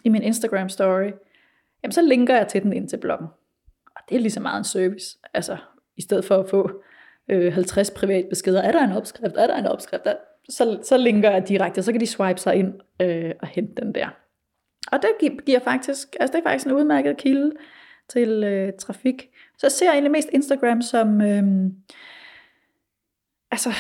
i 0.05 0.09
min 0.09 0.23
Instagram 0.23 0.69
story, 0.69 1.11
jamen 1.83 1.93
så 1.93 2.03
linker 2.03 2.37
jeg 2.37 2.49
til 2.49 2.63
den 2.63 2.73
ind 2.73 2.89
til 2.89 2.97
bloggen. 2.97 3.29
Og 3.97 4.03
det 4.09 4.17
er 4.17 4.21
lige 4.21 4.31
så 4.31 4.41
meget 4.41 4.59
en 4.59 4.65
service. 4.65 5.19
Altså, 5.35 5.57
i 5.97 6.03
stedet 6.03 6.25
for 6.25 6.37
at 6.37 6.49
få 6.49 6.83
øh, 7.29 7.53
50 7.53 7.91
privatbeskeder, 7.91 8.63
er 8.63 8.73
der 8.73 8.85
en 8.85 8.93
opskrift, 8.93 9.35
er 9.37 9.47
der 9.47 9.57
en 9.57 9.67
opskrift, 9.67 10.05
der, 10.05 10.15
så, 10.49 10.79
så 10.83 10.97
linker 10.97 11.31
jeg 11.31 11.49
direkte, 11.49 11.83
så 11.83 11.93
kan 11.93 12.01
de 12.01 12.07
swipe 12.07 12.41
sig 12.41 12.55
ind 12.57 12.75
øh, 13.01 13.33
og 13.43 13.49
hente 13.49 13.83
den 13.83 13.95
der. 13.95 14.09
Og 14.93 14.99
det 15.03 15.45
giver 15.47 15.61
faktisk, 15.61 16.17
altså 16.21 16.33
det 16.33 16.39
er 16.45 16.49
faktisk 16.49 16.67
en 16.67 16.73
udmærket 16.73 17.17
kilde 17.17 17.53
til 18.09 18.45
øh, 18.45 18.73
trafik. 18.79 19.29
Så 19.59 19.67
jeg 19.67 19.73
ser 19.73 19.91
egentlig 19.91 20.11
mest 20.11 20.29
Instagram 20.33 20.83
som 20.83 21.21
øh, 21.21 21.43
altså 23.51 23.71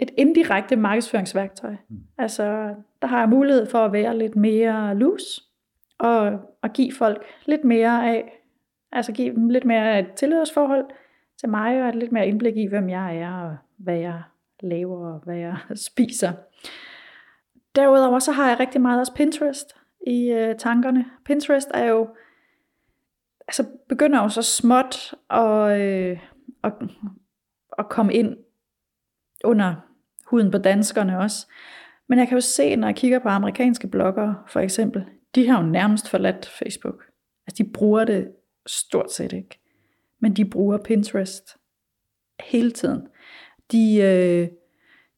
et 0.00 0.10
indirekte 0.16 0.76
markedsføringsværktøj. 0.76 1.76
Mm. 1.88 1.96
Altså, 2.18 2.74
der 3.02 3.08
har 3.08 3.18
jeg 3.18 3.28
mulighed 3.28 3.66
for 3.66 3.78
at 3.78 3.92
være 3.92 4.18
lidt 4.18 4.36
mere 4.36 4.94
loose, 4.94 5.42
og, 5.98 6.40
og 6.62 6.72
give 6.72 6.92
folk 6.92 7.24
lidt 7.46 7.64
mere 7.64 8.08
af, 8.10 8.42
altså 8.92 9.12
give 9.12 9.34
dem 9.34 9.48
lidt 9.48 9.64
mere 9.64 9.92
af 9.92 9.98
et 9.98 10.12
tilhørsforhold 10.12 10.84
til 11.42 11.50
mig, 11.50 11.82
og 11.82 11.88
et 11.88 11.94
lidt 11.94 12.12
mere 12.12 12.28
indblik 12.28 12.56
i, 12.56 12.66
hvem 12.66 12.88
jeg 12.88 13.16
er, 13.16 13.32
og 13.32 13.56
hvad 13.76 13.96
jeg 13.96 14.22
laver, 14.60 15.14
og 15.14 15.20
hvad 15.24 15.36
jeg 15.36 15.56
spiser. 15.90 16.32
Derudover 17.76 18.18
så 18.18 18.32
har 18.32 18.48
jeg 18.48 18.60
rigtig 18.60 18.80
meget 18.80 19.00
også 19.00 19.14
Pinterest 19.14 19.76
i 20.06 20.30
øh, 20.30 20.56
tankerne. 20.56 21.04
Pinterest 21.24 21.68
er 21.74 21.84
jo, 21.84 22.08
altså 23.48 23.66
begynder 23.88 24.22
jo 24.22 24.28
så 24.28 24.42
småt 24.42 25.14
at, 25.30 25.80
øh, 25.80 26.18
at, 26.64 26.72
at 27.78 27.88
komme 27.88 28.14
ind 28.14 28.36
under 29.44 29.74
huden 30.26 30.50
på 30.50 30.58
danskerne 30.58 31.18
også. 31.18 31.46
Men 32.08 32.18
jeg 32.18 32.28
kan 32.28 32.36
jo 32.36 32.40
se, 32.40 32.76
når 32.76 32.88
jeg 32.88 32.96
kigger 32.96 33.18
på 33.18 33.28
amerikanske 33.28 33.88
bloggere, 33.88 34.36
for 34.48 34.60
eksempel, 34.60 35.04
de 35.34 35.48
har 35.48 35.62
jo 35.62 35.66
nærmest 35.66 36.10
forladt 36.10 36.46
Facebook. 36.46 37.04
Altså 37.46 37.64
de 37.64 37.70
bruger 37.70 38.04
det 38.04 38.32
stort 38.66 39.12
set 39.12 39.32
ikke. 39.32 39.61
Men 40.22 40.34
de 40.34 40.44
bruger 40.44 40.78
Pinterest 40.78 41.56
hele 42.40 42.70
tiden. 42.70 43.08
De, 43.72 43.96
øh, 43.96 44.48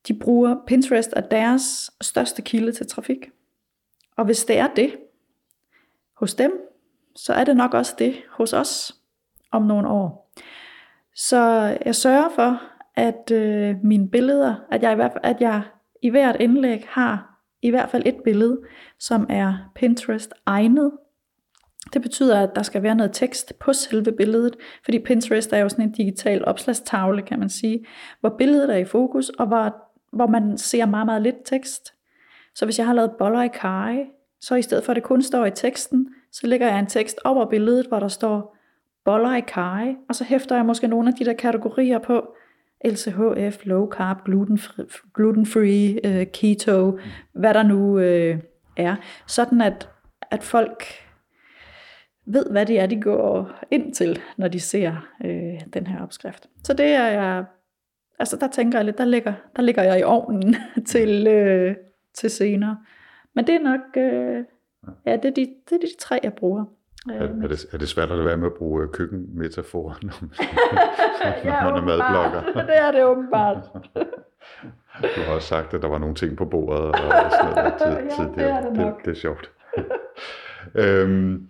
de 0.09 0.19
bruger 0.19 0.57
Pinterest 0.67 1.13
er 1.17 1.21
deres 1.21 1.91
største 2.01 2.43
kilde 2.43 2.73
til 2.73 2.87
trafik. 2.87 3.31
Og 4.17 4.25
hvis 4.25 4.45
det 4.45 4.59
er 4.59 4.69
det 4.77 4.97
hos 6.17 6.35
dem, 6.35 6.53
så 7.17 7.33
er 7.33 7.45
det 7.45 7.57
nok 7.57 7.75
også 7.75 7.95
det 7.99 8.15
hos 8.31 8.53
os 8.53 8.95
om 9.51 9.63
nogle 9.63 9.89
år. 9.89 10.33
Så 11.15 11.39
jeg 11.85 11.95
sørger 11.95 12.29
for, 12.29 12.63
at 12.95 13.31
øh, 13.31 13.77
mine 13.83 14.11
billeder, 14.11 14.55
at 14.71 14.83
jeg, 14.83 14.93
i 14.93 14.95
hvert 14.95 15.13
fald, 15.13 15.25
at 15.25 15.41
jeg 15.41 15.63
i 16.03 16.11
hvert 16.11 16.37
indlæg 16.41 16.85
har 16.89 17.41
i 17.63 17.71
hvert 17.71 17.91
fald 17.91 18.03
et 18.07 18.17
billede, 18.25 18.61
som 18.99 19.27
er 19.31 19.73
Pinterest 19.75 20.35
egnet. 20.47 20.93
Det 21.95 22.03
betyder, 22.03 22.41
at 22.41 22.51
der 22.55 22.63
skal 22.63 22.83
være 22.83 22.95
noget 22.95 23.13
tekst 23.13 23.53
på 23.59 23.73
selve 23.73 24.13
billedet, 24.13 24.57
fordi 24.85 24.99
Pinterest 24.99 25.53
er 25.53 25.59
jo 25.59 25.69
sådan 25.69 25.85
en 25.85 25.93
digital 25.93 26.45
opslagstavle, 26.45 27.23
kan 27.23 27.39
man 27.39 27.49
sige, 27.49 27.87
hvor 28.21 28.35
billedet 28.39 28.75
er 28.75 28.79
i 28.79 28.85
fokus, 28.85 29.29
og 29.29 29.47
hvor, 29.47 29.77
hvor 30.13 30.27
man 30.27 30.59
ser 30.59 30.87
meget, 30.87 31.07
meget 31.07 31.23
lidt 31.23 31.37
tekst. 31.45 31.95
Så 32.55 32.65
hvis 32.65 32.79
jeg 32.79 32.87
har 32.87 32.95
lavet 32.95 33.13
boller 33.19 33.43
i 33.43 33.49
kaj, 33.49 34.07
så 34.41 34.55
i 34.55 34.63
stedet 34.63 34.85
for 34.85 34.93
at 34.93 34.97
det 34.97 35.05
kun 35.05 35.23
står 35.23 35.47
i 35.47 35.51
teksten, 35.51 36.09
så 36.33 36.47
lægger 36.47 36.67
jeg 36.67 36.79
en 36.79 36.87
tekst 36.87 37.19
over 37.25 37.47
billedet, 37.51 37.87
hvor 37.87 38.01
der 38.01 38.09
står 38.09 38.57
boller 39.05 39.37
i 39.37 39.41
kaj, 39.41 39.95
og 40.09 40.15
så 40.15 40.25
hæfter 40.25 40.57
jeg 40.57 40.67
måske 40.67 40.89
nogle 40.89 41.09
af 41.09 41.15
de 41.15 41.25
der 41.25 41.33
kategorier 41.33 41.99
på, 41.99 42.35
LCHF, 42.85 43.67
low 43.67 43.89
carb, 43.89 44.25
gluten, 44.25 44.59
gluten 45.15 45.47
free, 45.47 46.01
øh, 46.07 46.27
keto, 46.27 46.91
mm. 46.91 46.99
hvad 47.41 47.55
der 47.55 47.63
nu 47.63 47.99
øh, 47.99 48.39
er. 48.77 48.97
Sådan 49.27 49.61
at, 49.61 49.89
at 50.31 50.43
folk 50.43 50.85
ved, 52.27 52.51
hvad 52.51 52.67
det 52.67 52.81
er, 52.81 52.87
de 52.87 53.01
går 53.01 53.51
ind 53.71 53.95
til, 53.95 54.21
når 54.37 54.49
de 54.49 54.61
ser 54.61 55.09
øh, 55.25 55.61
den 55.75 55.87
her 55.87 56.03
opskrift. 56.03 56.49
Så 56.65 56.75
det 56.75 56.87
er 56.87 57.07
jeg, 57.07 57.45
altså 58.19 58.37
der 58.37 58.49
tænker 58.49 58.79
jeg 58.79 58.85
lidt, 58.85 58.99
der 58.99 59.05
ligger, 59.05 59.33
der 59.57 59.63
ligger 59.63 59.83
jeg 59.83 60.01
i 60.01 60.03
ovnen 60.03 60.57
til, 60.87 61.27
øh, 61.27 61.77
til 62.15 62.31
senere. 62.31 62.79
Men 63.35 63.47
det 63.47 63.55
er 63.55 63.61
nok, 63.63 63.81
øh, 63.97 64.45
ja, 65.07 65.17
det 65.17 65.25
er, 65.25 65.35
de, 65.35 65.55
det 65.71 65.73
er 65.77 65.87
de 65.87 65.97
tre, 65.99 66.21
jeg 66.23 66.33
bruger. 66.33 66.65
Er, 67.11 67.23
er, 67.43 67.49
det, 67.49 67.67
er 67.73 67.79
det 67.79 67.89
svært 67.89 68.11
at 68.11 68.25
være 68.25 68.37
med 68.37 68.47
at 68.47 68.55
bruge 68.55 68.83
øh, 68.83 68.89
køkkenmetaforer, 68.89 69.95
når 70.03 70.15
man, 70.21 70.31
når 71.65 71.71
man 71.71 71.83
er 71.83 71.87
madblogger? 71.87 72.67
det 72.67 72.79
er 72.79 72.93
det 72.93 73.05
åbenbart. 73.05 73.57
du 75.03 75.21
har 75.27 75.35
også 75.35 75.49
sagt, 75.49 75.75
at 75.75 75.83
der 75.83 75.89
var 75.89 75.99
nogle 75.99 76.15
ting 76.15 76.37
på 76.37 76.45
bordet 76.45 76.83
og 76.83 76.95
sådan 77.31 77.55
noget 77.55 77.75
tid, 77.79 78.25
ja, 78.25 78.43
det 78.43 78.51
er 78.51 78.61
det 78.61 78.73
nok. 78.73 78.97
Det, 78.97 79.05
det 79.05 79.11
er 79.11 79.21
sjovt. 79.21 79.51
øhm, 80.75 81.49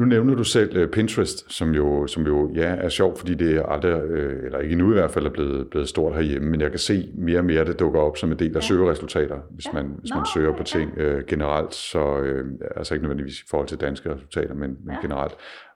nu 0.00 0.06
nævner 0.06 0.34
du 0.34 0.44
selv 0.44 0.82
uh, 0.82 0.90
Pinterest, 0.90 1.52
som 1.52 1.74
jo, 1.74 2.06
som 2.06 2.26
jo 2.26 2.50
ja, 2.54 2.74
er 2.78 2.88
sjovt, 2.88 3.18
fordi 3.18 3.34
det 3.34 3.56
er 3.56 3.62
aldrig, 3.62 4.02
øh, 4.02 4.44
eller 4.44 4.58
ikke 4.58 4.72
endnu 4.72 4.90
i 4.90 4.94
hvert 4.94 5.10
fald, 5.10 5.26
er 5.26 5.30
blevet, 5.30 5.70
blevet 5.70 5.88
stort 5.88 6.14
herhjemme, 6.14 6.50
men 6.50 6.60
jeg 6.60 6.70
kan 6.70 6.78
se 6.78 7.12
mere 7.14 7.38
og 7.38 7.44
mere, 7.44 7.64
det 7.64 7.80
dukker 7.80 8.00
op 8.00 8.16
som 8.16 8.32
en 8.32 8.38
del 8.38 8.50
af 8.50 8.54
ja. 8.54 8.60
søgeresultater, 8.60 9.38
hvis 9.50 9.66
ja. 9.66 9.72
man, 9.72 9.94
hvis 9.98 10.10
man 10.10 10.18
Nå, 10.18 10.26
søger 10.34 10.56
på 10.56 10.62
ting 10.62 10.92
ja. 10.96 11.02
øh, 11.02 11.24
generelt, 11.26 11.74
så 11.74 12.18
øh, 12.18 12.44
altså 12.76 12.94
ikke 12.94 13.02
nødvendigvis 13.02 13.40
i 13.40 13.44
forhold 13.50 13.68
til 13.68 13.80
danske 13.80 14.14
resultater, 14.14 14.54
men, 14.54 14.76
men 14.84 14.94
ja. 14.94 15.00
generelt, 15.00 15.32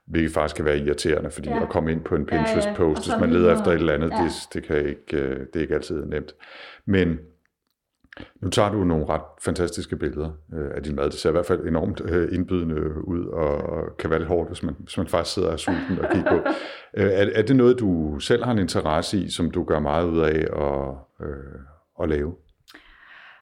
hvilket 0.07 0.31
faktisk 0.31 0.55
kan 0.55 0.65
være 0.65 0.79
irriterende, 0.79 1.29
fordi 1.29 1.49
ja. 1.49 1.61
at 1.61 1.69
komme 1.69 1.91
ind 1.91 2.01
på 2.01 2.15
en 2.15 2.25
Pinterest-post, 2.25 3.07
ja, 3.07 3.13
ja. 3.13 3.19
hvis 3.19 3.27
man 3.27 3.39
leder 3.39 3.53
efter 3.53 3.71
et 3.71 3.75
eller 3.75 3.93
andet, 3.93 4.11
ja. 4.11 4.23
det, 4.23 4.31
det, 4.53 4.63
kan 4.63 4.77
ikke, 4.77 5.17
øh, 5.17 5.39
det 5.39 5.55
er 5.55 5.61
ikke 5.61 5.75
altid 5.75 6.05
nemt. 6.05 6.35
Men 6.85 7.19
nu 8.41 8.49
tager 8.49 8.71
du 8.71 8.83
nogle 8.83 9.05
ret 9.05 9.21
fantastiske 9.41 9.95
billeder 9.95 10.31
øh, 10.53 10.71
af 10.75 10.83
din 10.83 10.95
mad. 10.95 11.05
Det 11.05 11.13
ser 11.13 11.29
i 11.29 11.31
hvert 11.31 11.45
fald 11.45 11.67
enormt 11.67 12.01
øh, 12.05 12.35
indbydende 12.35 13.07
ud, 13.07 13.25
og, 13.25 13.57
og 13.57 13.97
kan 13.97 14.09
være 14.09 14.19
lidt 14.19 14.29
hårdt, 14.29 14.49
hvis 14.49 14.63
man, 14.63 14.75
hvis 14.79 14.97
man 14.97 15.07
faktisk 15.07 15.33
sidder 15.33 15.51
og 15.51 15.59
sulten 15.59 15.99
og 15.99 16.09
kigger 16.11 16.29
på. 16.29 16.39
Øh, 16.97 17.11
er, 17.11 17.29
er 17.35 17.41
det 17.41 17.55
noget, 17.55 17.79
du 17.79 18.19
selv 18.19 18.43
har 18.43 18.51
en 18.51 18.59
interesse 18.59 19.17
i, 19.17 19.29
som 19.29 19.51
du 19.51 19.63
gør 19.63 19.79
meget 19.79 20.07
ud 20.07 20.19
af 20.19 20.39
at, 20.39 20.95
øh, 21.27 21.59
at 22.01 22.09
lave? 22.09 22.35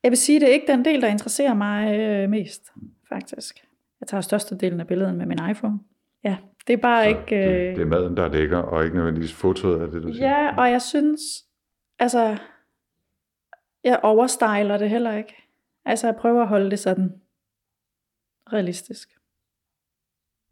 Jeg 0.03 0.11
vil 0.11 0.17
sige, 0.17 0.39
det 0.39 0.49
er 0.49 0.53
ikke 0.53 0.71
den 0.71 0.85
del, 0.85 1.01
der 1.01 1.07
interesserer 1.07 1.53
mig 1.53 1.99
øh, 1.99 2.29
mest, 2.29 2.61
faktisk. 3.09 3.55
Jeg 4.01 4.07
tager 4.07 4.21
størstedelen 4.21 4.79
af 4.79 4.87
billederne 4.87 5.17
med 5.17 5.25
min 5.25 5.39
iPhone. 5.51 5.79
Ja, 6.23 6.37
det 6.67 6.73
er 6.73 6.77
bare 6.77 7.03
Så 7.03 7.09
ikke... 7.09 7.35
Øh... 7.35 7.67
Det, 7.67 7.75
det 7.75 7.81
er 7.81 7.85
maden, 7.85 8.17
der 8.17 8.33
ligger, 8.33 8.57
og 8.57 8.83
ikke 8.83 8.95
nødvendigvis 8.95 9.33
fotoet 9.33 9.81
af 9.81 9.87
det, 9.87 10.03
du 10.03 10.13
siger. 10.13 10.29
Ja, 10.29 10.55
og 10.57 10.71
jeg 10.71 10.81
synes, 10.81 11.21
altså 11.99 12.37
jeg 13.83 13.99
overstyler 14.03 14.77
det 14.77 14.89
heller 14.89 15.17
ikke. 15.17 15.35
Altså 15.85 16.07
jeg 16.07 16.15
prøver 16.15 16.41
at 16.41 16.47
holde 16.47 16.71
det 16.71 16.79
sådan 16.79 17.21
realistisk. 18.53 19.09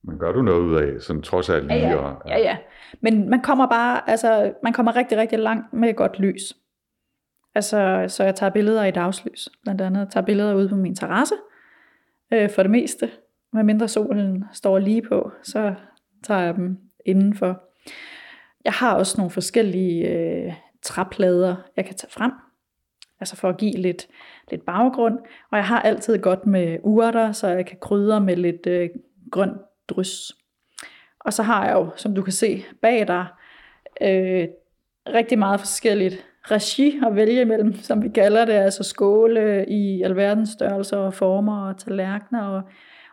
Men 0.04 0.20
gør 0.20 0.32
du 0.32 0.42
noget 0.42 0.62
ud 0.62 0.76
af, 0.76 1.02
sådan 1.02 1.22
trods 1.22 1.50
alt 1.50 1.68
lige? 1.68 1.80
Ja, 1.80 1.90
ja. 1.90 1.98
Og, 1.98 2.22
ja. 2.28 2.38
ja, 2.38 2.44
ja. 2.44 2.58
Men 3.02 3.30
man 3.30 3.42
kommer 3.42 3.68
bare, 3.68 4.10
altså 4.10 4.54
man 4.64 4.74
kommer 4.74 4.96
rigtig, 4.96 5.18
rigtig 5.18 5.40
langt 5.40 5.74
med 5.74 5.94
godt 5.94 6.20
lys. 6.20 6.58
Altså, 7.56 8.06
så 8.08 8.24
jeg 8.24 8.36
tager 8.36 8.50
billeder 8.50 8.84
i 8.84 8.92
dagslys, 8.92 9.50
blandt 9.64 9.82
andet. 9.82 10.00
Jeg 10.00 10.10
tager 10.10 10.26
billeder 10.26 10.54
ude 10.54 10.70
på 10.70 10.76
min 10.76 10.96
terrasse, 10.96 11.36
øh, 12.34 12.50
for 12.50 12.64
det 12.64 12.72
meste. 12.72 13.12
Med 13.54 13.64
mindre 13.64 13.88
solen 13.88 14.46
står 14.54 14.80
lige 14.80 15.02
på, 15.02 15.32
så 15.44 15.74
tager 16.24 16.40
jeg 16.40 16.56
dem 16.56 16.78
indenfor. 17.06 17.64
Jeg 18.66 18.74
har 18.74 18.96
også 18.96 19.18
nogle 19.18 19.32
forskellige 19.32 20.08
øh, 20.08 20.54
træplader, 20.82 21.56
jeg 21.76 21.86
kan 21.86 21.96
tage 21.96 22.12
frem 22.12 22.32
altså 23.22 23.36
for 23.36 23.50
at 23.50 23.58
give 23.58 23.74
lidt, 23.74 24.08
lidt 24.52 24.66
baggrund. 24.66 25.20
Og 25.52 25.58
jeg 25.58 25.66
har 25.66 25.82
altid 25.82 26.18
godt 26.18 26.46
med 26.46 26.78
urter, 26.84 27.32
så 27.32 27.48
jeg 27.48 27.66
kan 27.66 27.78
krydre 27.82 28.22
med 28.22 28.36
lidt 28.36 28.68
øh, 28.68 28.90
grønt 29.32 29.58
drys. 29.90 30.32
Og 31.20 31.34
så 31.34 31.44
har 31.44 31.66
jeg 31.66 31.74
jo, 31.74 31.90
som 31.96 32.16
du 32.16 32.22
kan 32.22 32.34
se 32.34 32.64
bag 32.82 33.08
dig, 33.08 33.26
øh, 34.02 34.48
rigtig 35.08 35.40
meget 35.40 35.60
forskelligt 35.60 36.26
regi 36.44 37.00
at 37.06 37.16
vælge 37.16 37.42
imellem, 37.42 37.74
som 37.74 38.04
vi 38.04 38.10
kalder 38.10 38.46
det, 38.46 38.54
altså 38.54 38.84
skåle 38.84 39.66
i 39.70 40.02
alverdens 40.02 40.50
størrelser 40.50 40.98
og 40.98 41.14
former 41.14 41.68
og 41.68 41.78
tallerkener. 41.78 42.44
Og, 42.44 42.62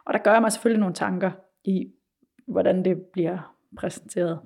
Og 0.04 0.14
der 0.14 0.18
gør 0.18 0.32
jeg 0.32 0.42
mig 0.42 0.52
selvfølgelig 0.52 0.80
nogle 0.80 0.94
tanker 0.94 1.30
i, 1.64 1.86
hvordan 2.46 2.84
det 2.84 2.96
bliver 3.12 3.54
præsenteret. 3.76 4.38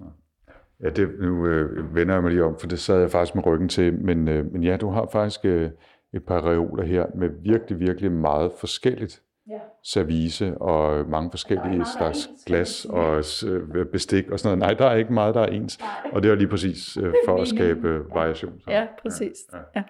Ja, 0.82 0.90
det, 0.90 1.08
nu 1.20 1.46
øh, 1.46 1.94
vender 1.94 2.14
jeg 2.14 2.22
mig 2.22 2.30
lige 2.32 2.44
om, 2.44 2.56
for 2.60 2.66
det 2.66 2.78
sad 2.78 3.00
jeg 3.00 3.10
faktisk 3.10 3.34
med 3.34 3.46
ryggen 3.46 3.68
til, 3.68 3.94
men, 3.94 4.28
øh, 4.28 4.52
men 4.52 4.62
ja, 4.62 4.76
du 4.76 4.90
har 4.90 5.08
faktisk 5.12 5.40
øh, 5.44 5.70
et 6.14 6.24
par 6.26 6.46
reoler 6.46 6.84
her 6.84 7.06
med 7.14 7.30
virkelig, 7.42 7.80
virkelig 7.80 8.12
meget 8.12 8.52
forskelligt 8.58 9.22
Ja. 9.50 9.58
service 9.84 10.58
og 10.58 11.08
mange 11.08 11.30
forskellige 11.30 11.76
meget, 11.76 11.88
slags 11.98 12.26
ens, 12.26 12.44
glas 12.46 12.84
og 12.84 13.24
øh, 13.48 13.86
bestik 13.86 14.30
og 14.30 14.38
sådan 14.38 14.58
noget. 14.58 14.70
Nej, 14.70 14.78
der 14.86 14.92
er 14.92 14.96
ikke 14.96 15.12
meget, 15.12 15.34
der 15.34 15.40
er 15.40 15.46
ens. 15.46 15.78
Og 16.12 16.22
det 16.22 16.30
er 16.30 16.34
lige 16.34 16.48
præcis 16.48 16.96
øh, 16.96 17.14
for 17.26 17.40
at 17.42 17.48
skabe 17.48 17.88
øh, 17.88 18.14
variation. 18.14 18.60
Så. 18.60 18.70
Ja, 18.70 18.86
præcis. 19.02 19.36
Ja. 19.52 19.58
Ja. 19.76 19.82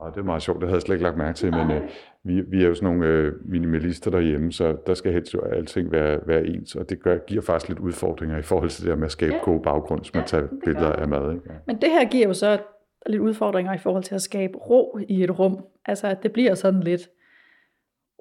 Og 0.00 0.14
det 0.14 0.20
er 0.20 0.24
meget 0.24 0.42
sjovt, 0.42 0.60
det 0.60 0.68
havde 0.68 0.76
jeg 0.76 0.82
slet 0.82 0.94
ikke 0.94 1.02
lagt 1.02 1.16
mærke 1.16 1.36
til, 1.36 1.50
men 1.52 1.70
øh, 1.70 1.82
vi, 2.22 2.40
vi 2.40 2.62
er 2.64 2.68
jo 2.68 2.74
sådan 2.74 2.86
nogle 2.96 3.06
øh, 3.06 3.32
minimalister 3.50 4.10
derhjemme, 4.10 4.52
så 4.52 4.76
der 4.86 4.94
skal 4.94 5.12
helst 5.12 5.34
jo 5.34 5.40
alting 5.40 5.92
være, 5.92 6.20
være 6.26 6.46
ens, 6.46 6.74
og 6.74 6.90
det 6.90 7.02
gør, 7.02 7.18
giver 7.18 7.42
faktisk 7.42 7.68
lidt 7.68 7.78
udfordringer 7.78 8.38
i 8.38 8.42
forhold 8.42 8.70
til 8.70 8.82
det 8.84 8.90
der 8.90 8.96
med 8.96 9.04
at 9.06 9.12
skabe 9.12 9.32
Ja. 9.34 9.40
god 9.44 9.62
baggrund, 9.62 10.00
hvis 10.00 10.14
man 10.14 10.24
tager 10.26 10.42
det 10.42 10.50
gør 10.50 10.58
billeder 10.64 10.92
af 10.92 11.08
mad. 11.08 11.32
Ikke? 11.32 11.44
Ja. 11.52 11.54
Men 11.66 11.80
det 11.80 11.90
her 11.90 12.08
giver 12.08 12.26
jo 12.26 12.34
så 12.34 12.58
lidt 13.06 13.20
udfordringer 13.22 13.72
i 13.74 13.78
forhold 13.78 14.02
til 14.04 14.14
at 14.14 14.22
skabe 14.22 14.58
ro 14.58 14.98
i 15.08 15.24
et 15.24 15.38
rum. 15.38 15.64
Altså, 15.86 16.06
at 16.06 16.22
det 16.22 16.32
bliver 16.32 16.54
sådan 16.54 16.80
lidt 16.80 17.08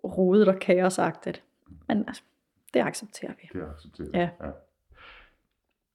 rodet 0.04 0.48
og 0.48 0.60
kaosagtigt. 0.60 1.44
Men 1.88 2.04
altså, 2.08 2.24
det 2.74 2.80
accepterer 2.80 3.32
vi. 3.42 3.50
Det 3.54 3.62
er 3.62 3.74
accepteret. 3.76 4.10
Ja. 4.14 4.20
ja. 4.46 4.50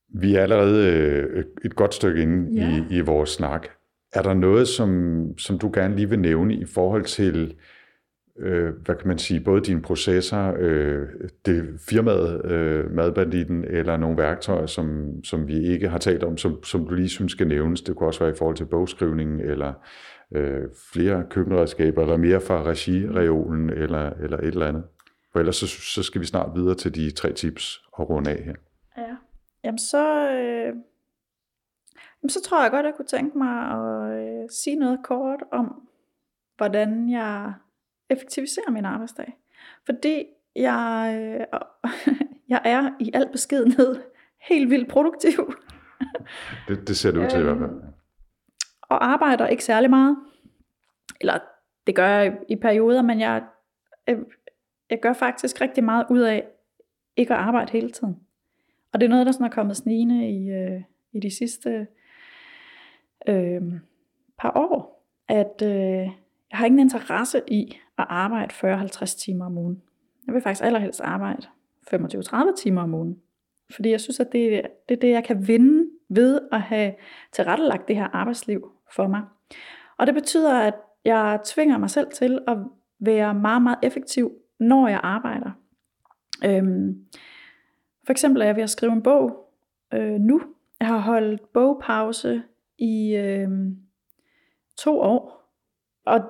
Vi 0.09 0.35
er 0.35 0.41
allerede 0.43 0.89
øh, 0.93 1.45
et 1.65 1.77
godt 1.77 1.95
stykke 1.95 2.23
inde 2.23 2.61
Ja. 2.61 2.83
i, 2.91 2.97
i 2.97 3.01
vores 3.01 3.31
snak. 3.31 3.69
Er 4.15 4.23
der 4.23 4.35
noget, 4.35 4.69
som, 4.69 5.25
som 5.39 5.59
du 5.59 5.71
gerne 5.75 5.97
lige 5.97 6.09
vil 6.09 6.19
nævne 6.19 6.55
i 6.55 6.65
forhold 6.65 7.05
til, 7.05 7.55
øh, 8.39 8.75
hvad 8.85 8.95
kan 8.95 9.09
man 9.09 9.19
sige, 9.19 9.41
både 9.41 9.61
dine 9.61 9.83
processer, 9.83 10.55
øh, 10.59 11.09
det 11.47 11.81
firmaet, 11.89 12.45
øh, 12.45 12.91
madbanditten, 12.91 13.65
eller 13.65 13.97
nogle 13.97 14.19
værktøjer, 14.19 14.67
som, 14.67 15.11
som 15.25 15.49
vi 15.49 15.67
ikke 15.67 15.89
har 15.89 15.99
talt 15.99 16.23
om, 16.23 16.37
som, 16.37 16.65
som 16.65 16.87
du 16.87 16.95
lige 16.95 17.09
synes 17.09 17.33
skal 17.33 17.49
nævnes? 17.49 17.83
Det 17.83 17.97
kunne 17.97 18.09
også 18.09 18.21
være 18.21 18.33
i 18.33 18.37
forhold 18.39 18.57
til 18.57 18.65
bogskrivningen, 18.65 19.41
eller 19.41 19.73
øh, 20.35 20.63
flere 20.93 21.25
køkkenredskaber, 21.31 22.03
eller 22.03 22.17
mere 22.17 22.41
fra 22.41 22.63
regireolen, 22.63 23.71
eller, 23.71 24.11
eller 24.11 24.39
et 24.39 24.47
eller 24.47 24.67
andet. 24.67 24.85
For 25.33 25.39
ellers 25.41 25.57
så, 25.57 25.67
så 25.67 26.03
skal 26.03 26.21
vi 26.21 26.27
snart 26.27 26.51
videre 26.55 26.75
til 26.75 26.95
de 26.95 27.11
tre 27.11 27.33
tips 27.33 27.83
og 27.93 28.11
runde 28.11 28.31
af 28.31 28.43
her. 28.43 28.55
Ja. 28.99 29.17
Jamen 29.65 29.79
så, 29.79 30.31
øh, 30.31 30.75
så 32.29 32.43
tror 32.43 32.63
jeg 32.63 32.71
godt, 32.71 32.87
jeg 32.87 32.95
kunne 32.97 33.07
tænke 33.07 33.39
mig 33.39 33.71
at 33.71 34.19
øh, 34.19 34.49
sige 34.51 34.77
noget 34.77 35.01
kort 35.05 35.43
om, 35.53 35.89
hvordan 36.57 37.11
jeg 37.11 37.55
effektiviserer 38.11 38.71
min 38.71 38.85
arbejdsdag. 38.85 39.39
Fordi 39.87 40.25
jeg, 40.57 41.17
øh, 41.19 41.61
jeg 42.53 42.61
er 42.65 42.91
i 43.01 43.11
al 43.15 43.29
beskedenhed 43.33 44.03
helt 44.49 44.71
vildt 44.71 44.89
produktiv. 44.89 45.55
Det, 46.69 46.89
det 46.89 46.97
ser 46.97 47.11
det 47.11 47.25
ud 47.25 47.31
til 47.31 47.41
i 47.41 47.43
hvert 47.43 47.59
fald. 47.59 47.71
og 48.83 49.05
arbejder 49.05 49.47
ikke 49.47 49.65
særlig 49.65 49.91
meget. 49.91 50.17
Eller 51.21 51.39
det 51.87 51.97
gør 51.97 52.09
jeg 52.09 52.39
i 52.49 52.57
perioder, 52.57 53.03
men 53.03 53.21
jeg, 53.21 53.45
jeg, 54.07 54.17
jeg 54.91 54.99
gør 55.03 55.13
faktisk 55.13 55.61
rigtig 55.61 55.85
meget 55.85 56.07
ud 56.11 56.21
af 56.21 56.47
ikke 57.17 57.35
at 57.35 57.41
arbejde 57.41 57.73
hele 57.73 57.91
tiden. 57.91 58.17
Og 58.93 59.01
det 59.01 59.07
er 59.07 59.11
noget, 59.11 59.27
der 59.27 59.33
sådan 59.33 59.47
er 59.47 59.51
kommet 59.51 59.77
snigende 59.77 60.31
i, 60.31 60.51
øh, 60.51 60.83
i 61.13 61.21
de 61.21 61.37
sidste 61.37 61.87
øh, 63.29 63.63
par 64.39 64.53
år, 64.57 65.05
at 65.29 65.63
øh, 65.63 66.09
jeg 66.51 66.59
har 66.59 66.67
ingen 66.67 66.81
interesse 66.81 67.43
i 67.49 67.79
at 67.99 68.07
arbejde 68.09 68.53
40-50 68.55 69.19
timer 69.19 69.47
om 69.47 69.59
ugen. 69.59 69.83
Jeg 70.27 70.35
vil 70.35 70.43
faktisk 70.43 70.65
allerhelst 70.65 71.01
arbejde 71.01 71.47
25-30 71.95 72.57
timer 72.57 72.83
om 72.83 72.95
ugen. 72.95 73.19
Fordi 73.75 73.91
jeg 73.91 74.01
synes, 74.01 74.21
at 74.21 74.33
det, 74.33 74.63
det 74.89 74.95
er 74.95 75.01
det, 75.01 75.11
jeg 75.11 75.25
kan 75.25 75.49
vinde 75.49 75.91
ved 76.09 76.41
at 76.53 76.61
have 76.61 76.95
tilrettelagt 77.33 77.89
det 77.89 77.97
her 77.97 78.09
arbejdsliv 78.13 78.71
for 78.95 79.09
mig. 79.09 79.23
Og 79.99 80.07
det 80.07 80.15
betyder, 80.15 80.59
at 80.59 80.75
jeg 81.05 81.41
tvinger 81.45 81.79
mig 81.79 81.91
selv 81.91 82.11
til 82.11 82.39
at 82.49 82.57
være 83.01 83.35
meget, 83.35 83.63
meget 83.63 83.79
effektiv, 83.83 84.33
når 84.61 84.89
jeg 84.89 85.01
arbejder. 85.03 85.51
Øhm, 86.45 87.05
for 88.07 88.11
eksempel 88.11 88.43
er 88.43 88.47
jeg 88.47 88.57
ved 88.57 88.63
at 88.63 88.71
skrive 88.71 88.93
en 88.93 89.03
bog 89.03 89.51
øh, 89.95 90.21
nu. 90.21 90.43
Jeg 90.81 90.89
har 90.89 90.99
holdt 90.99 91.53
bogpause 91.53 92.43
i 92.79 93.17
øh, 93.17 93.49
to 94.79 95.01
år. 95.01 95.51
Og 96.07 96.21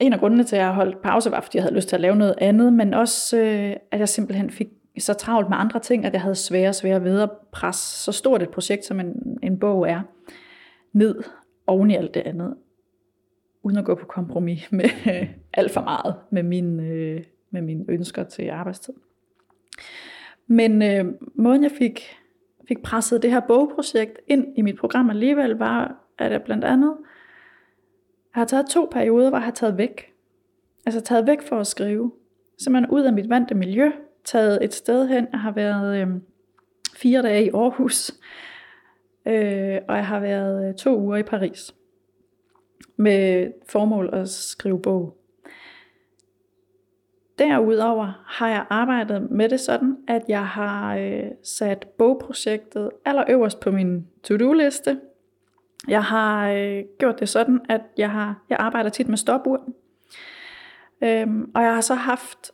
en 0.00 0.12
af 0.12 0.18
grundene 0.18 0.44
til, 0.44 0.56
at 0.56 0.62
jeg 0.62 0.72
holdt 0.72 1.02
pause, 1.02 1.30
var, 1.30 1.40
fordi 1.40 1.56
jeg 1.56 1.62
havde 1.62 1.74
lyst 1.74 1.88
til 1.88 1.96
at 1.96 2.00
lave 2.00 2.16
noget 2.16 2.34
andet, 2.38 2.72
men 2.72 2.94
også, 2.94 3.38
øh, 3.38 3.76
at 3.90 3.98
jeg 3.98 4.08
simpelthen 4.08 4.50
fik 4.50 4.68
så 4.98 5.14
travlt 5.14 5.48
med 5.48 5.56
andre 5.58 5.80
ting, 5.80 6.04
at 6.04 6.12
jeg 6.12 6.20
havde 6.20 6.34
svære 6.34 6.68
og 6.68 6.74
svære 6.74 7.04
ved 7.04 7.20
at 7.20 7.30
presse 7.52 8.02
så 8.02 8.12
stort 8.12 8.42
et 8.42 8.50
projekt, 8.50 8.84
som 8.84 9.00
en, 9.00 9.38
en 9.42 9.58
bog 9.58 9.88
er, 9.88 10.00
ned 10.92 11.22
oven 11.66 11.90
i 11.90 11.96
alt 11.96 12.14
det 12.14 12.20
andet, 12.20 12.56
uden 13.62 13.78
at 13.78 13.84
gå 13.84 13.94
på 13.94 14.06
kompromis 14.06 14.72
med 14.72 14.84
øh, 14.84 15.28
alt 15.58 15.70
for 15.70 15.80
meget 15.80 16.14
med 16.30 16.42
min, 16.42 16.80
øh, 16.80 17.24
med 17.50 17.62
mine 17.62 17.84
ønsker 17.88 18.24
til 18.24 18.48
arbejdstid. 18.48 18.94
Men 20.46 20.82
øh, 20.82 21.04
måden 21.34 21.62
jeg 21.62 21.72
fik, 21.78 22.16
fik 22.68 22.82
presset 22.82 23.22
det 23.22 23.30
her 23.30 23.40
bogprojekt 23.40 24.18
ind 24.26 24.46
i 24.56 24.62
mit 24.62 24.78
program 24.78 25.10
alligevel, 25.10 25.50
var, 25.50 25.96
at 26.18 26.32
jeg 26.32 26.42
blandt 26.42 26.64
andet 26.64 26.96
jeg 28.36 28.40
har 28.40 28.46
taget 28.46 28.66
to 28.66 28.88
perioder, 28.92 29.28
hvor 29.28 29.38
jeg 29.38 29.44
har 29.44 29.52
taget 29.52 29.78
væk. 29.78 30.12
Altså 30.86 31.00
taget 31.00 31.26
væk 31.26 31.42
for 31.42 31.60
at 31.60 31.66
skrive. 31.66 32.12
Simpelthen 32.58 32.90
ud 32.90 33.02
af 33.02 33.12
mit 33.12 33.28
vante 33.28 33.54
miljø, 33.54 33.90
taget 34.24 34.64
et 34.64 34.74
sted 34.74 35.08
hen. 35.08 35.26
Jeg 35.32 35.40
har 35.40 35.52
været 35.52 36.00
øh, 36.00 36.08
fire 36.96 37.22
dage 37.22 37.44
i 37.44 37.50
Aarhus, 37.54 38.10
øh, 39.26 39.78
og 39.88 39.96
jeg 39.96 40.06
har 40.06 40.20
været 40.20 40.68
øh, 40.68 40.74
to 40.74 40.98
uger 40.98 41.16
i 41.16 41.22
Paris. 41.22 41.74
Med 42.96 43.52
formål 43.68 44.10
at 44.12 44.28
skrive 44.28 44.82
bog. 44.82 45.15
Derudover 47.38 48.24
har 48.26 48.48
jeg 48.48 48.66
arbejdet 48.70 49.30
med 49.30 49.48
det 49.48 49.60
sådan, 49.60 49.96
at 50.08 50.22
jeg 50.28 50.46
har 50.46 50.96
øh, 50.96 51.22
sat 51.42 51.86
bogprojektet 51.98 52.90
allerøverst 53.04 53.60
på 53.60 53.70
min 53.70 54.06
to-do-liste. 54.22 55.00
Jeg 55.88 56.04
har 56.04 56.50
øh, 56.50 56.84
gjort 56.98 57.20
det 57.20 57.28
sådan, 57.28 57.60
at 57.68 57.80
jeg, 57.96 58.10
har, 58.10 58.44
jeg 58.50 58.56
arbejder 58.60 58.90
tit 58.90 59.08
med 59.08 59.16
stopur. 59.16 59.60
Øhm, 61.02 61.50
og 61.54 61.62
jeg 61.62 61.74
har 61.74 61.80
så 61.80 61.94
haft 61.94 62.52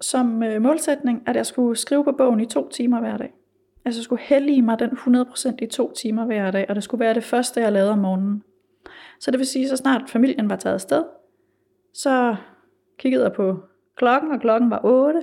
som 0.00 0.42
øh, 0.42 0.62
målsætning, 0.62 1.22
at 1.26 1.36
jeg 1.36 1.46
skulle 1.46 1.76
skrive 1.76 2.04
på 2.04 2.12
bogen 2.12 2.40
i 2.40 2.46
to 2.46 2.68
timer 2.68 3.00
hver 3.00 3.16
dag. 3.16 3.32
Altså 3.84 3.98
jeg 4.00 4.04
skulle 4.04 4.22
hellige 4.22 4.62
mig 4.62 4.78
den 4.78 4.90
100% 4.90 5.54
i 5.62 5.66
to 5.66 5.92
timer 5.92 6.24
hver 6.24 6.50
dag, 6.50 6.66
og 6.68 6.74
det 6.74 6.84
skulle 6.84 7.04
være 7.04 7.14
det 7.14 7.24
første, 7.24 7.60
jeg 7.60 7.72
lavede 7.72 7.92
om 7.92 7.98
morgenen. 7.98 8.42
Så 9.20 9.30
det 9.30 9.38
vil 9.38 9.46
sige, 9.46 9.68
så 9.68 9.76
snart 9.76 10.10
familien 10.10 10.50
var 10.50 10.56
taget 10.56 10.74
afsted, 10.74 11.04
så 11.94 12.36
kiggede 12.98 13.24
jeg 13.24 13.32
på 13.32 13.60
klokken, 14.02 14.30
og 14.32 14.40
klokken 14.40 14.70
var 14.70 14.80
8, 14.84 15.22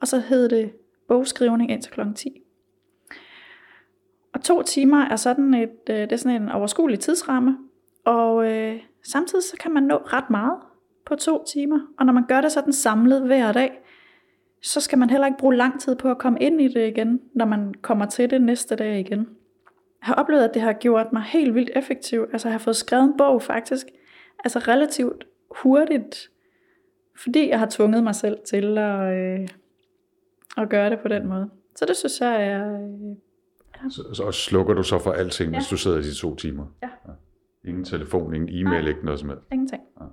og 0.00 0.08
så 0.08 0.18
hed 0.18 0.48
det 0.48 0.72
bogskrivning 1.08 1.70
indtil 1.70 1.92
klokken 1.92 2.14
10. 2.14 2.42
Og 4.32 4.42
to 4.42 4.62
timer 4.62 5.04
er 5.04 5.16
sådan, 5.16 5.54
et, 5.54 5.90
øh, 5.90 5.96
det 5.96 6.12
er 6.12 6.16
sådan 6.16 6.42
en 6.42 6.48
overskuelig 6.48 7.00
tidsramme, 7.00 7.58
og 8.04 8.52
øh, 8.52 8.80
samtidig 9.02 9.44
så 9.44 9.56
kan 9.60 9.72
man 9.72 9.82
nå 9.82 9.96
ret 9.96 10.30
meget 10.30 10.58
på 11.06 11.14
to 11.16 11.44
timer. 11.44 11.80
Og 11.98 12.06
når 12.06 12.12
man 12.12 12.26
gør 12.26 12.40
det 12.40 12.52
sådan 12.52 12.72
samlet 12.72 13.22
hver 13.26 13.52
dag, 13.52 13.80
så 14.62 14.80
skal 14.80 14.98
man 14.98 15.10
heller 15.10 15.26
ikke 15.26 15.38
bruge 15.38 15.56
lang 15.56 15.80
tid 15.80 15.96
på 15.96 16.10
at 16.10 16.18
komme 16.18 16.38
ind 16.40 16.60
i 16.60 16.68
det 16.68 16.88
igen, 16.88 17.20
når 17.34 17.44
man 17.44 17.74
kommer 17.82 18.06
til 18.06 18.30
det 18.30 18.42
næste 18.42 18.76
dag 18.76 19.00
igen. 19.00 19.18
Jeg 20.00 20.06
har 20.06 20.14
oplevet, 20.14 20.44
at 20.44 20.54
det 20.54 20.62
har 20.62 20.72
gjort 20.72 21.12
mig 21.12 21.22
helt 21.22 21.54
vildt 21.54 21.70
effektiv. 21.76 22.26
Altså 22.32 22.48
jeg 22.48 22.54
har 22.54 22.58
fået 22.58 22.76
skrevet 22.76 23.04
en 23.04 23.16
bog 23.18 23.42
faktisk, 23.42 23.86
altså 24.44 24.58
relativt 24.58 25.24
hurtigt, 25.50 26.30
fordi 27.22 27.48
jeg 27.48 27.58
har 27.58 27.66
tvunget 27.70 28.04
mig 28.04 28.14
selv 28.14 28.38
til 28.46 28.78
at, 28.78 29.14
øh, 29.14 29.48
at 30.56 30.68
gøre 30.68 30.90
det 30.90 31.00
på 31.00 31.08
den 31.08 31.26
måde. 31.28 31.50
Så 31.76 31.84
det 31.86 31.96
synes 31.96 32.20
jeg 32.20 32.46
er... 32.46 32.72
Øh, 32.74 33.90
Så, 33.90 34.14
så 34.14 34.22
og 34.22 34.34
slukker 34.34 34.74
du 34.74 34.82
så 34.82 34.98
for 34.98 35.12
alting, 35.12 35.52
Ja. 35.52 35.58
hvis 35.58 35.68
du 35.68 35.76
sidder 35.76 35.98
i 35.98 36.02
de 36.02 36.14
to 36.14 36.34
timer? 36.34 36.66
Ja. 36.82 36.88
Ingen 37.64 37.84
telefon, 37.84 38.34
ingen 38.34 38.48
e-mail, 38.66 38.88
ikke 38.88 39.04
noget 39.04 39.20
som 39.20 39.28
helst. 39.28 39.44
ingenting. 39.52 39.82
Ja. 40.00 40.04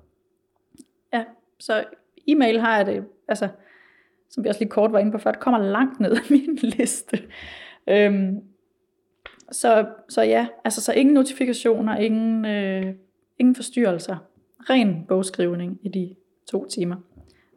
Ja, 1.18 1.24
så 1.60 1.84
e-mail 2.28 2.60
har 2.60 2.78
jeg 2.78 2.86
det, 2.86 3.05
altså, 3.28 3.49
som 4.30 4.43
vi 4.43 4.49
også 4.49 4.62
lige 4.62 4.70
kort 4.70 4.91
var 4.91 4.99
inde 4.99 5.12
på 5.12 5.18
før, 5.18 5.32
det 5.32 5.39
kommer 5.39 5.60
langt 5.60 5.99
ned 5.99 6.12
af 6.12 6.18
min 6.32 6.55
liste. 6.62 7.18
Øhm, 7.88 8.39
så, 9.51 9.88
så 10.10 10.22
ja, 10.22 10.47
altså 10.64 10.82
så 10.82 10.93
ingen 10.93 11.14
notifikationer, 11.14 11.97
ingen, 11.97 12.45
øh, 12.45 12.93
ingen 13.39 13.55
forstyrrelser. 13.55 14.18
Ren 14.70 15.05
bogskrivning 15.08 15.80
i 15.84 15.89
de 15.89 16.16
to 16.48 16.66
timer. 16.66 16.95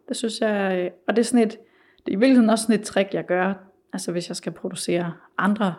Det 0.08 0.16
synes 0.16 0.40
jeg, 0.40 0.78
øh, 0.78 0.90
og 1.08 1.16
det 1.16 1.22
er 1.22 1.24
sådan 1.24 1.46
et, 1.46 1.58
det 2.06 2.12
er 2.12 2.16
i 2.16 2.20
virkeligheden 2.20 2.50
også 2.50 2.62
sådan 2.62 2.80
et 2.80 2.86
trick, 2.86 3.14
jeg 3.14 3.26
gør, 3.26 3.54
altså 3.92 4.12
hvis 4.12 4.28
jeg 4.28 4.36
skal 4.36 4.52
producere 4.52 5.12
andre 5.38 5.74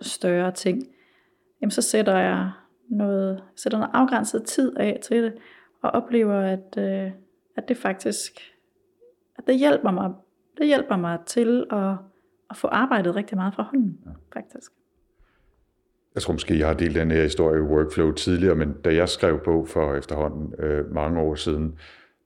større 0.00 0.52
ting, 0.52 0.82
jamen 1.60 1.70
så 1.70 1.82
sætter 1.82 2.18
jeg 2.18 2.50
noget, 2.88 3.42
sætter 3.56 3.78
noget 3.78 3.90
afgrænset 3.94 4.44
tid 4.44 4.76
af 4.76 4.98
til 5.02 5.22
det, 5.22 5.34
og 5.82 5.90
oplever, 5.90 6.40
at, 6.40 6.78
øh, 6.78 7.10
at 7.56 7.68
det 7.68 7.76
faktisk, 7.76 8.32
at 9.38 9.46
det 9.46 9.58
hjælper 9.58 9.90
mig 9.90 10.14
Det 10.58 10.66
hjælper 10.66 10.96
mig 10.96 11.18
til 11.26 11.66
at, 11.70 11.96
at 12.50 12.56
få 12.56 12.66
arbejdet 12.66 13.14
rigtig 13.14 13.36
meget 13.36 13.54
fra 13.54 13.62
hånden, 13.62 13.98
faktisk. 14.32 14.72
Jeg 16.14 16.22
tror 16.22 16.32
måske, 16.32 16.58
jeg 16.58 16.66
har 16.66 16.74
delt 16.74 16.94
den 16.94 17.10
her 17.10 17.22
historie 17.22 17.58
i 17.58 17.62
Workflow 17.62 18.12
tidligere, 18.12 18.54
men 18.54 18.72
da 18.84 18.94
jeg 18.94 19.08
skrev 19.08 19.40
bog 19.44 19.68
for 19.68 19.94
efterhånden 19.94 20.54
øh, 20.58 20.94
mange 20.94 21.20
år 21.20 21.34
siden, 21.34 21.78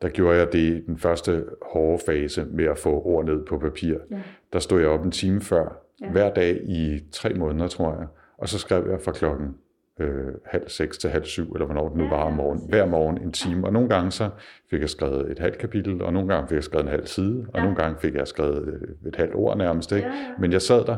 der 0.03 0.09
gjorde 0.09 0.39
jeg 0.39 0.53
det 0.53 0.59
i 0.59 0.81
den 0.87 0.99
første 0.99 1.45
hårde 1.63 2.03
fase 2.07 2.47
med 2.51 2.65
at 2.65 2.79
få 2.79 3.03
ord 3.05 3.25
ned 3.25 3.47
på 3.47 3.59
papir. 3.59 3.95
Ja. 4.11 4.17
Der 4.53 4.59
stod 4.59 4.81
jeg 4.81 4.89
op 4.89 5.05
en 5.05 5.11
time 5.11 5.41
før, 5.41 5.83
ja. 6.01 6.11
hver 6.11 6.35
dag 6.35 6.61
i 6.65 7.01
tre 7.13 7.35
måneder, 7.35 7.69
tror 7.69 7.97
jeg. 7.99 8.07
Og 8.39 8.49
så 8.49 8.59
skrev 8.59 8.91
jeg 8.91 9.01
fra 9.01 9.13
klokken 9.13 9.55
øh, 10.01 10.35
halv 10.45 10.69
seks 10.69 10.99
til 10.99 11.11
halv 11.11 11.25
syv, 11.25 11.53
eller 11.53 11.67
hvornår 11.67 11.89
det 11.89 11.97
nu 11.97 12.05
ja, 12.05 12.11
var 12.11 12.23
om 12.23 12.33
morgenen, 12.33 12.69
hver 12.69 12.87
morgen 12.87 13.19
en 13.23 13.33
time. 13.33 13.67
Og 13.67 13.73
nogle 13.73 13.89
gange 13.89 14.11
så 14.11 14.31
fik 14.71 14.81
jeg 14.81 14.91
skrevet 14.91 15.31
et 15.31 15.39
halvt 15.39 15.59
kapitel, 15.59 16.03
og 16.03 16.13
nogle 16.13 16.29
gange 16.29 16.49
fik 16.49 16.57
jeg 16.57 16.65
skrevet 16.65 16.85
en 16.85 16.91
halv 16.91 17.07
side, 17.07 17.47
og 17.49 17.59
ja. 17.59 17.63
nogle 17.63 17.77
gange 17.77 18.01
fik 18.01 18.15
jeg 18.15 18.29
skrevet 18.29 18.69
øh, 18.69 19.09
et 19.09 19.17
halvt 19.17 19.35
ord 19.35 19.59
nærmest. 19.59 19.93
Ikke? 19.93 20.09
Ja, 20.09 20.15
ja. 20.15 20.35
Men 20.39 20.53
jeg 20.53 20.63
sad 20.63 20.85
der 20.85 20.97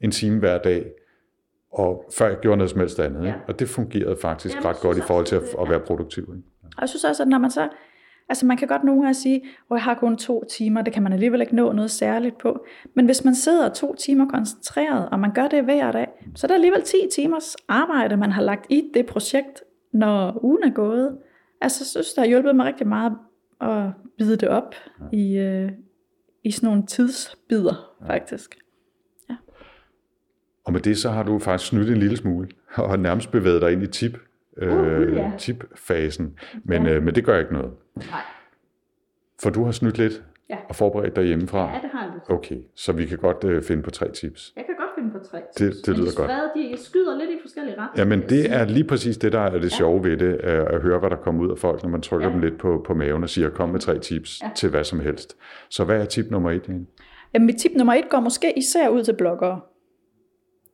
en 0.00 0.10
time 0.10 0.38
hver 0.38 0.58
dag, 0.58 0.90
og 1.72 2.04
før 2.18 2.26
jeg 2.26 2.36
gjorde 2.40 2.56
noget 2.56 2.70
som 2.70 2.80
helst 2.80 3.00
andet. 3.00 3.22
Ja. 3.22 3.26
Ikke? 3.26 3.38
Og 3.48 3.58
det 3.58 3.68
fungerede 3.68 4.16
faktisk 4.22 4.54
Jamen, 4.54 4.68
ret 4.68 4.80
godt 4.80 4.96
i 4.96 5.00
forhold 5.00 5.26
til 5.26 5.36
at, 5.36 5.42
at 5.60 5.70
være 5.70 5.80
produktiv. 5.80 6.22
Ikke? 6.22 6.48
Og 6.76 6.80
jeg 6.80 6.88
synes 6.88 7.04
også, 7.04 7.22
at 7.22 7.28
når 7.28 7.38
man 7.38 7.50
så 7.50 7.68
Altså 8.28 8.46
man 8.46 8.56
kan 8.56 8.68
godt 8.68 8.84
nogle 8.84 9.02
gange 9.02 9.14
sige, 9.14 9.36
at 9.36 9.50
jeg 9.70 9.82
har 9.82 9.94
kun 9.94 10.16
to 10.16 10.44
timer, 10.50 10.82
det 10.82 10.92
kan 10.92 11.02
man 11.02 11.12
alligevel 11.12 11.40
ikke 11.40 11.56
nå 11.56 11.72
noget 11.72 11.90
særligt 11.90 12.38
på. 12.38 12.66
Men 12.94 13.04
hvis 13.04 13.24
man 13.24 13.34
sidder 13.34 13.68
to 13.68 13.94
timer 13.94 14.28
koncentreret, 14.28 15.08
og 15.08 15.20
man 15.20 15.32
gør 15.32 15.48
det 15.48 15.64
hver 15.64 15.92
dag, 15.92 16.08
så 16.34 16.46
er 16.46 16.48
det 16.48 16.54
alligevel 16.54 16.82
10 16.82 16.96
timers 17.12 17.56
arbejde, 17.68 18.16
man 18.16 18.32
har 18.32 18.42
lagt 18.42 18.66
i 18.70 18.90
det 18.94 19.06
projekt, 19.06 19.62
når 19.92 20.44
ugen 20.44 20.64
er 20.64 20.70
gået. 20.70 21.18
Altså 21.60 21.82
jeg 21.82 21.86
synes, 21.86 22.12
det 22.12 22.18
har 22.22 22.28
hjulpet 22.28 22.56
mig 22.56 22.66
rigtig 22.66 22.86
meget 22.86 23.12
at 23.60 23.90
bide 24.18 24.36
det 24.36 24.48
op 24.48 24.74
i, 25.12 25.36
øh, 25.36 25.70
i 26.44 26.50
sådan 26.50 26.66
nogle 26.66 26.86
tidsbider, 26.86 27.94
faktisk. 28.06 28.56
Ja. 29.30 29.36
Og 30.64 30.72
med 30.72 30.80
det 30.80 30.98
så 30.98 31.10
har 31.10 31.22
du 31.22 31.38
faktisk 31.38 31.70
snydt 31.70 31.90
en 31.90 31.96
lille 31.96 32.16
smule, 32.16 32.48
og 32.74 32.90
har 32.90 32.96
nærmest 32.96 33.30
bevæget 33.30 33.62
dig 33.62 33.72
ind 33.72 33.82
i 33.82 33.86
tip 33.86 34.18
øh, 34.56 35.00
uh, 35.00 35.16
ja. 35.16 35.32
tip-fasen. 35.38 36.38
Men, 36.64 36.86
ja. 36.86 36.94
øh, 36.94 37.02
men 37.02 37.14
det 37.14 37.24
gør 37.24 37.38
ikke 37.38 37.52
noget. 37.52 37.72
Nej. 37.96 38.20
For 39.42 39.50
du 39.50 39.64
har 39.64 39.72
snydt 39.72 39.98
lidt 39.98 40.22
ja. 40.50 40.56
og 40.68 40.76
forberedt 40.76 41.16
dig 41.16 41.24
hjemmefra? 41.24 41.74
Ja, 41.74 41.80
det 41.82 41.90
har 41.92 42.02
jeg. 42.04 42.36
Okay, 42.36 42.56
så 42.74 42.92
vi 42.92 43.06
kan 43.06 43.18
godt 43.18 43.44
øh, 43.44 43.62
finde 43.62 43.82
på 43.82 43.90
tre 43.90 44.12
tips. 44.12 44.52
Jeg 44.56 44.64
kan 44.64 44.74
godt 44.78 44.90
finde 44.98 45.10
på 45.10 45.18
tre 45.30 45.38
tips. 45.56 45.76
Det, 45.76 45.86
det 45.86 45.98
lyder 45.98 46.12
godt. 46.16 46.30
de 46.54 46.84
skyder 46.84 47.18
lidt 47.18 47.30
i 47.30 47.38
forskellige 47.42 47.76
retninger. 47.78 48.16
Jamen 48.16 48.28
det 48.28 48.52
er 48.52 48.64
lige 48.64 48.84
præcis 48.84 49.16
det, 49.18 49.32
der 49.32 49.40
er 49.40 49.50
det 49.50 49.62
ja. 49.62 49.68
sjove 49.68 50.04
ved 50.04 50.16
det, 50.16 50.34
at, 50.34 50.74
at 50.74 50.82
høre, 50.82 50.98
hvad 50.98 51.10
der 51.10 51.16
kommer 51.16 51.44
ud 51.44 51.50
af 51.50 51.58
folk, 51.58 51.82
når 51.82 51.90
man 51.90 52.02
trykker 52.02 52.26
ja. 52.26 52.32
dem 52.32 52.40
lidt 52.40 52.58
på, 52.58 52.84
på 52.86 52.94
maven 52.94 53.22
og 53.22 53.28
siger, 53.28 53.50
kom 53.50 53.68
med 53.68 53.80
tre 53.80 53.98
tips 53.98 54.42
ja. 54.42 54.50
til 54.56 54.70
hvad 54.70 54.84
som 54.84 55.00
helst. 55.00 55.36
Så 55.68 55.84
hvad 55.84 56.00
er 56.00 56.04
tip 56.04 56.30
nummer 56.30 56.50
et, 56.50 56.68
Jane? 56.68 56.86
Jamen 57.34 57.46
mit 57.46 57.56
tip 57.56 57.72
nummer 57.76 57.94
et 57.94 58.08
går 58.08 58.20
måske 58.20 58.58
især 58.58 58.88
ud 58.88 59.02
til 59.02 59.12
bloggere. 59.12 59.60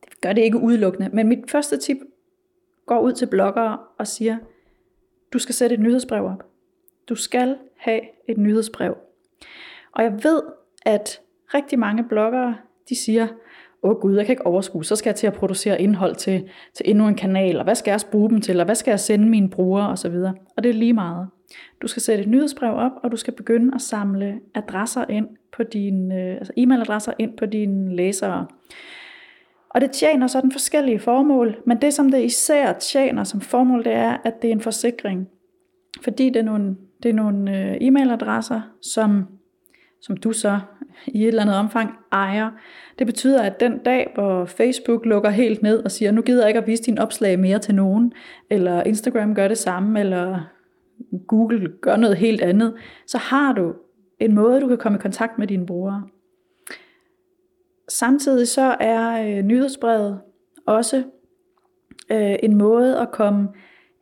Det 0.09 0.21
gør 0.21 0.33
det 0.33 0.41
ikke 0.41 0.57
udelukkende, 0.57 1.09
men 1.13 1.27
mit 1.27 1.51
første 1.51 1.77
tip 1.77 1.97
går 2.85 2.99
ud 2.99 3.11
til 3.11 3.25
bloggere 3.25 3.77
og 3.99 4.07
siger, 4.07 4.37
du 5.33 5.39
skal 5.39 5.55
sætte 5.55 5.73
et 5.73 5.79
nyhedsbrev 5.79 6.25
op. 6.25 6.43
Du 7.09 7.15
skal 7.15 7.57
have 7.77 8.01
et 8.29 8.37
nyhedsbrev. 8.37 8.97
Og 9.91 10.03
jeg 10.03 10.11
ved, 10.23 10.41
at 10.85 11.21
rigtig 11.53 11.79
mange 11.79 12.03
bloggere, 12.03 12.55
de 12.89 12.95
siger, 12.95 13.27
åh 13.83 13.91
oh 13.91 14.01
gud, 14.01 14.15
jeg 14.15 14.25
kan 14.25 14.33
ikke 14.33 14.45
overskue, 14.45 14.85
så 14.85 14.95
skal 14.95 15.09
jeg 15.09 15.15
til 15.15 15.27
at 15.27 15.33
producere 15.33 15.81
indhold 15.81 16.15
til, 16.15 16.49
til 16.73 16.89
endnu 16.89 17.07
en 17.07 17.15
kanal, 17.15 17.57
og 17.57 17.63
hvad 17.63 17.75
skal 17.75 17.91
jeg 17.91 17.99
bruge 18.11 18.29
dem 18.29 18.41
til, 18.41 18.59
og 18.59 18.65
hvad 18.65 18.75
skal 18.75 18.91
jeg 18.91 18.99
sende 18.99 19.29
mine 19.29 19.49
brugere 19.49 19.89
osv. 19.89 20.15
Og 20.57 20.63
det 20.63 20.69
er 20.69 20.73
lige 20.73 20.93
meget. 20.93 21.27
Du 21.81 21.87
skal 21.87 22.01
sætte 22.01 22.23
et 22.23 22.29
nyhedsbrev 22.29 22.73
op, 22.73 22.91
og 23.03 23.11
du 23.11 23.17
skal 23.17 23.33
begynde 23.33 23.75
at 23.75 23.81
samle 23.81 24.39
adresser 24.55 25.05
ind 25.09 25.27
på 25.51 25.63
dine, 25.63 26.15
øh, 26.15 26.35
altså 26.35 26.53
e-mailadresser 26.57 27.13
ind 27.19 27.37
på 27.37 27.45
dine 27.45 27.95
læsere. 27.95 28.47
Og 29.73 29.81
det 29.81 29.91
tjener 29.91 30.27
sådan 30.27 30.51
forskellige 30.51 30.99
formål, 30.99 31.57
men 31.65 31.81
det 31.81 31.93
som 31.93 32.11
det 32.11 32.23
især 32.23 32.73
tjener 32.73 33.23
som 33.23 33.41
formål, 33.41 33.83
det 33.83 33.93
er, 33.93 34.17
at 34.23 34.41
det 34.41 34.47
er 34.47 34.51
en 34.51 34.61
forsikring. 34.61 35.27
Fordi 36.01 36.29
det 36.29 36.35
er 36.35 36.43
nogle, 36.43 36.75
det 37.03 37.09
er 37.09 37.13
nogle 37.13 37.59
øh, 37.59 37.75
e-mailadresser, 37.81 38.59
som, 38.81 39.25
som 40.01 40.17
du 40.17 40.31
så 40.31 40.59
i 41.07 41.21
et 41.21 41.27
eller 41.27 41.41
andet 41.41 41.55
omfang 41.55 41.91
ejer. 42.11 42.51
Det 42.99 43.07
betyder, 43.07 43.41
at 43.41 43.59
den 43.59 43.77
dag, 43.77 44.11
hvor 44.15 44.45
Facebook 44.45 45.05
lukker 45.05 45.29
helt 45.29 45.61
ned 45.61 45.83
og 45.83 45.91
siger, 45.91 46.11
nu 46.11 46.21
gider 46.21 46.41
jeg 46.41 46.49
ikke 46.49 46.59
at 46.59 46.67
vise 46.67 46.83
din 46.83 46.99
opslag 46.99 47.39
mere 47.39 47.59
til 47.59 47.75
nogen, 47.75 48.13
eller 48.49 48.83
Instagram 48.83 49.35
gør 49.35 49.47
det 49.47 49.57
samme, 49.57 49.99
eller 49.99 50.39
Google 51.27 51.71
gør 51.81 51.95
noget 51.95 52.17
helt 52.17 52.41
andet, 52.41 52.73
så 53.07 53.17
har 53.17 53.53
du 53.53 53.73
en 54.19 54.35
måde, 54.35 54.61
du 54.61 54.67
kan 54.67 54.77
komme 54.77 54.97
i 54.97 55.01
kontakt 55.01 55.39
med 55.39 55.47
dine 55.47 55.65
brugere. 55.65 56.03
Samtidig 57.89 58.47
så 58.47 58.75
er 58.79 59.37
øh, 59.37 59.43
nyhedsbrevet 59.43 60.21
også 60.65 61.03
øh, 62.11 62.35
en 62.43 62.57
måde 62.57 62.99
at 62.99 63.11
komme 63.11 63.49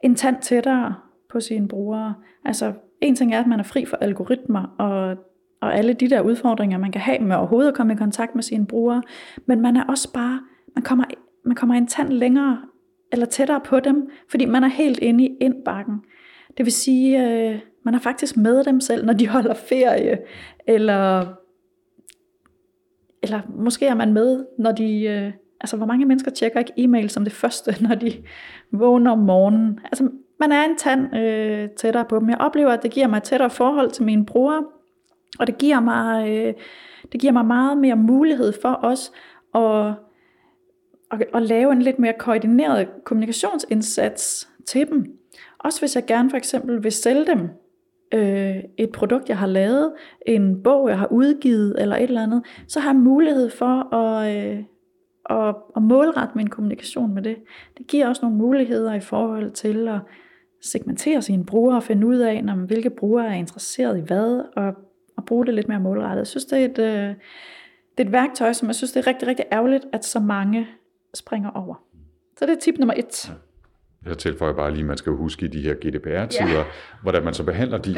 en 0.04 0.16
tand 0.16 0.36
tættere 0.42 0.96
på 1.30 1.40
sine 1.40 1.68
brugere. 1.68 2.16
Altså 2.46 2.74
en 3.02 3.16
ting 3.16 3.34
er, 3.34 3.40
at 3.40 3.48
man 3.48 3.60
er 3.60 3.64
fri 3.64 3.86
for 3.86 3.98
algoritmer 3.98 4.76
og, 4.80 5.18
og 5.62 5.76
alle 5.76 5.94
de 5.94 6.10
der 6.10 6.22
udfordringer, 6.22 6.78
man 6.78 6.92
kan 6.92 7.02
have 7.02 7.20
med 7.20 7.36
overhovedet 7.36 7.70
at 7.70 7.76
komme 7.76 7.94
i 7.94 7.96
kontakt 7.96 8.36
med 8.36 8.44
sine 8.44 8.68
brugere, 8.68 9.04
men 9.46 9.62
man 9.62 9.78
er 9.78 9.84
også 9.84 10.14
bare, 10.14 10.40
man 10.76 10.84
kommer, 10.84 11.06
man 11.46 11.56
kommer 11.56 11.76
en 11.76 11.88
tand 11.88 12.10
længere 12.10 12.62
eller 13.12 13.26
tættere 13.26 13.62
på 13.66 13.80
dem, 13.80 14.10
fordi 14.30 14.46
man 14.46 14.64
er 14.64 14.68
helt 14.68 15.00
inde 15.00 15.24
i 15.24 15.38
indbakken. 15.42 15.96
Det 16.58 16.66
vil 16.66 16.74
sige, 16.74 17.28
øh, 17.28 17.60
man 17.86 17.94
er 17.96 18.00
faktisk 18.00 18.38
med 18.38 18.64
dem 18.64 18.80
selv, 18.80 19.06
når 19.06 19.14
de 19.14 19.28
holder 19.28 19.54
ferie, 19.54 20.18
eller 20.68 21.26
eller 23.24 23.42
måske 23.56 23.86
er 23.86 23.96
man 23.96 24.14
med, 24.14 24.46
når 24.60 24.72
de, 24.72 25.04
øh, 25.04 25.32
altså 25.62 25.78
hvor 25.78 25.86
mange 25.86 26.06
mennesker 26.06 26.32
tjekker 26.32 26.60
ikke 26.60 26.74
e-mail 26.78 27.10
som 27.10 27.24
det 27.24 27.34
første, 27.34 27.76
når 27.88 27.96
de 27.96 28.14
vågner 28.72 29.12
om 29.12 29.20
morgenen. 29.20 29.80
Altså 29.84 30.10
man 30.40 30.52
er 30.52 30.64
en 30.64 30.78
tand 30.78 31.16
øh, 31.16 31.70
tættere 31.70 32.06
på 32.06 32.20
dem. 32.20 32.30
Jeg 32.30 32.38
oplever, 32.38 32.70
at 32.70 32.84
det 32.84 32.92
giver 32.92 33.08
mig 33.08 33.18
et 33.18 33.24
tættere 33.24 33.50
forhold 33.50 33.92
til 33.92 34.04
mine 34.04 34.26
brugere, 34.26 34.64
og 35.40 35.48
det 35.48 35.58
giver 35.58 35.80
mig, 35.80 36.30
øh, 36.30 36.54
det 37.12 37.22
giver 37.22 37.34
mig 37.34 37.46
meget 37.46 37.78
mere 37.78 37.96
mulighed 37.96 38.54
for 38.62 38.80
os 38.84 39.12
at, 39.56 39.94
at, 41.12 41.28
at 41.34 41.42
lave 41.42 41.72
en 41.72 41.82
lidt 41.82 42.00
mere 42.00 42.14
koordineret 42.20 42.88
kommunikationsindsats 43.06 44.50
til 44.66 44.90
dem. 44.90 45.06
Også 45.60 45.80
hvis 45.80 45.96
jeg 45.96 46.06
gerne 46.06 46.30
for 46.30 46.38
eksempel 46.38 46.84
vil 46.84 46.92
sælge 46.92 47.26
dem 47.26 47.50
øh, 48.14 48.56
et 48.78 48.92
produkt, 48.92 49.30
jeg 49.30 49.38
har 49.38 49.48
lavet, 49.48 49.94
en 50.28 50.64
bog, 50.64 50.90
jeg 50.90 51.00
har 51.00 51.08
udgivet, 51.12 51.76
eller 51.82 51.96
et 51.96 52.04
eller 52.04 52.24
andet, 52.24 52.44
så 52.68 52.80
har 52.80 52.90
jeg 52.90 53.00
mulighed 53.00 53.50
for 53.50 53.96
at, 53.96 54.36
øh, 54.36 54.64
at, 55.30 55.56
at 55.76 55.82
målrette 55.82 56.36
min 56.36 56.48
kommunikation 56.48 57.14
med 57.14 57.22
det. 57.22 57.38
Det 57.78 57.88
giver 57.88 58.08
også 58.08 58.22
nogle 58.22 58.38
muligheder 58.38 58.94
i 58.94 59.00
forhold 59.00 59.52
til 59.52 59.88
at 59.88 60.00
segmentere 60.62 61.22
sine 61.22 61.46
brugere 61.46 61.76
og 61.76 61.84
finde 61.84 62.08
ud 62.08 62.18
af, 62.18 62.44
når, 62.44 62.54
hvilke 62.56 62.90
brugere 62.90 63.28
er 63.28 63.34
interesseret 63.34 63.98
i 63.98 64.02
hvad, 64.02 64.44
og, 64.56 64.74
og 65.18 65.26
bruge 65.26 65.46
det 65.46 65.54
lidt 65.54 65.68
mere 65.68 65.80
målrettet. 65.80 66.18
Jeg 66.18 66.28
synes, 66.28 66.46
det 66.46 66.60
er 66.60 66.66
et, 66.66 66.80
øh, 66.80 67.16
det 67.98 68.04
er 68.04 68.06
et 68.06 68.12
værktøj, 68.12 68.54
som 68.54 68.68
jeg 68.68 68.76
synes, 68.76 68.92
det 68.92 69.00
er 69.00 69.08
rigtig, 69.08 69.28
rigtig 69.28 69.46
ærgerligt, 69.52 69.86
at 69.94 70.06
så 70.06 70.20
mange 70.20 70.68
springer 71.14 71.50
over. 71.50 71.76
Så 72.38 72.46
det 72.46 72.52
er 72.52 72.60
tip 72.60 72.78
nummer 72.78 72.94
et. 72.98 73.34
Jeg 74.06 74.18
tilføjer 74.18 74.54
bare 74.54 74.72
lige, 74.72 74.82
at 74.82 74.88
man 74.88 74.98
skal 74.98 75.12
huske 75.14 75.46
i 75.46 75.50
de 75.50 75.62
her 75.62 75.74
GDPR-tider, 75.74 76.58
ja. 76.58 76.64
hvordan 77.02 77.24
man 77.24 77.34
så 77.34 77.44
behandler 77.44 77.78
de 77.78 77.92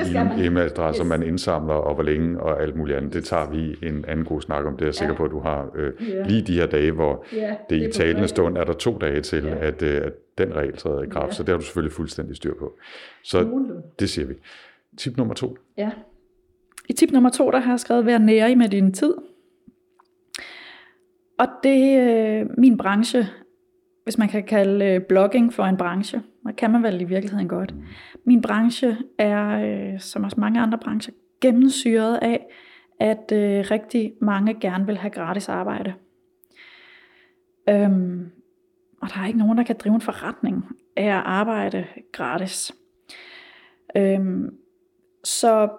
e-mailadresser, 0.47 1.04
yes. 1.04 1.10
man 1.10 1.24
indsamler, 1.24 1.74
og 1.74 1.93
hvor 1.93 2.04
længe, 2.04 2.39
og 2.39 2.62
alt 2.62 2.76
muligt 2.76 2.97
andet. 2.97 3.14
Det 3.14 3.26
tager 3.26 3.49
vi 3.49 3.76
en 3.88 4.06
anden 4.08 4.26
god 4.26 4.41
snak 4.41 4.66
om. 4.66 4.74
Det 4.74 4.82
er 4.82 4.86
jeg 4.86 4.95
sikker 4.95 5.16
på, 5.16 5.26
at 5.26 5.32
du 5.32 5.39
har 5.39 5.72
øh, 5.76 5.93
yeah. 6.01 6.28
lige 6.28 6.41
de 6.41 6.54
her 6.54 6.66
dage, 6.66 6.91
hvor 6.91 7.26
yeah, 7.34 7.49
det, 7.70 7.82
det 7.82 7.89
i 7.89 7.91
talende 7.91 8.28
stund 8.28 8.58
er 8.58 8.64
der 8.64 8.74
to 8.74 8.97
dage 8.97 9.22
til, 9.22 9.45
yeah. 9.45 9.58
at, 9.62 9.82
øh, 9.82 10.01
at 10.06 10.14
den 10.38 10.56
regel 10.56 10.78
træder 10.78 11.04
i 11.04 11.08
kraft. 11.08 11.26
Yeah. 11.26 11.34
Så 11.34 11.43
det 11.43 11.49
har 11.49 11.58
du 11.58 11.64
selvfølgelig 11.64 11.93
fuldstændig 11.93 12.36
styr 12.36 12.54
på. 12.60 12.74
Så 13.24 13.66
det 13.99 14.10
siger 14.10 14.28
vi. 14.28 14.34
Tip 14.97 15.18
nummer 15.18 15.34
to. 15.34 15.58
Ja. 15.78 15.91
I 16.89 16.93
tip 16.93 17.12
nummer 17.12 17.30
to, 17.30 17.51
der 17.51 17.60
har 17.60 17.72
jeg 17.72 17.80
skrevet, 17.80 18.06
vær 18.06 18.18
nære 18.18 18.56
med 18.56 18.70
din 18.70 18.93
tid. 18.93 19.14
Og 21.39 21.47
det, 21.64 21.99
øh, 21.99 22.45
min 22.58 22.78
branche 22.78 23.28
hvis 24.04 24.18
man 24.18 24.30
kan 24.30 24.43
kalde 24.43 24.86
øh, 24.86 25.01
blogging 25.01 25.54
for 25.54 25.64
en 25.64 25.78
branche. 25.78 26.22
og 26.45 26.56
kan 26.56 26.72
man 26.72 26.84
vel 26.84 27.01
i 27.01 27.04
virkeligheden 27.04 27.47
godt. 27.47 27.76
Min 28.26 28.41
branche 28.41 28.97
er, 29.18 29.47
øh, 29.49 29.99
som 29.99 30.24
også 30.24 30.39
mange 30.39 30.62
andre 30.62 30.78
brancher, 30.78 31.14
gennemsyret 31.41 32.20
af, 32.22 32.45
at 32.99 33.32
øh, 33.32 33.66
rigtig 33.72 34.14
mange 34.22 34.54
gerne 34.54 34.86
vil 34.86 34.97
have 34.97 35.12
gratis 35.12 35.49
arbejde. 35.49 35.93
Øhm, 37.70 38.32
og 39.01 39.10
der 39.10 39.22
er 39.22 39.28
ikke 39.28 39.39
nogen, 39.39 39.58
der 39.58 39.64
kan 39.64 39.76
drive 39.80 39.95
en 39.95 40.01
forretning 40.01 40.66
af 40.95 41.06
at 41.06 41.24
arbejde 41.26 41.86
gratis. 42.12 42.72
Øhm, 43.97 44.49
så 45.24 45.70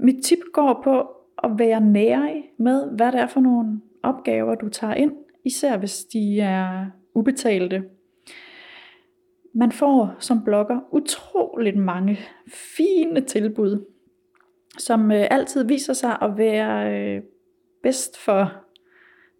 mit 0.00 0.24
tip 0.24 0.38
går 0.52 0.80
på 0.84 1.00
at 1.44 1.58
være 1.58 1.80
nærig 1.80 2.44
med, 2.58 2.96
hvad 2.96 3.12
det 3.12 3.20
er 3.20 3.26
for 3.26 3.40
nogle 3.40 3.80
opgaver, 4.02 4.54
du 4.54 4.68
tager 4.68 4.94
ind, 4.94 5.12
især 5.44 5.76
hvis 5.76 6.04
de 6.04 6.40
er 6.40 6.86
ubetalte. 7.14 7.84
Man 9.54 9.72
får 9.72 10.16
som 10.18 10.44
blogger 10.44 10.80
utroligt 10.92 11.76
mange 11.76 12.18
fine 12.76 13.20
tilbud. 13.20 13.86
som 14.78 15.12
øh, 15.12 15.26
altid 15.30 15.64
viser 15.64 15.92
sig 15.92 16.18
at 16.22 16.38
være 16.38 16.92
øh, 16.92 17.22
bedst 17.82 18.18
for 18.18 18.52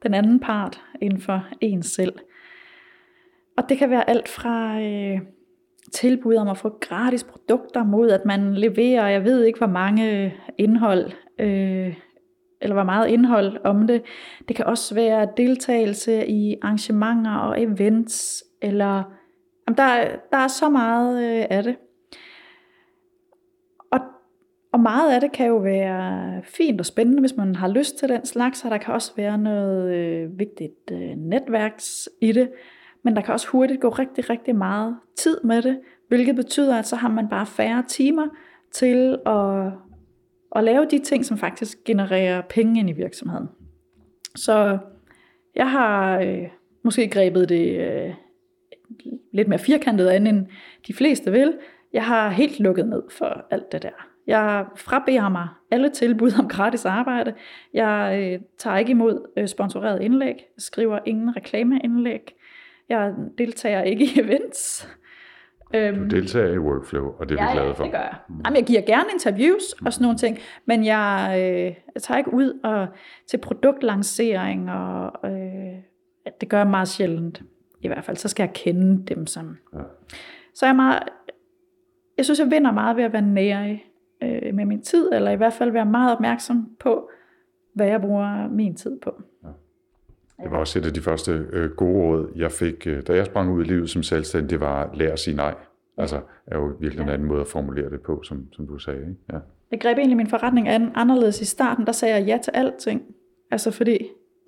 den 0.03 0.14
anden 0.14 0.41
part 0.41 0.83
end 1.03 1.21
for 1.21 1.47
en 1.61 1.83
selv. 1.83 2.12
Og 3.57 3.68
det 3.68 3.79
kan 3.79 3.91
være 3.91 4.11
alt 4.11 4.29
fra 4.29 4.81
øh, 4.81 5.21
tilbud 5.93 6.35
om 6.35 6.49
at 6.49 6.59
få 6.59 6.79
gratis 6.81 7.25
produkter 7.25 7.85
mod, 7.85 8.11
at 8.11 8.25
man 8.25 8.55
leverer, 8.55 9.09
jeg 9.09 9.25
ved 9.25 9.45
ikke 9.45 9.59
hvor 9.59 9.66
mange 9.66 10.25
øh, 10.25 10.33
indhold, 10.59 11.11
øh, 11.39 11.97
eller 12.61 12.75
hvor 12.75 12.85
meget 12.85 13.09
indhold 13.09 13.65
om 13.65 13.87
det. 13.87 14.03
Det 14.49 14.57
kan 14.57 14.67
også 14.67 14.95
være 14.95 15.29
deltagelse 15.37 16.27
i 16.27 16.57
arrangementer 16.63 17.37
og 17.37 17.63
events, 17.63 18.45
eller 18.63 19.03
jamen 19.69 19.77
der, 19.77 20.17
der 20.33 20.39
er 20.39 20.49
så 20.49 20.69
meget 20.69 21.25
øh, 21.25 21.47
af 21.51 21.63
det. 21.63 21.77
Og, 23.93 24.01
og 24.73 24.81
meget 24.81 25.13
af 25.13 25.21
det 25.21 25.33
kan 25.33 25.47
jo 25.47 25.57
være 25.57 26.43
fint 26.45 26.81
og 26.81 26.87
spændende, 26.87 27.21
hvis 27.21 27.37
man 27.37 27.55
har 27.55 27.69
lyst 27.69 27.99
til 27.99 28.09
den 28.09 28.27
slags, 28.27 28.65
og 28.65 28.71
der 28.71 28.79
kan 28.79 28.95
også 28.95 29.13
være 29.17 29.39
noget 29.39 29.95
øh, 29.95 30.39
vigtigt 30.39 30.91
øh, 30.93 31.17
netværks 31.17 32.09
i 32.21 32.33
det. 32.33 32.51
Men 33.03 33.17
der 33.17 33.23
kan 33.23 33.35
også 33.35 33.49
hurtigt 33.49 33.81
gå 33.81 33.89
rigtig, 33.89 34.31
rigtig 34.31 34.57
meget 34.57 34.97
tid 35.17 35.41
med 35.45 35.63
det, 35.63 35.81
hvilket 36.09 36.37
betyder, 36.37 36.79
at 36.79 36.87
så 36.87 36.97
har 36.97 37.09
man 37.09 37.29
bare 37.29 37.47
færre 37.47 37.85
timer 37.89 38.27
til 38.73 39.19
at, 39.27 39.73
og 40.51 40.65
lave 40.65 40.87
de 40.91 40.99
ting, 40.99 41.25
som 41.25 41.39
faktisk 41.39 41.85
genererer 41.85 42.43
penge 42.49 42.81
ind 42.81 42.91
i 42.91 42.93
virksomheden. 42.93 43.49
Så 44.37 44.79
jeg 45.55 45.71
har 45.71 46.21
øh, 46.21 46.49
måske 46.85 47.09
grebet 47.09 47.49
det 47.49 47.81
øh, 47.81 48.15
lidt 49.33 49.49
mere 49.49 49.59
firkantet 49.59 50.07
an, 50.07 50.27
end 50.27 50.47
de 50.87 50.95
fleste 50.95 51.33
vil. 51.33 51.59
Jeg 51.93 52.05
har 52.05 52.31
helt 52.31 52.61
lukket 52.61 52.89
ned 52.89 53.03
for 53.11 53.47
alt 53.51 53.73
det 53.73 53.83
der. 53.83 54.07
Jeg 54.27 54.67
frabeder 54.77 55.29
mig 55.29 55.49
alle 55.71 55.89
tilbud 55.89 56.33
om 56.39 56.49
gratis 56.49 56.85
arbejde. 56.85 57.35
Jeg 57.75 58.21
øh, 58.23 58.41
tager 58.59 58.77
ikke 58.77 58.91
imod 58.91 59.31
øh, 59.37 59.49
sponsoreret 59.49 60.03
indlæg. 60.03 60.35
Skriver 60.59 60.99
ingen 61.07 61.37
reklameindlæg. 61.37 62.35
Jeg 62.89 63.15
deltager 63.39 63.83
ikke 63.83 64.05
i 64.05 64.21
events. 64.21 64.89
Du 65.75 66.05
deltager 66.05 66.53
i 66.53 66.59
workflow, 66.59 67.07
og 67.18 67.29
det 67.29 67.39
er 67.39 67.45
ja, 67.45 67.51
vi 67.51 67.59
glade 67.59 67.75
for. 67.75 67.85
Ja, 67.85 67.87
det 67.87 67.93
gør 67.93 67.99
jeg. 67.99 68.14
Jamen, 68.45 68.57
jeg 68.57 68.64
giver 68.66 68.81
gerne 68.81 69.05
interviews 69.12 69.73
og 69.85 69.93
sådan 69.93 70.03
nogle 70.05 70.18
ting, 70.18 70.39
men 70.64 70.85
jeg, 70.85 71.35
øh, 71.39 71.75
jeg 71.95 72.03
tager 72.03 72.18
ikke 72.18 72.35
ud 72.35 72.61
og, 72.64 72.89
til 73.27 73.39
produktlancering, 73.39 74.71
og 74.71 75.31
øh, 75.31 75.75
det 76.41 76.49
gør 76.49 76.59
jeg 76.59 76.66
meget 76.66 76.89
sjældent. 76.89 77.43
I 77.81 77.89
hvert 77.89 78.05
fald, 78.05 78.16
så 78.16 78.29
skal 78.29 78.43
jeg 78.43 78.53
kende 78.55 79.14
dem 79.14 79.27
som. 79.27 79.57
Ja. 79.75 79.79
Så 80.55 80.66
jeg 80.66 80.73
er 80.73 80.77
meget, 80.77 81.03
jeg 82.16 82.25
synes, 82.25 82.41
jeg 82.41 82.51
vinder 82.51 82.73
meget 82.73 82.97
ved 82.97 83.05
at 83.05 83.12
være 83.12 83.23
nære 83.23 83.81
øh, 84.23 84.55
med 84.55 84.64
min 84.64 84.83
tid, 84.83 85.11
eller 85.12 85.31
i 85.31 85.37
hvert 85.37 85.53
fald 85.53 85.71
være 85.71 85.87
meget 85.87 86.12
opmærksom 86.12 86.68
på, 86.81 87.11
hvad 87.75 87.87
jeg 87.87 88.01
bruger 88.01 88.49
min 88.49 88.75
tid 88.75 89.01
på. 89.01 89.23
Ja. 89.45 89.49
Det 90.43 90.51
var 90.51 90.59
også 90.59 90.78
et 90.78 90.86
af 90.86 90.95
de 90.95 91.01
første 91.01 91.47
øh, 91.53 91.70
gode 91.70 91.99
råd, 91.99 92.32
jeg 92.36 92.53
fik, 92.53 92.86
øh, 92.86 93.03
da 93.07 93.14
jeg 93.14 93.26
sprang 93.26 93.53
ud 93.53 93.64
i 93.64 93.68
livet 93.68 93.91
som 93.91 94.03
selvstændig, 94.03 94.51
det 94.51 94.61
var 94.61 94.84
at 94.84 94.97
lære 94.97 95.12
at 95.12 95.18
sige 95.18 95.36
nej. 95.36 95.55
Altså 95.97 96.20
er 96.47 96.59
jo 96.59 96.72
virkelig 96.80 97.03
en 97.03 97.09
anden 97.09 97.28
måde 97.28 97.41
at 97.41 97.47
formulere 97.47 97.91
det 97.91 98.01
på, 98.01 98.22
som, 98.22 98.47
som 98.53 98.66
du 98.66 98.78
sagde. 98.78 99.01
Ikke? 99.01 99.14
Ja. 99.32 99.38
Jeg 99.70 99.80
greb 99.80 99.99
egentlig 99.99 100.16
min 100.16 100.26
forretning 100.26 100.68
an 100.68 100.93
anderledes 100.95 101.41
i 101.41 101.45
starten, 101.45 101.86
der 101.86 101.93
sagde 101.93 102.14
jeg 102.14 102.26
ja 102.26 102.38
til 102.43 102.51
alting. 102.55 103.03
Altså 103.51 103.70
fordi, 103.70 103.99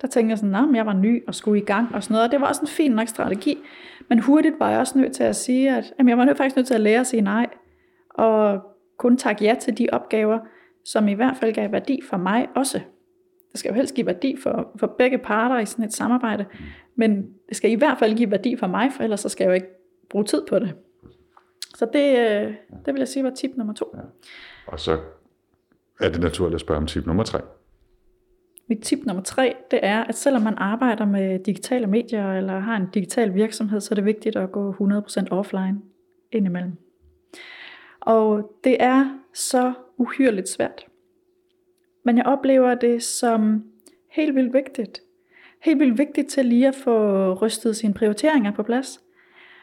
der 0.01 0.07
tænkte 0.07 0.29
jeg 0.29 0.37
sådan, 0.37 0.55
at 0.55 0.75
jeg 0.75 0.85
var 0.85 0.93
ny 0.93 1.27
og 1.27 1.35
skulle 1.35 1.61
i 1.61 1.65
gang 1.65 1.95
og 1.95 2.03
sådan 2.03 2.13
noget, 2.13 2.27
og 2.27 2.31
det 2.31 2.41
var 2.41 2.47
også 2.47 2.61
en 2.61 2.67
fin 2.67 2.91
nok 2.91 3.07
strategi. 3.07 3.57
Men 4.09 4.19
hurtigt 4.19 4.55
var 4.59 4.69
jeg 4.69 4.79
også 4.79 4.97
nødt 4.97 5.13
til 5.13 5.23
at 5.23 5.35
sige, 5.35 5.77
at 5.77 5.93
jamen, 5.99 6.09
jeg 6.09 6.17
var 6.17 6.33
faktisk 6.33 6.55
nødt 6.55 6.67
til 6.67 6.73
at 6.73 6.81
lære 6.81 6.99
at 6.99 7.07
sige 7.07 7.21
nej, 7.21 7.47
og 8.09 8.61
kun 8.97 9.17
takke 9.17 9.45
ja 9.45 9.55
til 9.61 9.77
de 9.77 9.87
opgaver, 9.91 10.39
som 10.85 11.07
i 11.07 11.13
hvert 11.13 11.37
fald 11.37 11.53
gav 11.53 11.71
værdi 11.71 11.99
for 12.09 12.17
mig 12.17 12.47
også. 12.55 12.79
Det 13.53 13.59
skal 13.59 13.69
jo 13.69 13.75
helst 13.75 13.95
give 13.95 14.07
værdi 14.07 14.35
for, 14.43 14.71
for 14.75 14.87
begge 14.97 15.17
parter 15.17 15.59
i 15.59 15.65
sådan 15.65 15.85
et 15.85 15.93
samarbejde, 15.93 16.45
men 16.95 17.33
det 17.49 17.57
skal 17.57 17.71
i 17.71 17.75
hvert 17.75 17.99
fald 17.99 18.17
give 18.17 18.31
værdi 18.31 18.55
for 18.55 18.67
mig, 18.67 18.91
for 18.95 19.03
ellers 19.03 19.19
så 19.19 19.29
skal 19.29 19.43
jeg 19.43 19.49
jo 19.49 19.53
ikke 19.53 19.67
bruge 20.09 20.25
tid 20.25 20.45
på 20.49 20.59
det. 20.59 20.75
Så 21.75 21.87
det, 21.93 22.19
øh, 22.19 22.53
det 22.85 22.93
vil 22.93 22.99
jeg 22.99 23.07
sige 23.07 23.23
var 23.23 23.29
tip 23.29 23.51
nummer 23.55 23.73
to. 23.73 23.95
Ja. 23.95 24.01
Og 24.67 24.79
så 24.79 24.99
er 25.99 26.09
det 26.09 26.21
naturligt 26.21 26.55
at 26.55 26.61
spørge 26.61 26.77
om 26.77 26.87
tip 26.87 27.05
nummer 27.05 27.23
tre. 27.23 27.39
Mit 28.67 28.79
tip 28.81 28.99
nummer 29.05 29.23
tre, 29.23 29.55
det 29.71 29.79
er, 29.83 30.03
at 30.03 30.15
selvom 30.15 30.41
man 30.41 30.57
arbejder 30.57 31.05
med 31.05 31.39
digitale 31.39 31.87
medier 31.87 32.33
eller 32.33 32.59
har 32.59 32.75
en 32.75 32.89
digital 32.93 33.33
virksomhed, 33.33 33.79
så 33.79 33.93
er 33.93 33.95
det 33.95 34.05
vigtigt 34.05 34.35
at 34.35 34.51
gå 34.51 34.71
100% 34.71 35.27
offline 35.31 35.81
indimellem. 36.31 36.77
Og 37.99 38.51
det 38.63 38.77
er 38.79 39.19
så 39.33 39.73
uhyrligt 39.97 40.49
svært. 40.49 40.85
Men 42.03 42.17
jeg 42.17 42.25
oplever 42.25 42.75
det 42.75 43.03
som 43.03 43.63
helt 44.11 44.35
vildt 44.35 44.53
vigtigt. 44.53 45.01
Helt 45.61 45.79
vildt 45.79 45.97
vigtigt 45.97 46.29
til 46.29 46.45
lige 46.45 46.67
at 46.67 46.75
få 46.75 47.33
rystet 47.33 47.75
sine 47.75 47.93
prioriteringer 47.93 48.51
på 48.51 48.63
plads. 48.63 48.99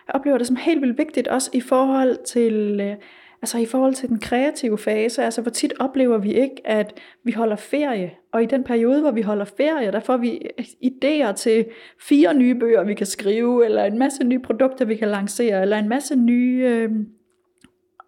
Jeg 0.07 0.14
oplever 0.14 0.38
det 0.38 0.47
som 0.47 0.57
helt 0.57 0.80
vildt 0.80 0.99
vigtigt 0.99 1.28
også 1.28 1.51
i 1.53 1.61
forhold 1.61 2.24
til, 2.24 2.80
øh, 2.80 2.97
altså 3.43 3.59
i 3.59 3.66
forhold 3.66 3.95
til 3.95 4.09
den 4.09 4.18
kreative 4.18 4.78
fase. 4.78 5.22
Altså 5.22 5.43
hvor 5.43 5.51
tit 5.51 5.72
oplever 5.80 6.18
vi 6.18 6.32
ikke, 6.32 6.57
at 6.64 7.01
vi 7.24 7.32
holder 7.32 7.57
ferie. 7.57 8.14
Og 8.32 8.43
i 8.43 8.47
den 8.47 8.64
periode, 8.64 9.01
hvor 9.01 9.11
vi 9.11 9.22
holder 9.22 9.45
ferie, 9.45 9.93
der 9.93 10.01
får 10.01 10.16
vi 10.16 10.41
idéer 10.84 11.32
til 11.32 11.66
fire 12.01 12.34
nye 12.34 12.55
bøger, 12.55 12.84
vi 12.84 12.95
kan 12.95 13.07
skrive, 13.07 13.64
eller 13.64 13.84
en 13.84 13.99
masse 13.99 14.24
nye 14.24 14.38
produkter, 14.38 14.84
vi 14.84 14.97
kan 14.97 15.09
lancere, 15.09 15.62
eller 15.62 15.78
en 15.78 15.88
masse 15.88 16.16
nye... 16.16 16.64
Øh... 16.66 16.91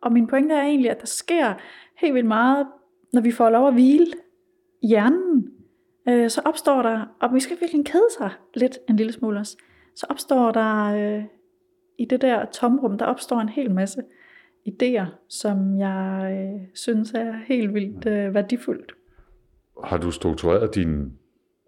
Og 0.01 0.13
min 0.13 0.27
pointe 0.27 0.55
er 0.55 0.63
egentlig, 0.63 0.91
at 0.91 1.01
der 1.01 1.07
sker 1.07 1.55
helt 1.99 2.15
vildt 2.15 2.29
meget, 2.29 2.67
når 3.13 3.21
vi 3.21 3.31
får 3.31 3.51
lov 3.51 3.69
at 3.69 3.75
hvile 3.75 4.07
hjernen, 4.83 5.49
øh, 6.09 6.31
så 6.31 6.41
opstår 6.45 6.83
der, 6.83 7.17
og 7.21 7.35
vi 7.35 7.41
skal 7.41 7.57
virkelig 7.61 7.87
kede 7.87 8.09
sig 8.19 8.31
lidt 8.55 8.79
en 8.89 8.97
lille 8.97 9.13
smule 9.13 9.39
også, 9.39 9.57
så 9.95 10.07
opstår 10.11 10.51
der 10.51 10.85
øh, 10.85 11.25
i 11.99 12.05
det 12.05 12.21
der 12.21 12.45
tomrum, 12.45 12.99
der 12.99 13.05
opstår 13.05 13.41
en 13.41 13.49
hel 13.49 13.71
masse 13.71 14.03
idéer, 14.69 15.07
som 15.29 15.79
jeg 15.79 16.33
øh, 16.33 16.69
synes 16.75 17.13
er 17.13 17.33
helt 17.47 17.75
vildt 17.75 18.07
øh, 18.07 18.35
værdifuldt. 18.35 18.93
Har 19.85 19.99
du 19.99 20.11
struktureret 20.11 20.75
din 20.75 21.13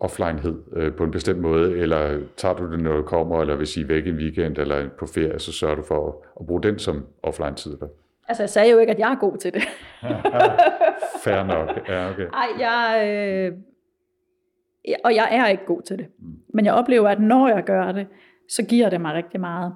offlinehed 0.00 0.62
øh, 0.72 0.94
på 0.94 1.04
en 1.04 1.10
bestemt 1.10 1.40
måde, 1.40 1.78
eller 1.78 2.20
tager 2.36 2.54
du 2.54 2.72
det, 2.72 2.80
når 2.80 2.96
du 2.96 3.02
kommer, 3.02 3.40
eller 3.40 3.56
hvis 3.56 3.76
I 3.76 3.80
er 3.80 3.86
væk 3.86 4.06
en 4.06 4.16
weekend, 4.16 4.58
eller 4.58 4.88
på 4.98 5.06
ferie, 5.06 5.38
så 5.38 5.52
sørger 5.52 5.74
du 5.74 5.82
for 5.82 6.08
at, 6.08 6.14
at 6.40 6.46
bruge 6.46 6.62
den 6.62 6.78
som 6.78 7.06
offline-tid? 7.22 7.76
Der? 7.76 7.88
Altså, 8.28 8.42
jeg 8.42 8.50
sagde 8.50 8.70
jo 8.70 8.78
ikke, 8.78 8.92
at 8.92 8.98
jeg 8.98 9.12
er 9.12 9.16
god 9.16 9.36
til 9.36 9.54
det. 9.54 9.62
Fair 11.24 11.42
nok. 11.42 11.88
Ja, 11.88 12.10
okay. 12.10 12.26
Ej, 12.32 12.48
jeg, 12.58 13.02
øh, 13.06 13.58
og 15.04 15.14
jeg 15.14 15.28
er 15.30 15.48
ikke 15.48 15.66
god 15.66 15.82
til 15.82 15.98
det. 15.98 16.06
Mm. 16.18 16.38
Men 16.54 16.64
jeg 16.64 16.74
oplever, 16.74 17.08
at 17.08 17.20
når 17.20 17.48
jeg 17.48 17.64
gør 17.64 17.92
det, 17.92 18.06
så 18.48 18.62
giver 18.62 18.90
det 18.90 19.00
mig 19.00 19.14
rigtig 19.14 19.40
meget. 19.40 19.74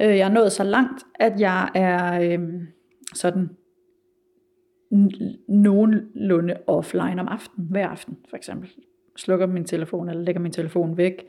Øh, 0.00 0.16
jeg 0.16 0.28
er 0.28 0.32
nået 0.32 0.52
så 0.52 0.64
langt, 0.64 1.04
at 1.14 1.40
jeg 1.40 1.70
er 1.74 2.20
øh, 2.20 2.48
sådan 3.14 3.50
nogenlunde 5.48 6.56
offline 6.66 7.20
om 7.20 7.28
aftenen, 7.28 7.68
hver 7.70 7.88
aften 7.88 8.18
for 8.28 8.36
eksempel. 8.36 8.70
Slukker 9.16 9.46
min 9.46 9.64
telefon, 9.64 10.08
eller 10.08 10.22
lægger 10.22 10.40
min 10.40 10.52
telefon 10.52 10.96
væk 10.96 11.26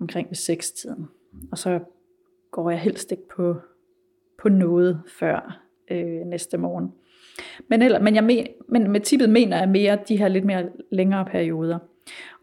omkring 0.00 0.28
ved 0.28 0.36
6 0.36 0.70
tiden. 0.70 1.08
Og 1.52 1.58
så 1.58 1.80
går 2.50 2.70
jeg 2.70 2.80
helst 2.80 3.12
ikke 3.12 3.28
på, 3.36 3.56
på 4.42 4.48
noget 4.48 5.02
før 5.18 5.63
øh, 5.90 6.26
næste 6.26 6.58
morgen. 6.58 6.92
Men, 7.68 7.82
eller, 7.82 8.00
men, 8.00 8.14
jeg 8.14 8.24
men, 8.24 8.46
men 8.68 8.90
med 8.90 9.00
tippet 9.00 9.30
mener 9.30 9.58
jeg 9.58 9.68
mere 9.68 9.98
de 10.08 10.16
her 10.16 10.28
lidt 10.28 10.44
mere 10.44 10.68
længere 10.90 11.24
perioder. 11.24 11.78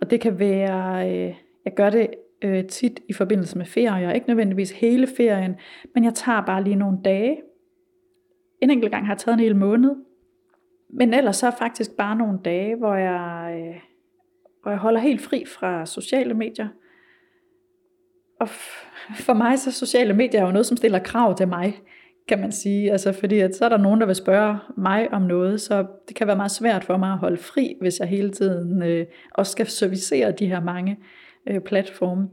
Og 0.01 0.11
det 0.11 0.21
kan 0.21 0.39
være, 0.39 1.11
øh, 1.11 1.35
jeg 1.65 1.73
gør 1.75 1.89
det 1.89 2.07
øh, 2.41 2.65
tit 2.65 2.99
i 3.09 3.13
forbindelse 3.13 3.57
med 3.57 3.65
ferie, 3.65 4.15
ikke 4.15 4.27
nødvendigvis 4.27 4.71
hele 4.71 5.07
ferien, 5.17 5.55
men 5.93 6.03
jeg 6.03 6.13
tager 6.13 6.45
bare 6.45 6.63
lige 6.63 6.75
nogle 6.75 6.97
dage. 7.05 7.37
En 8.61 8.69
enkelt 8.69 8.91
gang 8.91 9.05
har 9.05 9.13
jeg 9.13 9.19
taget 9.19 9.33
en 9.33 9.39
hel 9.39 9.55
måned, 9.55 9.95
men 10.89 11.13
ellers 11.13 11.37
så 11.37 11.47
er 11.47 11.51
faktisk 11.51 11.91
bare 11.97 12.15
nogle 12.15 12.39
dage, 12.45 12.75
hvor 12.75 12.95
jeg, 12.95 13.55
øh, 13.55 13.81
hvor 14.61 14.71
jeg 14.71 14.79
holder 14.79 14.99
helt 14.99 15.21
fri 15.21 15.45
fra 15.45 15.85
sociale 15.85 16.33
medier. 16.33 16.67
Og 18.39 18.47
for 19.15 19.33
mig 19.33 19.59
så 19.59 19.71
sociale 19.71 20.13
medier 20.13 20.41
er 20.41 20.45
jo 20.45 20.51
noget, 20.51 20.65
som 20.65 20.77
stiller 20.77 20.99
krav 20.99 21.35
til 21.35 21.47
mig 21.47 21.81
kan 22.31 22.39
man 22.39 22.51
sige. 22.51 22.91
Altså 22.91 23.11
fordi 23.11 23.39
at 23.39 23.55
så 23.55 23.65
er 23.65 23.69
der 23.69 23.77
nogen, 23.77 23.99
der 23.99 24.05
vil 24.05 24.15
spørge 24.15 24.57
mig 24.77 25.13
om 25.13 25.21
noget, 25.21 25.61
så 25.61 25.85
det 26.07 26.15
kan 26.15 26.27
være 26.27 26.35
meget 26.35 26.51
svært 26.51 26.83
for 26.83 26.97
mig 26.97 27.11
at 27.11 27.17
holde 27.17 27.37
fri, 27.37 27.75
hvis 27.81 27.99
jeg 27.99 28.07
hele 28.07 28.31
tiden 28.31 28.83
øh, 28.83 29.05
også 29.33 29.51
skal 29.51 29.67
servicere 29.67 30.31
de 30.31 30.47
her 30.47 30.61
mange 30.61 30.99
øh, 31.47 31.59
platforme. 31.59 32.29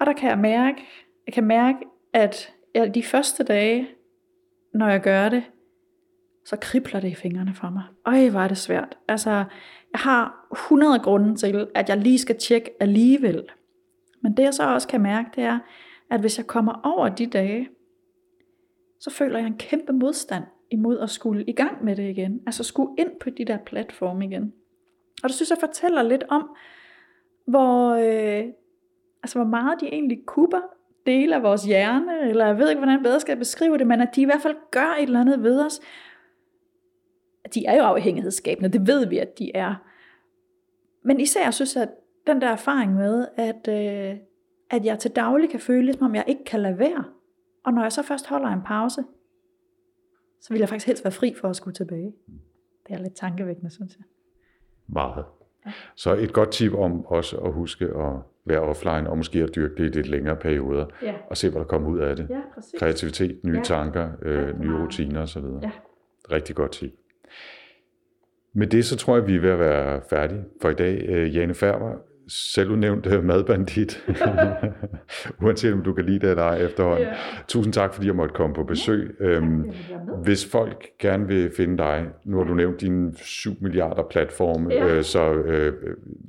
Og 0.00 0.06
der 0.06 0.12
kan 0.12 0.30
jeg 0.30 0.38
mærke, 0.38 0.82
jeg 1.26 1.34
kan 1.34 1.44
mærke, 1.44 1.78
at 2.12 2.52
jeg, 2.74 2.94
de 2.94 3.02
første 3.02 3.44
dage, 3.44 3.88
når 4.74 4.88
jeg 4.88 5.00
gør 5.00 5.28
det, 5.28 5.42
så 6.44 6.56
kribler 6.56 7.00
det 7.00 7.08
i 7.08 7.14
fingrene 7.14 7.54
for 7.54 7.70
mig. 7.70 7.82
Øj, 8.06 8.28
hvor 8.28 8.40
er 8.40 8.48
det 8.48 8.58
svært. 8.58 8.98
Altså, 9.08 9.30
jeg 9.92 10.00
har 10.00 10.48
100 10.52 10.98
grunde 10.98 11.36
til, 11.36 11.66
at 11.74 11.88
jeg 11.88 11.96
lige 11.96 12.18
skal 12.18 12.36
tjekke 12.36 12.70
alligevel. 12.80 13.42
Men 14.22 14.36
det 14.36 14.42
jeg 14.42 14.54
så 14.54 14.74
også 14.74 14.88
kan 14.88 15.00
mærke, 15.00 15.28
det 15.36 15.44
er, 15.44 15.58
at 16.10 16.20
hvis 16.20 16.38
jeg 16.38 16.46
kommer 16.46 16.80
over 16.84 17.08
de 17.08 17.26
dage, 17.26 17.68
så 19.00 19.10
føler 19.10 19.38
jeg 19.38 19.46
en 19.46 19.58
kæmpe 19.58 19.92
modstand 19.92 20.44
imod 20.70 20.98
at 20.98 21.10
skulle 21.10 21.44
i 21.44 21.52
gang 21.52 21.84
med 21.84 21.96
det 21.96 22.10
igen. 22.10 22.42
Altså 22.46 22.64
skulle 22.64 22.92
ind 22.98 23.10
på 23.20 23.30
de 23.30 23.44
der 23.44 23.58
platforme 23.58 24.24
igen. 24.24 24.52
Og 25.22 25.28
det 25.28 25.36
synes 25.36 25.50
jeg 25.50 25.58
fortæller 25.60 26.02
lidt 26.02 26.24
om, 26.28 26.56
hvor, 27.46 27.90
øh, 27.90 28.44
altså 29.22 29.38
hvor 29.38 29.44
meget 29.46 29.80
de 29.80 29.86
egentlig 29.86 30.26
kuber 30.26 30.60
dele 31.06 31.36
af 31.36 31.42
vores 31.42 31.64
hjerne, 31.64 32.28
eller 32.28 32.46
jeg 32.46 32.58
ved 32.58 32.68
ikke, 32.68 32.78
hvordan 32.78 32.94
jeg 32.94 33.02
bedre 33.02 33.20
skal 33.20 33.36
beskrive 33.36 33.78
det, 33.78 33.86
men 33.86 34.00
at 34.00 34.08
de 34.16 34.22
i 34.22 34.24
hvert 34.24 34.42
fald 34.42 34.56
gør 34.70 34.96
et 34.98 35.02
eller 35.02 35.20
andet 35.20 35.42
ved 35.42 35.64
os. 35.66 35.80
De 37.54 37.66
er 37.66 37.76
jo 37.76 37.82
afhængighedsskabende, 37.82 38.68
det 38.68 38.86
ved 38.86 39.06
vi, 39.06 39.18
at 39.18 39.38
de 39.38 39.50
er. 39.54 39.74
Men 41.02 41.20
især 41.20 41.50
synes 41.50 41.74
jeg, 41.74 41.82
at 41.82 41.90
den 42.26 42.40
der 42.40 42.48
erfaring 42.48 42.94
med, 42.94 43.26
at, 43.36 43.68
øh, 43.68 44.16
at 44.70 44.84
jeg 44.84 44.98
til 44.98 45.10
daglig 45.10 45.50
kan 45.50 45.60
føle, 45.60 45.92
som 45.92 46.02
om 46.02 46.14
jeg 46.14 46.24
ikke 46.26 46.44
kan 46.44 46.60
lade 46.60 46.78
være. 46.78 47.04
Og 47.64 47.72
når 47.72 47.82
jeg 47.82 47.92
så 47.92 48.02
først 48.02 48.28
holder 48.28 48.48
en 48.48 48.62
pause, 48.66 49.04
så 50.40 50.52
vil 50.52 50.58
jeg 50.60 50.68
faktisk 50.68 50.86
helst 50.86 51.04
være 51.04 51.12
fri 51.12 51.34
for 51.40 51.48
at 51.48 51.56
skulle 51.56 51.74
tilbage. 51.74 52.12
Det 52.86 52.94
er 52.94 52.98
lidt 52.98 53.14
tankevækkende, 53.16 53.70
synes 53.70 53.96
jeg. 53.96 54.04
Meget. 54.86 55.24
Så 55.96 56.14
et 56.16 56.32
godt 56.32 56.52
tip 56.52 56.74
om 56.74 57.06
også 57.06 57.36
at 57.38 57.52
huske 57.52 57.84
at 57.84 58.12
være 58.44 58.60
offline, 58.60 59.10
og 59.10 59.16
måske 59.16 59.42
at 59.42 59.54
dyrke 59.54 59.74
det 59.76 59.84
i 59.84 59.96
lidt 59.96 60.06
længere 60.08 60.36
perioder, 60.36 60.86
Ja. 61.02 61.14
og 61.30 61.36
se, 61.36 61.50
hvad 61.50 61.60
der 61.60 61.66
kommer 61.66 61.88
ud 61.90 61.98
af 61.98 62.16
det. 62.16 62.30
Ja, 62.30 62.40
præcis. 62.54 62.74
Kreativitet, 62.78 63.40
nye 63.44 63.56
Ja. 63.56 63.62
tanker, 63.62 64.10
øh, 64.22 64.38
Rigtig 64.46 64.60
nye 64.60 64.82
rutiner 64.82 65.22
osv. 65.22 65.44
Ja. 65.62 65.70
Rigtig 66.32 66.56
godt 66.56 66.72
tip. 66.72 66.92
Med 68.52 68.66
det, 68.66 68.84
så 68.84 68.96
tror 68.96 69.16
jeg, 69.16 69.26
vi 69.26 69.36
er 69.36 69.40
ved 69.40 69.50
at 69.50 69.58
være 69.58 70.02
færdige 70.10 70.44
for 70.62 70.70
i 70.70 70.74
dag. 70.74 71.04
Øh, 71.08 71.36
Jane 71.36 71.54
Færber, 71.54 71.96
selvudnævnt 72.30 73.24
madbandit, 73.24 74.04
uanset 75.42 75.72
om 75.72 75.82
du 75.82 75.92
kan 75.92 76.04
lide 76.04 76.18
det 76.18 76.30
eller 76.30 76.42
ej 76.42 76.56
efterhånden. 76.64 77.06
Ja. 77.06 77.12
Tusind 77.48 77.72
tak, 77.72 77.94
fordi 77.94 78.06
jeg 78.06 78.16
måtte 78.16 78.34
komme 78.34 78.54
på 78.54 78.64
besøg. 78.64 79.16
Øhm, 79.20 79.64
være 79.64 79.72
med. 80.06 80.24
hvis 80.24 80.46
folk 80.52 80.86
gerne 80.98 81.26
vil 81.26 81.50
finde 81.56 81.78
dig, 81.78 82.06
nu 82.24 82.36
har 82.36 82.44
du 82.44 82.54
nævnt 82.54 82.80
dine 82.80 83.12
7 83.16 83.50
milliarder 83.60 84.02
platforme, 84.10 84.74
Ja. 84.74 84.86
øh, 84.96 85.02
så 85.04 85.32
øh, 85.32 85.72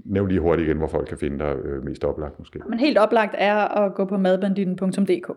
nævn 0.05 0.27
lige 0.27 0.39
hurtigt 0.39 0.67
igen, 0.67 0.77
hvor 0.77 0.87
folk 0.87 1.07
kan 1.07 1.17
finde 1.17 1.39
dig 1.39 1.55
øh, 1.63 1.85
mest 1.85 2.03
oplagt 2.03 2.39
måske. 2.39 2.59
Men 2.69 2.79
helt 2.79 2.97
oplagt 2.97 3.35
er 3.37 3.55
at 3.55 3.93
gå 3.95 4.05
på 4.05 4.17
madbanditten.dk. 4.17 5.29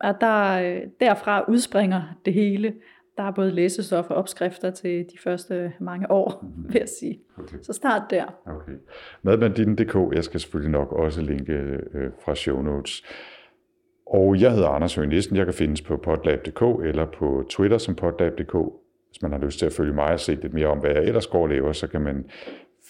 Og 0.00 0.14
der, 0.20 0.52
øh, 0.52 0.76
derfra 1.00 1.44
udspringer 1.48 2.02
det 2.24 2.32
hele. 2.32 2.72
Der 3.16 3.22
er 3.22 3.30
både 3.30 3.50
læsestof 3.50 4.10
og 4.10 4.16
opskrifter 4.16 4.70
til 4.70 5.06
de 5.12 5.18
første 5.24 5.72
mange 5.80 6.10
år, 6.10 6.44
vil 6.68 6.78
jeg 6.78 6.88
sige. 6.88 7.20
Okay. 7.38 7.56
Så 7.62 7.72
start 7.72 8.02
der. 8.10 8.24
Okay. 8.46 8.72
Madbanditten.dk, 9.22 10.14
jeg 10.14 10.24
skal 10.24 10.40
selvfølgelig 10.40 10.72
nok 10.72 10.92
også 10.92 11.22
linke 11.22 11.52
øh, 11.94 12.10
fra 12.24 12.34
show 12.34 12.62
notes. 12.62 13.04
Og 14.06 14.40
jeg 14.40 14.52
hedder 14.52 14.68
Anders 14.68 14.94
Høgh 14.94 15.08
Nissen. 15.08 15.36
Jeg 15.36 15.44
kan 15.44 15.54
findes 15.54 15.82
på 15.82 15.96
podlab.dk 15.96 16.84
eller 16.84 17.06
på 17.18 17.44
Twitter 17.50 17.78
som 17.78 17.94
podlab.dk. 17.94 18.54
Hvis 19.10 19.22
man 19.22 19.32
har 19.32 19.38
lyst 19.38 19.58
til 19.58 19.66
at 19.66 19.72
følge 19.72 19.94
mig 19.94 20.12
og 20.12 20.20
se 20.20 20.34
lidt 20.34 20.54
mere 20.54 20.66
om, 20.66 20.78
hvad 20.78 20.90
jeg 20.90 21.04
ellers 21.04 21.26
går 21.26 21.42
og 21.42 21.48
laver, 21.48 21.72
så 21.72 21.86
kan 21.86 22.00
man 22.00 22.30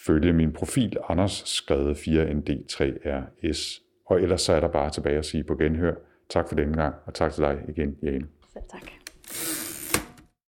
følge 0.05 0.33
min 0.33 0.53
profil, 0.53 0.97
Anders 1.09 1.31
skrevet 1.45 1.95
4ND3RS. 1.95 3.83
Og 4.05 4.21
ellers 4.21 4.41
så 4.41 4.53
er 4.53 4.59
der 4.59 4.67
bare 4.67 4.89
tilbage 4.89 5.17
at 5.17 5.25
sige 5.25 5.43
på 5.43 5.55
genhør. 5.55 5.93
Tak 6.29 6.47
for 6.47 6.55
denne 6.55 6.73
gang, 6.73 6.95
og 7.05 7.13
tak 7.13 7.33
til 7.33 7.43
dig 7.43 7.59
igen, 7.67 7.97
Jane. 8.03 8.27
Selv 8.53 8.63
tak. 8.71 8.96